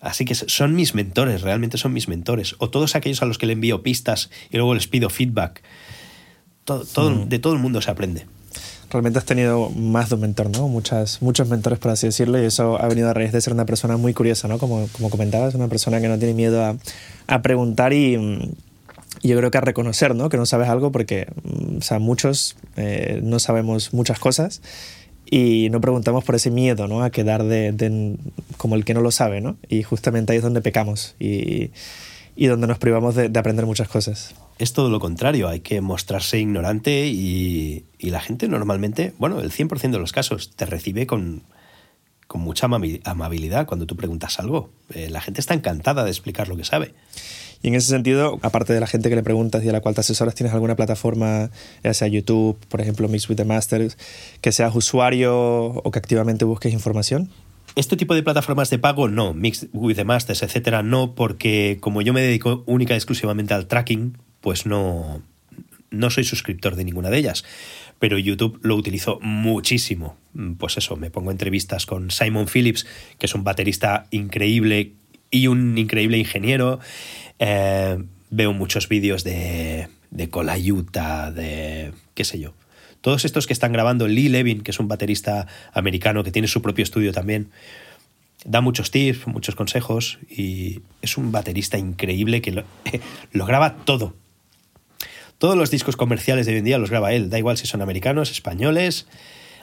[0.00, 2.54] Así que son mis mentores, realmente son mis mentores.
[2.58, 5.62] O todos aquellos a los que le envío pistas y luego les pido feedback.
[6.66, 7.28] Mm.
[7.28, 8.26] De todo el mundo se aprende.
[8.90, 10.68] Realmente has tenido más de un mentor, ¿no?
[10.68, 13.64] Muchas, muchos mentores, por así decirlo, y eso ha venido a raíz de ser una
[13.64, 14.58] persona muy curiosa, ¿no?
[14.58, 16.76] Como, como comentabas, una persona que no tiene miedo
[17.28, 18.14] a, preguntar y,
[19.22, 20.28] Y yo creo que a reconocer, ¿no?
[20.28, 24.60] Que no sabes algo porque, mm, o sea, muchos eh, no sabemos muchas cosas
[25.30, 27.04] y no preguntamos por ese miedo, ¿no?
[27.04, 28.16] A quedar de,
[28.56, 29.56] como el que no lo sabe, ¿no?
[29.68, 31.70] Y justamente ahí es donde pecamos y,
[32.34, 34.34] y donde nos privamos de, aprender muchas cosas.
[34.60, 39.50] Es todo lo contrario, hay que mostrarse ignorante y, y la gente normalmente, bueno, el
[39.50, 41.44] 100% de los casos te recibe con,
[42.30, 44.70] con mucha amabilidad cuando tú preguntas algo.
[44.94, 46.94] Eh, la gente está encantada de explicar lo que sabe.
[47.60, 49.96] Y en ese sentido, aparte de la gente que le preguntas y a la cual
[49.96, 51.50] te asesoras, ¿tienes alguna plataforma,
[51.82, 53.98] ya sea YouTube, por ejemplo, Mix with the Masters,
[54.42, 57.30] que seas usuario o que activamente busques información?
[57.74, 62.00] Este tipo de plataformas de pago no, Mix with the Masters, etcétera, no, porque como
[62.00, 65.22] yo me dedico única y exclusivamente al tracking, pues no,
[65.90, 67.44] no soy suscriptor de ninguna de ellas.
[67.98, 70.16] Pero YouTube lo utilizo muchísimo.
[70.58, 72.86] Pues eso, me pongo entrevistas con Simon Phillips,
[73.18, 74.92] que es un baterista increíble
[75.30, 76.80] y un increíble ingeniero.
[77.38, 82.54] Eh, veo muchos vídeos de, de Colayuta, de qué sé yo.
[83.00, 86.62] Todos estos que están grabando, Lee Levin, que es un baterista americano que tiene su
[86.62, 87.50] propio estudio también,
[88.44, 92.52] da muchos tips, muchos consejos y es un baterista increíble que
[93.32, 94.14] lo graba todo.
[95.40, 97.82] Todos los discos comerciales de hoy en día los graba él, da igual si son
[97.82, 99.08] americanos, españoles,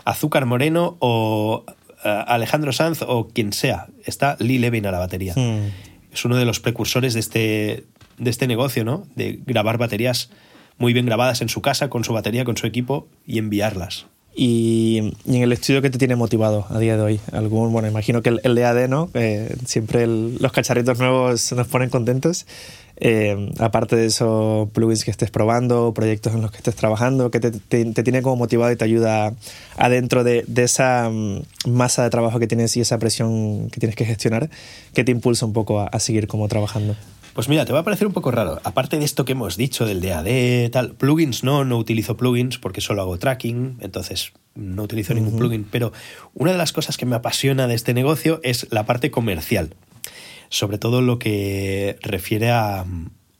[0.04, 1.64] Azúcar Moreno o
[2.04, 3.88] eh, Alejandro Sanz o quien sea.
[4.04, 5.34] Está Lee Levin a la batería.
[5.34, 5.72] Hmm
[6.18, 7.86] es uno de los precursores de este,
[8.18, 9.06] de este negocio, ¿no?
[9.16, 10.30] De grabar baterías
[10.78, 14.08] muy bien grabadas en su casa, con su batería, con su equipo y enviarlas.
[14.36, 18.22] Y, en el estudio que te tiene motivado a día de hoy, algún, bueno, imagino
[18.22, 19.10] que el, el DAD, ¿no?
[19.16, 22.46] Eh, siempre los cacharritos nuevos nos ponen contentos.
[23.00, 27.40] Eh, aparte de eso, plugins que estés probando, proyectos en los que estés trabajando, que
[27.40, 29.34] te, te, tiene como motivado y te ayuda
[29.78, 33.96] adentro de, de, esa mm, masa de trabajo que tienes y esa presión que tienes
[33.96, 34.50] que gestionar,
[34.94, 36.96] que te impulsa un poco a, a seguir como trabajando.
[37.38, 38.60] Pues mira, te va a parecer un poco raro.
[38.64, 42.82] Aparte de esto que hemos dicho del DAD, tal, plugins no, no utilizo plugins porque
[42.82, 45.64] solo hago tracking, entonces no utilizo ningún plugin.
[45.70, 45.94] Pero
[46.34, 49.76] una de las cosas que me apasiona de este negocio es la parte comercial
[50.50, 52.86] sobre todo lo que refiere a,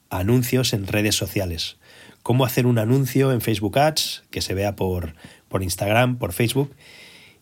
[0.10, 1.78] anuncios en redes sociales.
[2.24, 5.16] Cómo hacer un anuncio en Facebook Ads que se vea por,
[5.50, 6.74] por Instagram, por Facebook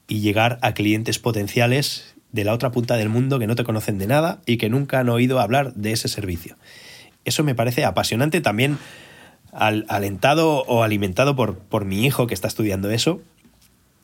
[0.08, 3.98] y llegar a clientes potenciales de la otra punta del mundo que no te conocen
[3.98, 6.58] de nada y que nunca han oído hablar de ese servicio.
[7.24, 8.78] Eso me parece apasionante también
[9.52, 13.22] alentado o alimentado por, por mi hijo que está estudiando eso.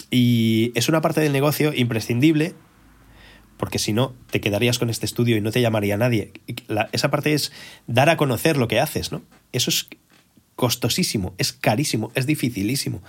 [0.10, 2.56] Y es una parte del negocio imprescindible
[3.62, 6.32] porque si no, te quedarías con este estudio y no te llamaría nadie.
[6.94, 7.52] esa parte es
[7.86, 9.22] dar a conocer lo que haces, ¿no?
[9.52, 9.88] Eso es
[10.56, 13.04] costosísimo, es carísimo, es dificilísimo.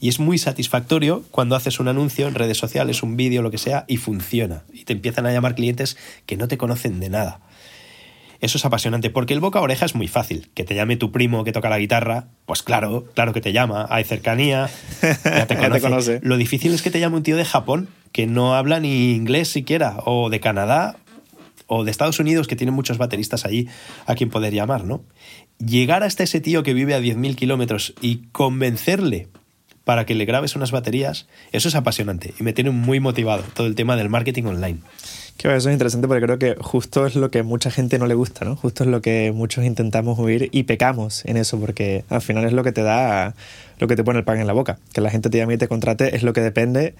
[0.00, 3.58] Y es muy satisfactorio cuando haces un anuncio en redes sociales, un vídeo, lo que
[3.58, 4.62] sea, y funciona.
[4.72, 7.40] Y te empiezan a llamar clientes que no te conocen de nada.
[8.40, 10.50] Eso es apasionante, porque el boca a oreja es muy fácil.
[10.54, 13.88] Que te llame tu primo que toca la guitarra, pues claro, claro que te llama,
[13.90, 14.70] hay cercanía,
[15.02, 16.20] ya te conoce.
[16.22, 19.48] Lo difícil es que te llame un tío de Japón que no habla ni inglés
[19.48, 20.96] siquiera, o de Canadá,
[21.66, 23.68] o de Estados Unidos, que tienen muchos bateristas allí
[24.06, 25.02] a quien poder llamar, ¿no?
[25.58, 29.28] Llegar hasta ese tío que vive a 10.000 kilómetros y convencerle
[29.84, 33.66] para que le grabes unas baterías, eso es apasionante y me tiene muy motivado todo
[33.66, 34.78] el tema del marketing online.
[35.36, 38.14] Que eso es interesante porque creo que justo es lo que mucha gente no le
[38.14, 38.56] gusta, ¿no?
[38.56, 42.54] Justo es lo que muchos intentamos huir y pecamos en eso porque al final es
[42.54, 43.34] lo que te da,
[43.78, 44.78] lo que te pone el pan en la boca.
[44.94, 46.94] Que la gente te llame y te contrate es lo que depende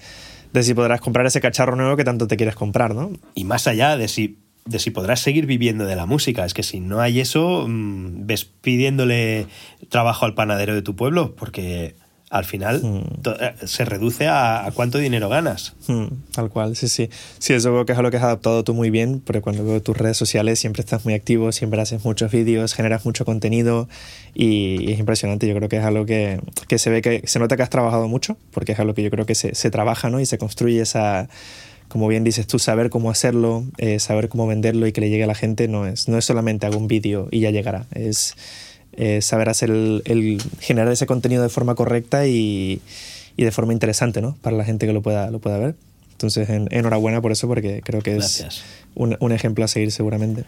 [0.56, 3.10] de si podrás comprar ese cacharro nuevo que tanto te quieres comprar, ¿no?
[3.34, 6.62] Y más allá de si, de si podrás seguir viviendo de la música, es que
[6.62, 9.46] si no hay eso, mm, ves pidiéndole
[9.88, 11.94] trabajo al panadero de tu pueblo, porque
[12.28, 13.28] al final hmm.
[13.40, 15.74] eh, se reduce a, cuánto dinero ganas.
[15.86, 17.08] Hmm, tal cual, sí, sí.
[17.38, 19.80] Sí, eso creo que es algo que has adaptado tú muy bien, porque cuando veo
[19.80, 23.88] tus redes sociales siempre estás muy activo, siempre haces muchos vídeos, generas mucho contenido
[24.34, 25.46] y, es impresionante.
[25.46, 28.08] Yo creo que es algo que, que, se ve que se nota que has trabajado
[28.08, 30.20] mucho, porque es algo que yo creo que se, se trabaja ¿no?
[30.20, 31.28] y se construye esa
[31.88, 35.22] como bien dices tú, saber cómo hacerlo, eh, saber cómo venderlo y que le llegue
[35.22, 37.86] a la gente no es, no es solamente hago un vídeo y ya llegará.
[37.94, 38.34] Es,
[38.96, 42.80] eh, saber hacer el, generar ese contenido de forma correcta y,
[43.36, 44.36] y, de forma interesante ¿no?
[44.42, 45.74] para la gente que lo pueda, lo pueda ver.
[46.16, 48.64] Entonces, enhorabuena por eso, porque creo que es
[48.94, 50.44] un, un, ejemplo a seguir seguramente.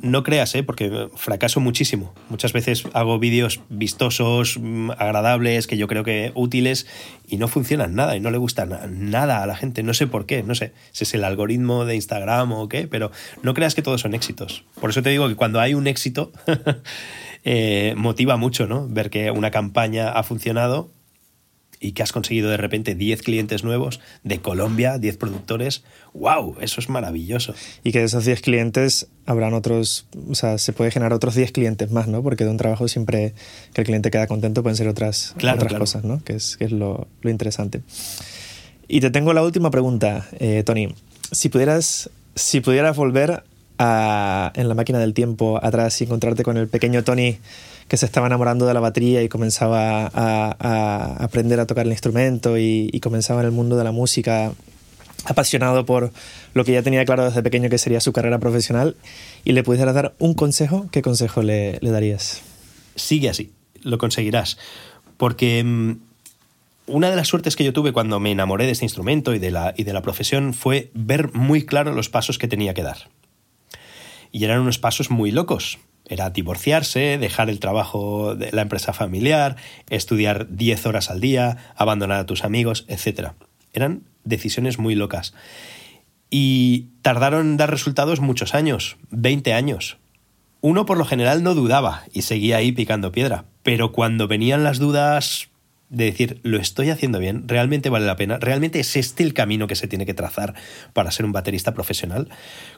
[0.00, 0.62] no creas, ¿eh?
[0.62, 2.14] porque fracaso muchísimo.
[2.28, 6.86] Muchas veces hago vídeos vistosos, mm, agradables, que yo creo que útiles,
[7.26, 8.78] y no funcionan nada, y no le gustan
[9.10, 9.82] nada a la gente.
[9.82, 13.10] No sé por qué, no sé si es el algoritmo de Instagram o qué, pero
[13.42, 14.62] no creas que todos son éxitos.
[14.80, 16.30] Por eso te digo que cuando hay un éxito,
[17.44, 18.88] eh, motiva mucho, ¿no?
[18.88, 20.90] Ver que una campaña ha funcionado
[21.82, 25.82] y que has conseguido de repente 10 clientes nuevos de Colombia, 10 productores,
[26.14, 27.54] wow, eso es maravilloso.
[27.82, 31.50] Y que de esos 10 clientes habrán otros, o sea, se puede generar otros 10
[31.50, 32.22] clientes más, ¿no?
[32.22, 33.34] Porque de un trabajo siempre
[33.74, 36.22] que el cliente queda contento pueden ser otras, otras cosas, ¿no?
[36.22, 37.82] Que es, que es lo, lo, interesante.
[38.86, 40.94] Y te tengo la última pregunta, eh, Tony.
[41.32, 43.42] Si pudieras, si pudieras volver
[44.54, 47.38] en la máquina del tiempo atrás y encontrarte con el pequeño Tony
[47.88, 52.56] que se estaba enamorando de la batería y comenzaba a, aprender a tocar el instrumento
[52.56, 54.52] y, comenzaba en el mundo de la música
[55.24, 56.12] apasionado por
[56.54, 58.96] lo que ya tenía claro desde pequeño que sería su carrera profesional
[59.44, 62.42] y le pudieras dar un consejo, ¿qué consejo le, darías?
[62.94, 63.52] Sigue así,
[63.82, 64.58] lo conseguirás.
[65.16, 65.92] Porque mm,
[66.86, 69.50] una de las suertes que yo tuve cuando me enamoré de este instrumento y de,
[69.50, 73.08] la, y de la profesión fue ver muy claro los pasos que tenía que dar.
[74.32, 75.78] Y eran unos pasos muy locos.
[76.06, 79.56] Era divorciarse, dejar el trabajo de la empresa familiar,
[79.88, 83.30] estudiar 10 horas al día, abandonar a tus amigos, etc.
[83.72, 85.34] Eran decisiones muy locas.
[86.30, 89.98] Y tardaron en dar resultados muchos años, 20 años.
[90.60, 94.78] Uno por lo general no dudaba y seguía ahí picando piedra, pero cuando venían las
[94.78, 95.48] dudas
[95.92, 99.66] de decir, lo estoy haciendo bien, realmente vale la pena, realmente es este el camino
[99.66, 100.54] que se tiene que trazar
[100.94, 102.30] para ser un baterista profesional,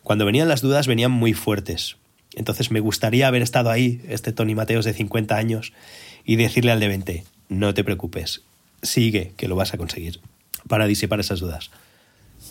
[0.02, 1.96] cuando venían las dudas venían muy fuertes.
[2.34, 5.72] Entonces me gustaría haber estado ahí, este Tony Mateos de 50 años,
[6.24, 8.42] y decirle al de 20, no te preocupes,
[8.82, 10.18] sigue, que lo vas a conseguir,
[10.66, 11.70] para disipar esas dudas.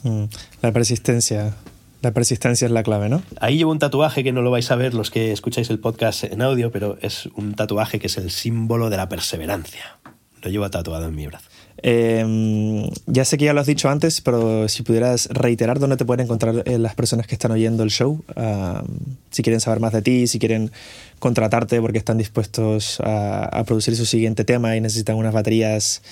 [0.04, 0.24] Mm,
[0.62, 1.56] la persistencia.
[2.02, 3.22] La persistencia es la clave, ¿no?
[3.40, 6.24] Ahí llevo un tatuaje que no lo vais a ver los que escucháis el podcast
[6.24, 9.98] en audio, pero es un tatuaje que es el símbolo de la perseverancia.
[10.44, 11.48] Lo llevo tatuado en mi brazo.
[11.78, 16.06] Em, ya sé que ya lo has dicho antes, pero si pudieras reiterar dónde te
[16.06, 18.24] pueden encontrar eh, las personas que están oyendo el show,
[19.32, 20.72] si quieren saber más de ti, si quieren
[21.20, 26.04] contratarte porque están dispuestos a, producir su siguiente tema y necesitan unas baterías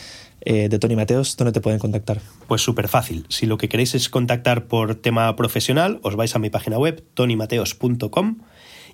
[0.42, 2.20] eh, de Tony Mateos, ¿dónde te pueden contactar?
[2.48, 3.26] Pues súper fácil.
[3.30, 7.04] Si lo que queréis es contactar por tema profesional, os vais a mi página web,
[7.14, 8.38] tonymateos.com,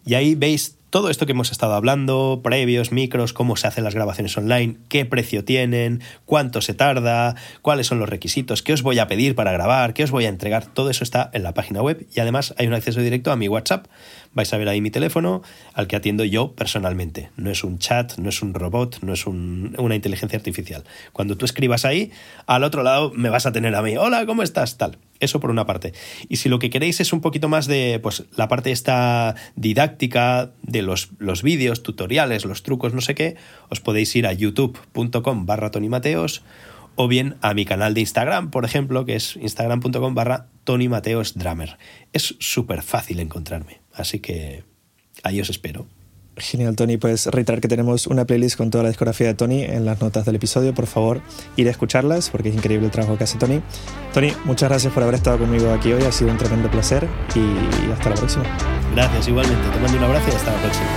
[0.05, 3.95] y ahí veis todo esto que hemos estado hablando, previos, micros, cómo se hacen las
[3.95, 8.99] grabaciones online, qué precio tienen, cuánto se tarda, cuáles son los requisitos, qué os voy
[8.99, 11.81] a pedir para grabar, qué os voy a entregar, todo eso está en la página
[11.81, 13.87] web y además hay un acceso directo a mi WhatsApp.
[14.37, 15.41] Vais a ver ahí mi teléfono
[15.73, 17.31] al que atiendo yo personalmente.
[17.37, 20.83] No es un chat, no es un robot, no es una inteligencia artificial.
[21.11, 22.11] Cuando tú escribas ahí,
[22.45, 24.77] al otro lado me vas a tener a mí, hola, ¿cómo estás?
[24.77, 24.99] Tal.
[25.19, 25.93] Eso por una parte.
[26.29, 30.51] Y si lo que queréis es un poquito más de pues, la parte esta didáctica
[30.61, 33.37] de los, los vídeos, tutoriales, los trucos, no sé qué,
[33.69, 36.43] os podéis ir a youtube.com barra Tony Mateos
[36.95, 41.35] o bien a mi canal de Instagram, por ejemplo, que es instagram.com barra Tony Mateos
[41.35, 41.77] Drummer.
[42.11, 44.63] Es súper fácil encontrarme, así que
[45.23, 45.87] ahí os espero.
[46.37, 46.97] Genial, Tony.
[46.97, 50.25] Pues reiterar que tenemos una playlist con toda la discografía de Tony en las notas
[50.25, 50.73] del episodio.
[50.73, 51.21] Por favor,
[51.55, 53.61] ir a escucharlas porque es increíble el trabajo que hace Tony.
[54.13, 56.03] Tony, muchas gracias por haber estado conmigo aquí hoy.
[56.03, 58.43] Ha sido un tremendo placer y hasta la próxima.
[58.93, 59.69] Gracias, igualmente.
[59.69, 60.87] Te mando un abrazo y hasta la próxima.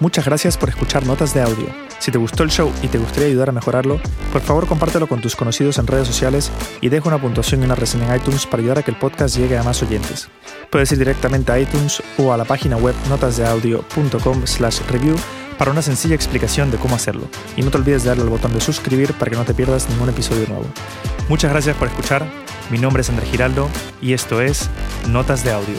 [0.00, 1.93] Muchas gracias por escuchar Notas de Audio.
[2.04, 3.98] Si te gustó el show y te gustaría ayudar a mejorarlo,
[4.30, 6.52] por favor compártelo con tus conocidos en redes sociales
[6.82, 9.34] y deja una puntuación y una reseña en iTunes para ayudar a que el podcast
[9.38, 10.28] llegue a más oyentes.
[10.70, 15.16] Puedes ir directamente a iTunes o a la página web notasdeaudio.com slash review
[15.56, 17.26] para una sencilla explicación de cómo hacerlo.
[17.56, 19.88] Y no te olvides de darle al botón de suscribir para que no te pierdas
[19.88, 20.66] ningún episodio nuevo.
[21.30, 22.26] Muchas gracias por escuchar,
[22.68, 23.70] mi nombre es André Giraldo
[24.02, 24.68] y esto es
[25.08, 25.76] Notas de Audio.